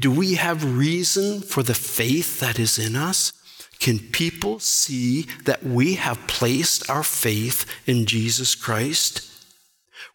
Do 0.00 0.10
we 0.10 0.34
have 0.34 0.78
reason 0.78 1.42
for 1.42 1.62
the 1.62 1.74
faith 1.74 2.40
that 2.40 2.58
is 2.58 2.78
in 2.78 2.96
us? 2.96 3.32
Can 3.78 3.98
people 3.98 4.58
see 4.58 5.26
that 5.44 5.62
we 5.62 5.94
have 5.94 6.26
placed 6.26 6.88
our 6.88 7.02
faith 7.02 7.66
in 7.86 8.06
Jesus 8.06 8.54
Christ? 8.54 9.27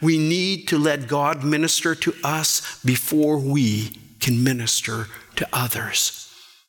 We 0.03 0.17
need 0.17 0.67
to 0.67 0.77
let 0.77 1.07
God 1.07 1.45
minister 1.45 1.95
to 1.95 2.13
us 2.25 2.83
before 2.83 3.37
we 3.37 3.97
can 4.19 4.43
minister 4.43 5.07
to 5.37 5.47
others. 5.53 6.19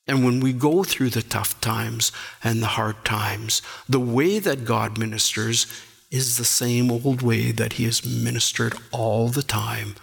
And 0.06 0.24
when 0.24 0.38
we 0.38 0.52
go 0.52 0.84
through 0.84 1.10
the 1.10 1.22
tough 1.22 1.60
times 1.60 2.12
and 2.44 2.62
the 2.62 2.68
hard 2.78 3.04
times, 3.04 3.60
the 3.88 3.98
way 3.98 4.38
that 4.38 4.64
God 4.64 4.98
ministers 4.98 5.66
is 6.12 6.36
the 6.36 6.44
same 6.44 6.92
old 6.92 7.22
way 7.22 7.50
that 7.50 7.74
He 7.74 7.84
has 7.86 8.06
ministered 8.06 8.74
all 8.92 9.28
the 9.28 9.42
time 9.42 9.96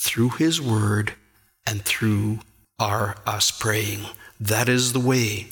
through 0.00 0.30
His 0.30 0.58
Word 0.58 1.12
and 1.66 1.84
through 1.84 2.40
our 2.78 3.16
us 3.26 3.50
praying. 3.50 4.06
That 4.40 4.70
is 4.70 4.94
the 4.94 5.00
way. 5.00 5.48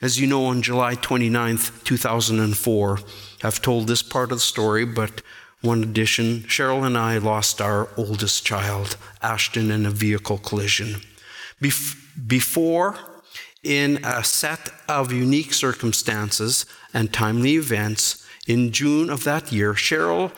As 0.00 0.20
you 0.20 0.28
know, 0.28 0.44
on 0.44 0.62
July 0.62 0.94
29th, 0.94 1.82
2004, 1.82 3.00
I've 3.42 3.60
told 3.60 3.88
this 3.88 4.02
part 4.02 4.30
of 4.30 4.38
the 4.38 4.42
story, 4.42 4.84
but 4.84 5.22
one 5.66 5.82
addition 5.82 6.42
Cheryl 6.42 6.86
and 6.86 6.96
I 6.96 7.18
lost 7.18 7.60
our 7.60 7.88
oldest 7.96 8.46
child, 8.46 8.96
Ashton, 9.22 9.70
in 9.70 9.84
a 9.84 9.90
vehicle 9.90 10.38
collision. 10.38 11.02
Bef- 11.60 11.96
before, 12.26 12.96
in 13.62 13.98
a 14.04 14.22
set 14.22 14.70
of 14.88 15.12
unique 15.12 15.52
circumstances 15.52 16.64
and 16.94 17.12
timely 17.12 17.56
events, 17.56 18.24
in 18.46 18.70
June 18.70 19.10
of 19.10 19.24
that 19.24 19.50
year, 19.50 19.74
Cheryl 19.74 20.30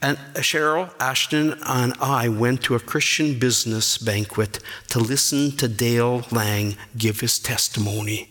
and 0.00 0.16
Cheryl, 0.36 0.92
Ashton, 1.00 1.58
and 1.66 1.92
I 2.00 2.28
went 2.28 2.62
to 2.62 2.76
a 2.76 2.80
Christian 2.80 3.38
business 3.38 3.98
banquet 3.98 4.60
to 4.90 5.00
listen 5.00 5.56
to 5.56 5.66
Dale 5.66 6.24
Lang 6.30 6.76
give 6.96 7.18
his 7.20 7.40
testimony. 7.40 8.30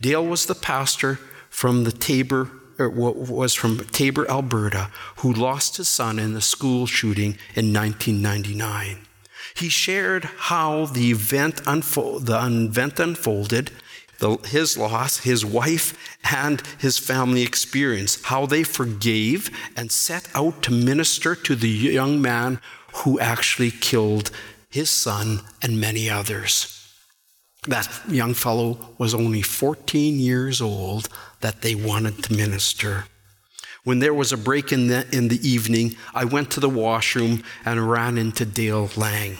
Dale 0.00 0.24
was 0.24 0.46
the 0.46 0.54
pastor 0.54 1.18
from 1.50 1.82
the 1.82 1.92
Taber 1.92 2.48
Er, 2.78 2.90
was 2.90 3.54
from 3.54 3.78
Taber, 3.86 4.28
Alberta, 4.28 4.90
who 5.18 5.32
lost 5.32 5.76
his 5.76 5.88
son 5.88 6.18
in 6.18 6.34
the 6.34 6.40
school 6.40 6.86
shooting 6.86 7.38
in 7.54 7.72
1999. 7.72 8.98
He 9.54 9.68
shared 9.68 10.24
how 10.24 10.86
the 10.86 11.10
event, 11.10 11.60
unfold, 11.66 12.26
the 12.26 12.44
event 12.44 12.98
unfolded, 12.98 13.70
the, 14.18 14.36
his 14.48 14.76
loss, 14.76 15.18
his 15.18 15.44
wife, 15.44 15.96
and 16.32 16.62
his 16.78 16.98
family 16.98 17.42
experience, 17.42 18.22
how 18.24 18.46
they 18.46 18.64
forgave 18.64 19.50
and 19.76 19.92
set 19.92 20.28
out 20.34 20.62
to 20.62 20.72
minister 20.72 21.36
to 21.36 21.54
the 21.54 21.68
young 21.68 22.20
man 22.20 22.60
who 22.94 23.20
actually 23.20 23.70
killed 23.70 24.30
his 24.68 24.90
son 24.90 25.40
and 25.62 25.80
many 25.80 26.10
others. 26.10 26.70
That 27.66 27.88
young 28.08 28.34
fellow 28.34 28.94
was 28.98 29.14
only 29.14 29.40
14 29.40 30.18
years 30.18 30.60
old 30.60 31.08
that 31.44 31.60
they 31.60 31.74
wanted 31.74 32.24
to 32.24 32.32
minister. 32.32 33.04
When 33.84 33.98
there 33.98 34.14
was 34.14 34.32
a 34.32 34.38
break 34.38 34.72
in 34.72 34.88
the, 34.88 35.06
in 35.14 35.28
the 35.28 35.46
evening, 35.46 35.94
I 36.14 36.24
went 36.24 36.50
to 36.52 36.60
the 36.60 36.70
washroom 36.70 37.44
and 37.66 37.90
ran 37.90 38.16
into 38.16 38.46
Dale 38.46 38.88
Lang. 38.96 39.36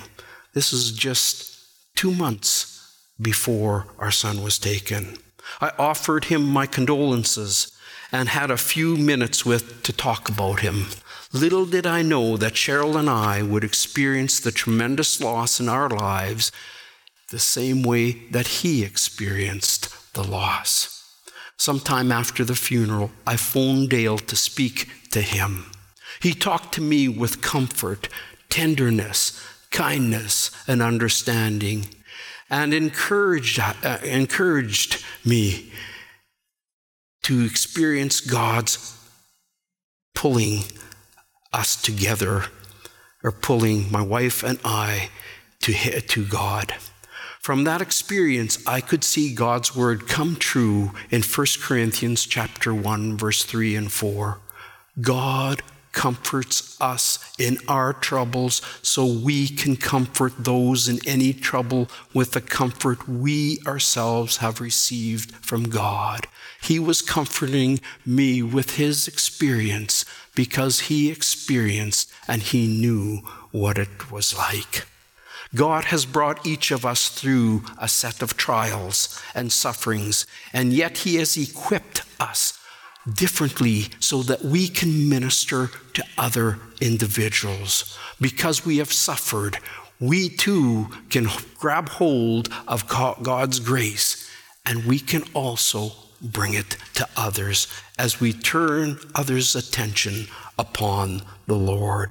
This 0.52 0.70
is 0.70 0.92
just 0.92 1.58
two 1.96 2.12
months 2.12 2.94
before 3.18 3.86
our 3.98 4.10
son 4.10 4.42
was 4.42 4.58
taken. 4.58 5.16
I 5.62 5.72
offered 5.78 6.26
him 6.26 6.44
my 6.44 6.66
condolences 6.66 7.72
and 8.12 8.28
had 8.28 8.50
a 8.50 8.58
few 8.58 8.98
minutes 8.98 9.46
with 9.46 9.82
to 9.84 9.92
talk 9.94 10.28
about 10.28 10.60
him. 10.60 10.88
Little 11.32 11.64
did 11.64 11.86
I 11.86 12.02
know 12.02 12.36
that 12.36 12.52
Cheryl 12.52 12.96
and 12.96 13.08
I 13.08 13.40
would 13.40 13.64
experience 13.64 14.40
the 14.40 14.52
tremendous 14.52 15.22
loss 15.22 15.58
in 15.58 15.70
our 15.70 15.88
lives 15.88 16.52
the 17.30 17.38
same 17.38 17.82
way 17.82 18.12
that 18.30 18.60
he 18.60 18.84
experienced 18.84 20.12
the 20.12 20.22
loss. 20.22 20.93
Sometime 21.56 22.12
after 22.12 22.44
the 22.44 22.54
funeral, 22.54 23.10
I 23.26 23.36
phoned 23.36 23.90
Dale 23.90 24.18
to 24.18 24.36
speak 24.36 24.88
to 25.10 25.20
him. 25.22 25.70
He 26.20 26.34
talked 26.34 26.74
to 26.74 26.80
me 26.80 27.08
with 27.08 27.42
comfort, 27.42 28.08
tenderness, 28.50 29.40
kindness, 29.70 30.50
and 30.66 30.82
understanding, 30.82 31.86
and 32.50 32.74
encouraged, 32.74 33.58
uh, 33.60 33.98
encouraged 34.02 35.04
me. 35.24 35.70
to 37.22 37.42
experience 37.42 38.20
God's 38.20 38.94
pulling 40.14 40.64
us 41.54 41.74
together, 41.80 42.44
or 43.22 43.32
pulling 43.32 43.90
my 43.90 44.02
wife 44.02 44.42
and 44.42 44.58
I 44.62 45.08
to, 45.62 45.72
to 46.00 46.24
God. 46.26 46.74
From 47.44 47.64
that 47.64 47.82
experience, 47.82 48.56
I 48.66 48.80
could 48.80 49.04
see 49.04 49.34
God's 49.34 49.76
word 49.76 50.08
come 50.08 50.36
true 50.36 50.92
in 51.10 51.20
1 51.20 51.46
Corinthians 51.60 52.24
chapter 52.24 52.72
1, 52.74 53.18
verse 53.18 53.44
3 53.44 53.76
and 53.76 53.92
4. 53.92 54.40
God 55.02 55.60
comforts 55.92 56.80
us 56.80 57.18
in 57.38 57.58
our 57.68 57.92
troubles 57.92 58.62
so 58.80 59.04
we 59.04 59.46
can 59.46 59.76
comfort 59.76 60.32
those 60.38 60.88
in 60.88 61.00
any 61.06 61.34
trouble 61.34 61.90
with 62.14 62.30
the 62.30 62.40
comfort 62.40 63.06
we 63.06 63.58
ourselves 63.66 64.38
have 64.38 64.62
received 64.62 65.32
from 65.44 65.64
God. 65.64 66.26
He 66.62 66.78
was 66.78 67.02
comforting 67.02 67.78
me 68.06 68.42
with 68.42 68.76
his 68.76 69.06
experience 69.06 70.06
because 70.34 70.88
he 70.88 71.10
experienced 71.10 72.10
and 72.26 72.40
he 72.40 72.66
knew 72.66 73.18
what 73.50 73.76
it 73.76 74.10
was 74.10 74.34
like. 74.34 74.86
God 75.54 75.84
has 75.84 76.04
brought 76.04 76.46
each 76.46 76.70
of 76.70 76.84
us 76.84 77.08
through 77.08 77.62
a 77.78 77.88
set 77.88 78.22
of 78.22 78.36
trials 78.36 79.20
and 79.34 79.52
sufferings, 79.52 80.26
and 80.52 80.72
yet 80.72 80.98
He 80.98 81.16
has 81.16 81.36
equipped 81.36 82.02
us 82.18 82.58
differently 83.12 83.86
so 84.00 84.22
that 84.22 84.42
we 84.42 84.66
can 84.66 85.08
minister 85.08 85.70
to 85.92 86.04
other 86.18 86.58
individuals. 86.80 87.96
Because 88.20 88.64
we 88.66 88.78
have 88.78 88.92
suffered, 88.92 89.58
we 90.00 90.28
too 90.28 90.88
can 91.10 91.28
grab 91.58 91.88
hold 91.88 92.48
of 92.66 92.88
God's 92.88 93.60
grace 93.60 94.28
and 94.66 94.84
we 94.86 94.98
can 94.98 95.22
also 95.34 95.92
bring 96.20 96.54
it 96.54 96.76
to 96.94 97.06
others 97.16 97.68
as 97.98 98.20
we 98.20 98.32
turn 98.32 98.98
others' 99.14 99.54
attention 99.54 100.26
upon 100.58 101.22
the 101.46 101.54
Lord. 101.54 102.10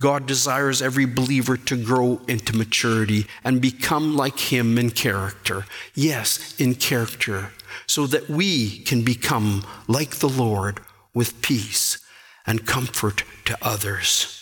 God 0.00 0.26
desires 0.26 0.82
every 0.82 1.06
believer 1.06 1.56
to 1.56 1.82
grow 1.82 2.20
into 2.26 2.56
maturity 2.56 3.26
and 3.44 3.60
become 3.60 4.16
like 4.16 4.38
Him 4.52 4.76
in 4.76 4.90
character. 4.90 5.64
Yes, 5.94 6.58
in 6.60 6.74
character, 6.74 7.50
so 7.86 8.06
that 8.08 8.28
we 8.28 8.78
can 8.80 9.02
become 9.04 9.64
like 9.86 10.16
the 10.16 10.28
Lord 10.28 10.80
with 11.14 11.40
peace 11.42 11.98
and 12.46 12.66
comfort 12.66 13.24
to 13.44 13.56
others. 13.62 14.40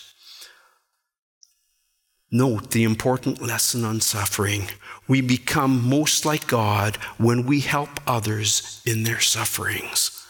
Note 2.31 2.71
the 2.71 2.83
important 2.83 3.43
lesson 3.43 3.85
on 3.85 4.01
suffering. 4.01 4.63
We 5.07 5.21
become 5.21 5.87
most 5.87 6.25
like 6.25 6.47
God 6.47 6.95
when 7.19 7.45
we 7.45 7.59
help 7.59 7.89
others 8.07 8.81
in 8.87 9.03
their 9.03 9.19
sufferings. 9.19 10.22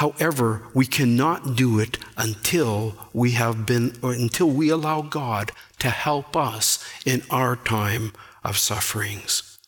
However, 0.00 0.62
we 0.72 0.86
cannot 0.86 1.56
do 1.56 1.78
it 1.78 1.98
until 2.16 2.94
we 3.12 3.32
have 3.32 3.66
been, 3.66 3.98
or 4.00 4.14
until 4.14 4.48
we 4.48 4.70
allow 4.70 5.02
God 5.02 5.52
to 5.78 5.90
help 5.90 6.34
us 6.34 6.82
in 7.04 7.22
our 7.28 7.54
time 7.54 8.14
of 8.42 8.56
sufferings. 8.56 9.58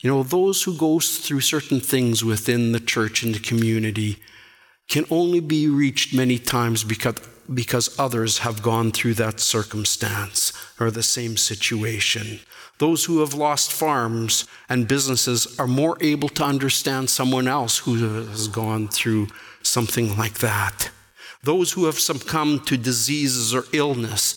You 0.00 0.10
know, 0.10 0.24
those 0.24 0.64
who 0.64 0.76
go 0.76 0.98
through 0.98 1.42
certain 1.42 1.78
things 1.78 2.24
within 2.24 2.72
the 2.72 2.80
church 2.80 3.22
and 3.22 3.32
the 3.32 3.38
community 3.38 4.18
can 4.88 5.04
only 5.12 5.38
be 5.38 5.68
reached 5.68 6.12
many 6.12 6.40
times 6.40 6.82
because, 6.82 7.20
because 7.54 7.96
others 8.00 8.38
have 8.38 8.64
gone 8.64 8.90
through 8.90 9.14
that 9.14 9.38
circumstance 9.38 10.52
or 10.80 10.90
the 10.90 11.04
same 11.04 11.36
situation. 11.36 12.40
Those 12.78 13.04
who 13.04 13.20
have 13.20 13.34
lost 13.34 13.70
farms 13.70 14.44
and 14.68 14.88
businesses 14.88 15.56
are 15.56 15.68
more 15.68 15.96
able 16.00 16.30
to 16.30 16.42
understand 16.42 17.10
someone 17.10 17.46
else 17.46 17.78
who 17.78 17.94
has 18.26 18.48
gone 18.48 18.88
through 18.88 19.28
something 19.68 20.16
like 20.16 20.38
that. 20.38 20.90
Those 21.42 21.72
who 21.72 21.84
have 21.86 21.98
succumbed 21.98 22.66
to 22.66 22.76
diseases 22.76 23.54
or 23.54 23.64
illness 23.72 24.36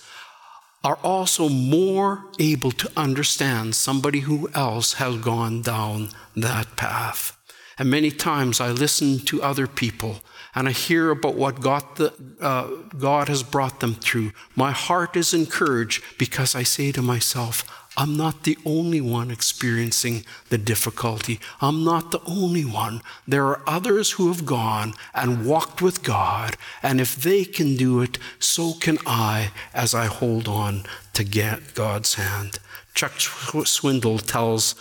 are 0.84 1.00
also 1.04 1.50
more 1.50 2.26
able 2.40 2.72
to 2.72 2.92
understand 2.98 3.76
somebody 3.76 4.22
who 4.22 4.50
else 4.54 4.94
has 4.94 5.18
gone 5.18 5.62
down 5.62 6.10
that 6.36 6.76
path. 6.76 7.38
And 7.78 7.90
many 7.90 8.12
times 8.12 8.60
I 8.60 8.72
listen 8.72 9.20
to 9.20 9.42
other 9.42 9.68
people 9.68 10.22
and 10.54 10.68
I 10.68 10.72
hear 10.72 11.12
about 11.12 11.36
what 11.36 11.62
God, 11.62 11.84
the, 11.96 12.14
uh, 12.42 12.68
God 12.98 13.30
has 13.30 13.42
brought 13.42 13.80
them 13.80 13.96
through. 13.96 14.32
My 14.56 14.72
heart 14.72 15.16
is 15.16 15.34
encouraged 15.34 16.04
because 16.18 16.56
I 16.56 16.64
say 16.64 16.92
to 16.92 17.02
myself, 17.02 17.64
I'm 18.02 18.18
not 18.18 18.46
the 18.46 18.58
only 18.66 19.00
one 19.00 19.30
experiencing 19.30 20.26
the 20.50 20.58
difficulty. 20.58 21.40
I'm 21.62 21.84
not 21.84 22.10
the 22.10 22.22
only 22.26 22.66
one. 22.66 23.04
There 23.28 23.46
are 23.46 23.62
others 23.68 24.14
who 24.14 24.30
have 24.30 24.44
gone 24.44 24.96
and 25.14 25.46
walked 25.46 25.84
with 25.84 26.02
God, 26.02 26.58
and 26.82 27.00
if 27.00 27.16
they 27.16 27.46
can 27.46 27.76
do 27.76 28.02
it, 28.02 28.18
so 28.40 28.74
can 28.74 28.98
I 29.06 29.52
as 29.72 29.94
I 29.94 30.06
hold 30.08 30.48
on 30.48 30.88
to 31.14 31.24
get 31.24 31.76
God's 31.76 32.16
hand. 32.16 32.58
Chuck 32.96 33.12
Swindoll 33.12 34.26
tells 34.26 34.74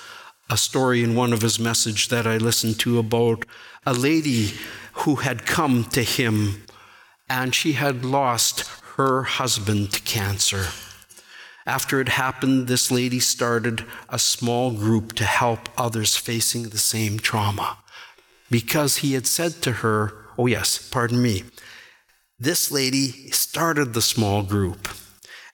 a 0.48 0.56
story 0.56 1.04
in 1.04 1.14
one 1.14 1.34
of 1.34 1.42
his 1.42 1.58
messages 1.60 2.08
that 2.08 2.26
I 2.26 2.38
listened 2.38 2.80
to 2.80 2.98
about 2.98 3.44
a 3.84 3.92
lady 3.92 4.54
who 5.04 5.16
had 5.16 5.44
come 5.44 5.84
to 5.90 6.02
him 6.02 6.62
and 7.28 7.54
she 7.54 7.72
had 7.72 8.02
lost 8.02 8.66
her 8.96 9.24
husband 9.24 9.92
to 9.92 10.00
cancer. 10.00 10.68
After 11.70 12.00
it 12.00 12.08
happened, 12.08 12.66
this 12.66 12.90
lady 12.90 13.20
started 13.20 13.84
a 14.08 14.18
small 14.18 14.72
group 14.72 15.12
to 15.12 15.24
help 15.24 15.68
others 15.78 16.16
facing 16.16 16.64
the 16.64 16.78
same 16.78 17.20
trauma. 17.20 17.78
Because 18.50 18.96
he 18.96 19.12
had 19.12 19.24
said 19.28 19.62
to 19.62 19.72
her, 19.84 20.12
Oh, 20.36 20.46
yes, 20.46 20.78
pardon 20.90 21.22
me, 21.22 21.44
this 22.40 22.72
lady 22.72 23.30
started 23.30 23.94
the 23.94 24.02
small 24.02 24.42
group. 24.42 24.88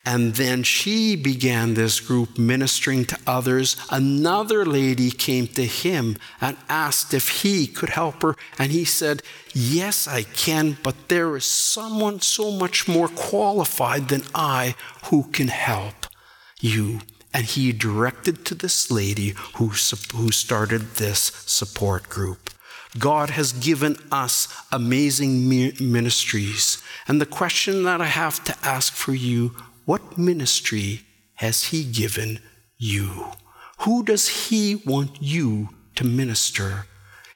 And 0.07 0.37
then 0.37 0.63
she 0.63 1.17
began 1.17 1.75
this 1.75 2.01
group 2.01 2.39
ministering 2.39 3.05
to 3.07 3.19
others. 3.27 3.77
Another 3.91 4.65
lady 4.65 5.11
came 5.11 5.49
to 5.49 5.67
him 5.67 6.17
and 6.41 6.57
asked 6.71 7.13
if 7.13 7.43
he 7.43 7.67
could 7.67 7.91
help 7.91 8.23
her. 8.23 8.37
And 8.59 8.73
he 8.73 8.87
said, 8.87 9.21
Yes, 9.53 10.09
I 10.09 10.23
can, 10.23 10.79
but 10.83 11.09
there 11.09 11.37
is 11.37 11.45
someone 11.45 12.23
so 12.23 12.51
much 12.51 12.89
more 12.89 13.09
qualified 13.09 14.09
than 14.09 14.23
I 14.35 14.77
who 15.11 15.25
can 15.25 15.49
help 15.49 16.06
you. 16.67 17.01
And 17.33 17.45
he 17.45 17.73
directed 17.73 18.45
to 18.47 18.55
this 18.55 18.91
lady 18.91 19.35
who, 19.57 19.69
who 20.15 20.31
started 20.31 20.95
this 20.95 21.21
support 21.47 22.09
group. 22.09 22.51
God 22.99 23.31
has 23.31 23.53
given 23.53 23.97
us 24.11 24.49
amazing 24.73 25.49
ministries. 25.49 26.83
And 27.07 27.21
the 27.21 27.27
question 27.27 27.85
that 27.85 28.01
I 28.01 28.07
have 28.07 28.43
to 28.45 28.57
ask 28.63 28.93
for 28.93 29.15
you 29.15 29.55
what 29.85 30.19
ministry 30.19 31.03
has 31.35 31.65
He 31.65 31.85
given 31.85 32.41
you? 32.77 33.27
Who 33.81 34.03
does 34.03 34.49
He 34.49 34.77
want 34.77 35.23
you 35.23 35.69
to 35.95 36.05
minister? 36.05 36.87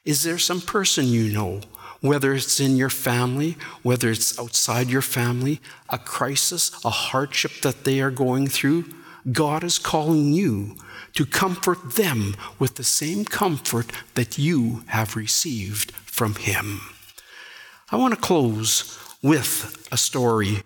Is 0.04 0.22
there 0.22 0.38
some 0.38 0.60
person 0.60 1.06
you 1.06 1.30
know, 1.30 1.60
whether 2.00 2.32
it's 2.32 2.58
in 2.58 2.76
your 2.76 2.90
family, 2.90 3.56
whether 3.82 4.10
it's 4.10 4.38
outside 4.38 4.88
your 4.88 5.02
family, 5.02 5.60
a 5.90 5.98
crisis, 5.98 6.72
a 6.84 6.90
hardship 6.90 7.52
that 7.62 7.84
they 7.84 8.00
are 8.00 8.10
going 8.10 8.46
through? 8.46 8.86
God 9.30 9.64
is 9.64 9.78
calling 9.78 10.32
you 10.32 10.76
to 11.14 11.26
comfort 11.26 11.96
them 11.96 12.36
with 12.58 12.76
the 12.76 12.84
same 12.84 13.24
comfort 13.24 13.90
that 14.14 14.38
you 14.38 14.84
have 14.86 15.16
received 15.16 15.92
from 15.92 16.34
Him. 16.34 16.80
I 17.90 17.96
want 17.96 18.14
to 18.14 18.20
close 18.20 18.98
with 19.22 19.88
a 19.92 19.96
story 19.96 20.62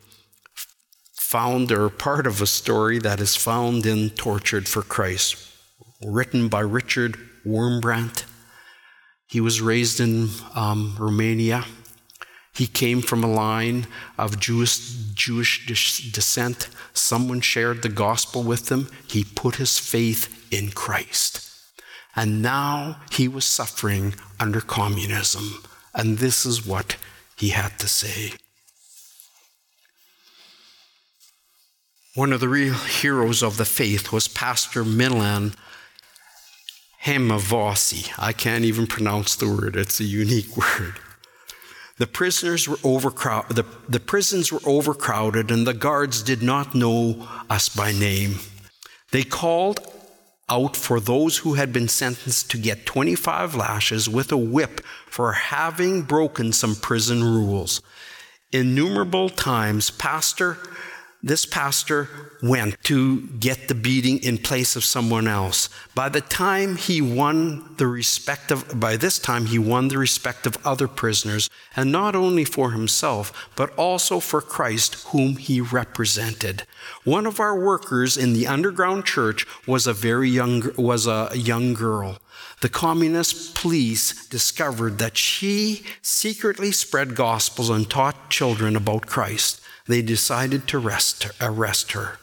found 1.35 1.73
or 1.73 1.89
part 1.89 2.29
of 2.29 2.41
a 2.41 2.47
story 2.47 2.99
that 3.01 3.19
is 3.19 3.35
found 3.35 3.87
in 3.87 4.11
Tortured 4.11 4.69
for 4.69 4.83
Christ, 4.83 5.37
written 6.05 6.49
by 6.49 6.61
Richard 6.61 7.19
Wurmbrand. 7.45 8.25
He 9.27 9.41
was 9.41 9.61
raised 9.61 9.99
in 9.99 10.29
um, 10.55 10.95
Romania. 10.97 11.65
He 12.55 12.67
came 12.69 13.03
from 13.03 13.25
a 13.25 13.33
line 13.33 13.87
of 14.17 14.39
Jewish, 14.39 14.79
Jewish 15.15 15.67
descent. 16.13 16.69
Someone 16.93 17.41
shared 17.41 17.83
the 17.83 17.89
gospel 17.89 18.45
with 18.45 18.71
him. 18.71 18.89
He 19.09 19.25
put 19.25 19.57
his 19.57 19.79
faith 19.79 20.53
in 20.53 20.71
Christ. 20.71 21.51
And 22.15 22.43
now 22.43 23.01
he 23.11 23.27
was 23.27 23.45
suffering 23.45 24.15
under 24.39 24.61
communism. 24.61 25.65
And 25.95 26.19
this 26.19 26.47
is 26.47 26.65
what 26.65 26.97
he 27.37 27.49
had 27.49 27.79
to 27.81 27.89
say. 27.89 28.35
One 32.15 32.33
of 32.33 32.39
the 32.39 32.49
real 32.49 32.75
heroes 32.75 33.43
of 33.43 33.57
the 33.57 33.65
faith 33.65 34.13
was 34.13 34.29
Pastor 34.29 34.85
Milan 34.85 35.55
Haimovici. 37.05 38.13
I 38.17 38.33
can't 38.33 38.65
even 38.65 38.87
pronounce 38.87 39.35
the 39.35 39.49
word, 39.49 39.75
it's 39.75 39.99
a 39.99 40.05
unique 40.05 40.57
word. 40.57 41.01
The 41.97 42.07
prisoners 42.09 42.69
were 42.69 42.79
overcrowded, 42.83 43.57
the, 43.57 43.65
the 43.89 44.01
prisons 44.01 44.51
were 44.51 44.61
overcrowded, 44.67 45.51
and 45.51 45.67
the 45.67 45.75
guards 45.75 46.23
did 46.23 46.43
not 46.43 46.75
know 46.75 47.29
us 47.49 47.69
by 47.69 47.93
name. 47.93 48.41
They 49.13 49.23
called 49.23 49.81
out 50.49 50.77
for 50.77 50.99
those 50.99 51.39
who 51.39 51.55
had 51.55 51.73
been 51.73 51.89
sentenced 51.89 52.51
to 52.51 52.59
get 52.59 52.85
25 52.85 53.55
lashes 53.55 54.09
with 54.09 54.33
a 54.33 54.37
whip 54.37 54.81
for 55.07 55.33
having 55.33 56.03
broken 56.03 56.53
some 56.53 56.75
prison 56.75 57.23
rules. 57.23 57.81
Innumerable 58.53 59.31
times, 59.31 59.91
Pastor 59.91 60.59
this 61.25 61.47
pastor 61.47 62.07
went 62.43 62.77
to 62.85 63.23
get 63.41 63.69
the 63.69 63.75
beating 63.75 64.19
in 64.23 64.37
place 64.37 64.77
of 64.77 64.85
someone 64.85 65.27
else. 65.27 65.71
By 65.95 66.11
the 66.11 66.21
time 66.21 66.77
he 66.77 67.01
won 67.01 67.75
the 67.79 67.87
respect 67.87 68.51
of, 68.51 68.79
by 68.79 68.99
this 68.99 69.19
time 69.19 69.47
he 69.47 69.59
won 69.59 69.89
the 69.89 69.97
respect 69.97 70.47
of 70.47 70.59
other 70.67 70.87
prisoners, 70.87 71.49
and 71.75 71.91
not 71.91 72.15
only 72.15 72.45
for 72.45 72.73
himself, 72.73 73.49
but 73.57 73.75
also 73.79 74.21
for 74.21 74.43
Christ, 74.43 75.07
whom 75.09 75.37
he 75.37 75.63
represented. 75.63 76.65
One 77.05 77.25
of 77.25 77.41
our 77.41 77.59
workers 77.59 78.19
in 78.19 78.35
the 78.35 78.47
underground 78.47 79.07
church 79.07 79.47
was 79.67 79.87
a 79.87 79.95
very 79.95 80.29
young, 80.29 80.73
was 80.77 81.07
a 81.07 81.31
young 81.35 81.73
girl. 81.73 82.19
The 82.61 82.69
communist 82.69 83.55
police 83.55 84.27
discovered 84.27 84.99
that 84.99 85.17
she 85.17 85.85
secretly 86.03 86.71
spread 86.71 87.17
gospels 87.17 87.71
and 87.71 87.89
taught 87.89 88.29
children 88.29 88.77
about 88.77 89.07
Christ 89.07 89.63
they 89.87 90.03
decided 90.03 90.67
to 90.69 90.79
arrest, 90.79 91.31
arrest 91.41 91.93
her. 91.93 92.19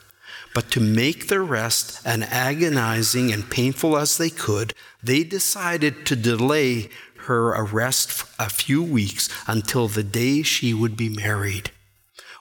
But 0.54 0.70
to 0.72 0.80
make 0.82 1.28
the 1.28 1.42
arrest 1.42 2.02
as 2.06 2.24
agonizing 2.24 3.32
and 3.32 3.50
painful 3.50 3.98
as 3.98 4.18
they 4.18 4.30
could, 4.30 4.74
they 5.02 5.24
decided 5.24 6.06
to 6.08 6.16
delay 6.16 6.90
her 7.28 7.50
arrest 7.50 8.26
a 8.40 8.50
few 8.50 8.84
weeks 8.84 9.30
until 9.48 9.88
the 9.88 10.04
day 10.04 10.42
she 10.42 10.74
would 10.74 10.98
be 10.98 11.10
married. 11.10 11.72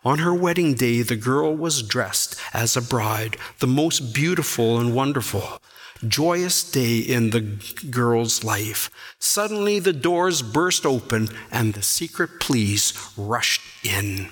On 0.03 0.19
her 0.19 0.35
wedding 0.35 0.75
day, 0.75 1.03
the 1.03 1.17
girl 1.17 1.55
was 1.55 1.83
dressed 1.83 2.35
as 2.55 2.77
a 2.77 2.83
bride, 2.83 3.37
the 3.59 3.67
most 3.67 4.15
beautiful 4.15 4.79
and 4.79 4.95
wonderful. 4.95 5.61
Joyous 6.09 6.65
day 6.65 6.99
in 6.99 7.31
the 7.31 7.43
girl's 7.91 8.43
life. 8.43 8.91
Suddenly, 9.19 9.79
the 9.81 9.93
doors 9.93 10.41
burst 10.41 10.87
open 10.87 11.29
and 11.53 11.75
the 11.75 11.83
secret 11.83 12.41
police 12.41 12.95
rushed 13.19 13.61
in. 13.85 14.31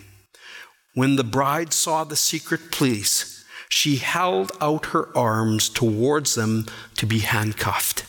When 0.98 1.14
the 1.14 1.22
bride 1.22 1.72
saw 1.72 2.02
the 2.02 2.16
secret 2.16 2.72
police, 2.72 3.44
she 3.68 3.98
held 3.98 4.50
out 4.60 4.86
her 4.86 5.16
arms 5.16 5.68
towards 5.68 6.34
them 6.34 6.66
to 6.96 7.06
be 7.06 7.20
handcuffed. 7.20 8.04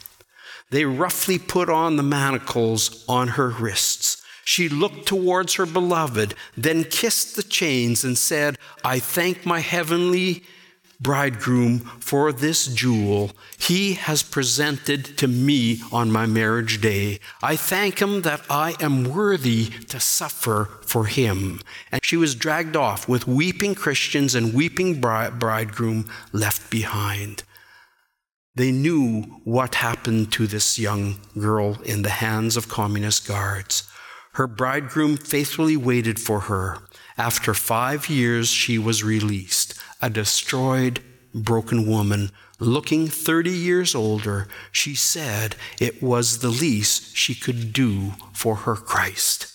They 0.72 0.86
roughly 0.86 1.38
put 1.38 1.70
on 1.70 1.98
the 1.98 2.10
manacles 2.18 3.06
on 3.08 3.28
her 3.38 3.50
wrists. 3.50 4.24
She 4.44 4.70
looked 4.70 5.06
towards 5.06 5.54
her 5.54 5.68
beloved, 5.68 6.34
then 6.58 6.84
kissed 6.84 7.36
the 7.36 7.44
chains 7.44 8.04
and 8.04 8.18
said, 8.18 8.58
I 8.84 8.98
thank 8.98 9.46
my 9.46 9.60
heavenly 9.60 10.42
bridegroom 11.00 11.80
for 12.00 12.34
this 12.34 12.68
jewel 12.68 13.32
he 13.58 13.94
has 13.94 14.22
presented 14.22 15.18
to 15.18 15.28
me 15.28 15.82
on 15.92 16.12
my 16.12 16.26
marriage 16.26 16.82
day. 16.82 17.20
I 17.42 17.56
thank 17.56 18.02
him 18.02 18.24
that 18.24 18.42
I 18.50 18.76
am 18.82 19.04
worthy 19.06 19.66
to 19.90 20.00
suffer 20.00 20.70
for 20.82 21.06
him. 21.06 21.62
And 21.92 22.04
she 22.04 22.18
was 22.18 22.36
dragged 22.36 22.76
off 22.76 23.08
with 23.08 23.28
weeping 23.28 23.76
Christians 23.76 24.36
and 24.36 24.54
weeping 24.54 25.00
bridegroom 25.00 26.10
left 26.34 26.70
behind. 26.70 27.44
They 28.56 28.72
knew 28.72 29.22
what 29.44 29.76
happened 29.76 30.34
to 30.34 30.48
this 30.48 30.78
young 30.78 31.20
girl 31.38 31.80
in 31.84 32.02
the 32.02 32.10
hands 32.10 32.58
of 32.58 32.68
communist 32.68 33.28
guards. 33.28 33.84
Her 34.34 34.48
bridegroom 34.48 35.18
faithfully 35.18 35.78
waited 35.78 36.20
for 36.20 36.42
her. 36.42 36.80
After 37.18 37.54
five 37.54 38.10
years, 38.10 38.50
she 38.50 38.78
was 38.78 39.04
released 39.04 39.69
a 40.02 40.10
destroyed, 40.10 41.02
broken 41.34 41.88
woman, 41.88 42.32
looking 42.60 43.08
30 43.08 43.50
years 43.50 43.96
older, 43.96 44.48
she 44.72 44.96
said 44.96 45.56
it 45.80 46.02
was 46.02 46.40
the 46.40 46.50
least 46.50 47.16
she 47.16 47.36
could 47.36 47.74
do 47.74 48.14
for 48.34 48.56
her 48.56 48.76
Christ. 48.76 49.54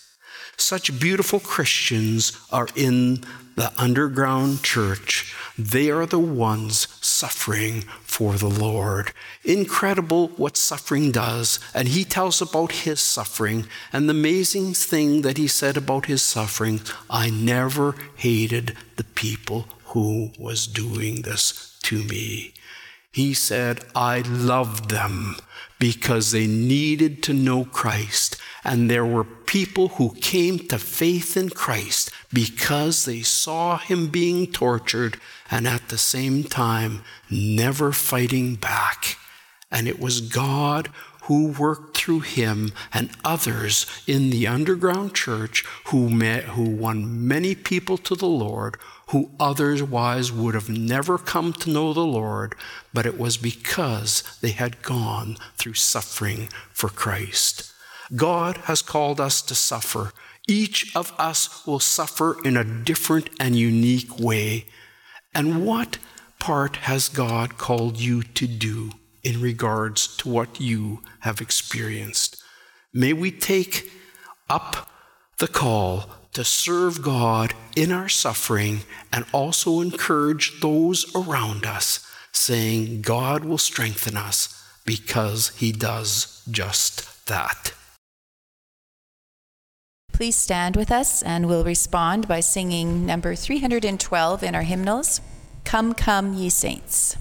Such 0.56 1.00
beautiful 1.00 1.40
Christians 1.40 2.32
are 2.52 2.68
in 2.76 3.24
the 3.56 3.72
underground 3.76 4.62
church. 4.62 5.34
They 5.58 5.90
are 5.90 6.06
the 6.06 6.18
ones 6.18 6.88
suffering 7.00 7.82
for 8.02 8.34
the 8.34 8.48
Lord. 8.48 9.12
Incredible 9.44 10.28
what 10.28 10.56
suffering 10.56 11.12
does. 11.12 11.60
And 11.72 11.88
he 11.88 12.04
tells 12.04 12.40
about 12.40 12.72
his 12.72 13.00
suffering. 13.00 13.66
And 13.92 14.08
the 14.08 14.14
amazing 14.14 14.74
thing 14.74 15.22
that 15.22 15.38
he 15.38 15.46
said 15.46 15.76
about 15.76 16.06
his 16.06 16.22
suffering 16.22 16.80
I 17.08 17.30
never 17.30 17.94
hated 18.16 18.76
the 18.96 19.04
people 19.04 19.66
who 19.94 20.32
was 20.38 20.66
doing 20.66 21.22
this 21.22 21.78
to 21.82 22.02
me. 22.02 22.52
He 23.12 23.32
said, 23.32 23.84
I 23.94 24.22
loved 24.22 24.90
them 24.90 25.36
because 25.78 26.32
they 26.32 26.48
needed 26.48 27.22
to 27.22 27.32
know 27.32 27.64
Christ. 27.64 28.36
And 28.64 28.90
there 28.90 29.06
were 29.06 29.22
people 29.22 29.90
who 29.90 30.16
came 30.16 30.58
to 30.58 30.80
faith 30.80 31.36
in 31.36 31.50
Christ 31.50 32.10
because 32.32 33.04
they 33.04 33.22
saw 33.22 33.78
him 33.78 34.08
being 34.08 34.48
tortured 34.48 35.20
and 35.48 35.68
at 35.68 35.88
the 35.88 35.98
same 35.98 36.42
time 36.42 37.02
never 37.30 37.92
fighting 37.92 38.56
back. 38.56 39.16
And 39.70 39.86
it 39.86 40.00
was 40.00 40.20
God 40.20 40.90
who 41.24 41.48
worked 41.48 41.96
through 41.96 42.20
him 42.20 42.72
and 42.92 43.10
others 43.24 43.86
in 44.06 44.30
the 44.30 44.46
underground 44.46 45.14
church 45.14 45.64
who, 45.86 46.10
met, 46.10 46.44
who 46.44 46.68
won 46.68 47.26
many 47.26 47.54
people 47.54 47.96
to 47.98 48.14
the 48.14 48.26
Lord 48.26 48.76
who 49.08 49.30
otherwise 49.38 50.32
would 50.32 50.54
have 50.54 50.68
never 50.68 51.18
come 51.18 51.52
to 51.52 51.70
know 51.70 51.92
the 51.92 52.00
Lord, 52.00 52.54
but 52.92 53.06
it 53.06 53.18
was 53.18 53.36
because 53.36 54.22
they 54.40 54.50
had 54.50 54.82
gone 54.82 55.36
through 55.56 55.74
suffering 55.74 56.48
for 56.72 56.88
Christ. 56.88 57.72
God 58.16 58.56
has 58.64 58.82
called 58.82 59.20
us 59.20 59.42
to 59.42 59.54
suffer. 59.54 60.12
Each 60.46 60.94
of 60.96 61.12
us 61.18 61.66
will 61.66 61.80
suffer 61.80 62.36
in 62.44 62.56
a 62.56 62.64
different 62.64 63.30
and 63.38 63.56
unique 63.56 64.18
way. 64.18 64.66
And 65.34 65.66
what 65.66 65.98
part 66.38 66.76
has 66.76 67.08
God 67.08 67.56
called 67.56 67.98
you 67.98 68.22
to 68.22 68.46
do 68.46 68.90
in 69.24 69.40
regards 69.40 70.16
to 70.18 70.28
what 70.28 70.60
you 70.60 71.02
have 71.20 71.40
experienced? 71.40 72.42
May 72.92 73.12
we 73.12 73.30
take 73.32 73.90
up 74.48 74.88
the 75.38 75.48
call 75.48 76.04
to 76.34 76.44
serve 76.44 77.02
God 77.02 77.54
in 77.74 77.90
our 77.90 78.08
suffering 78.08 78.80
and 79.12 79.24
also 79.32 79.80
encourage 79.80 80.60
those 80.60 81.14
around 81.16 81.64
us, 81.64 82.06
saying, 82.32 83.02
God 83.02 83.44
will 83.44 83.58
strengthen 83.58 84.16
us 84.16 84.62
because 84.84 85.56
He 85.56 85.72
does 85.72 86.42
just 86.50 87.26
that. 87.26 87.72
Please 90.12 90.36
stand 90.36 90.76
with 90.76 90.92
us 90.92 91.22
and 91.22 91.48
we'll 91.48 91.64
respond 91.64 92.28
by 92.28 92.38
singing 92.38 93.04
number 93.04 93.34
312 93.34 94.42
in 94.44 94.54
our 94.54 94.62
hymnals 94.62 95.20
Come, 95.64 95.94
Come, 95.94 96.34
Ye 96.34 96.50
Saints. 96.50 97.16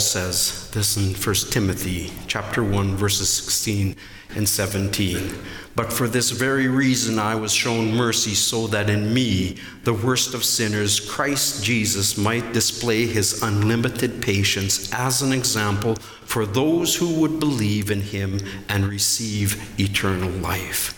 Says 0.00 0.70
this 0.70 0.96
in 0.96 1.14
1 1.14 1.34
Timothy 1.50 2.10
chapter 2.26 2.64
1 2.64 2.96
verses 2.96 3.28
16 3.28 3.96
and 4.34 4.48
17. 4.48 5.34
But 5.76 5.92
for 5.92 6.08
this 6.08 6.30
very 6.30 6.68
reason 6.68 7.18
I 7.18 7.34
was 7.34 7.52
shown 7.52 7.94
mercy 7.94 8.34
so 8.34 8.66
that 8.68 8.90
in 8.90 9.14
me, 9.14 9.56
the 9.84 9.94
worst 9.94 10.34
of 10.34 10.44
sinners, 10.44 11.00
Christ 11.00 11.64
Jesus 11.64 12.16
might 12.16 12.52
display 12.52 13.06
his 13.06 13.42
unlimited 13.42 14.20
patience 14.20 14.92
as 14.92 15.22
an 15.22 15.32
example 15.32 15.94
for 16.24 16.46
those 16.46 16.96
who 16.96 17.20
would 17.20 17.40
believe 17.40 17.90
in 17.90 18.00
him 18.00 18.40
and 18.68 18.86
receive 18.86 19.78
eternal 19.78 20.30
life. 20.30 20.96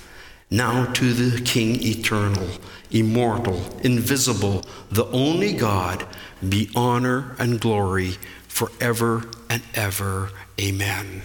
Now 0.51 0.85
to 0.93 1.15
the 1.15 1.41
King 1.41 1.83
eternal, 1.83 2.49
immortal, 2.91 3.79
invisible, 3.83 4.63
the 4.91 5.07
only 5.07 5.55
God, 5.55 6.07
be 6.47 6.69
honor 6.75 7.35
and 7.39 7.61
glory 7.61 8.17
forever 8.53 9.25
and 9.49 9.63
ever. 9.75 10.31
Amen. 10.61 11.23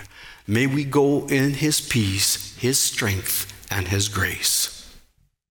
May 0.47 0.65
we 0.65 0.85
go 0.85 1.27
in 1.27 1.51
his 1.55 1.81
peace, 1.81 2.55
his 2.57 2.79
strength, 2.79 3.51
and 3.69 3.89
his 3.89 4.07
grace. 4.07 4.56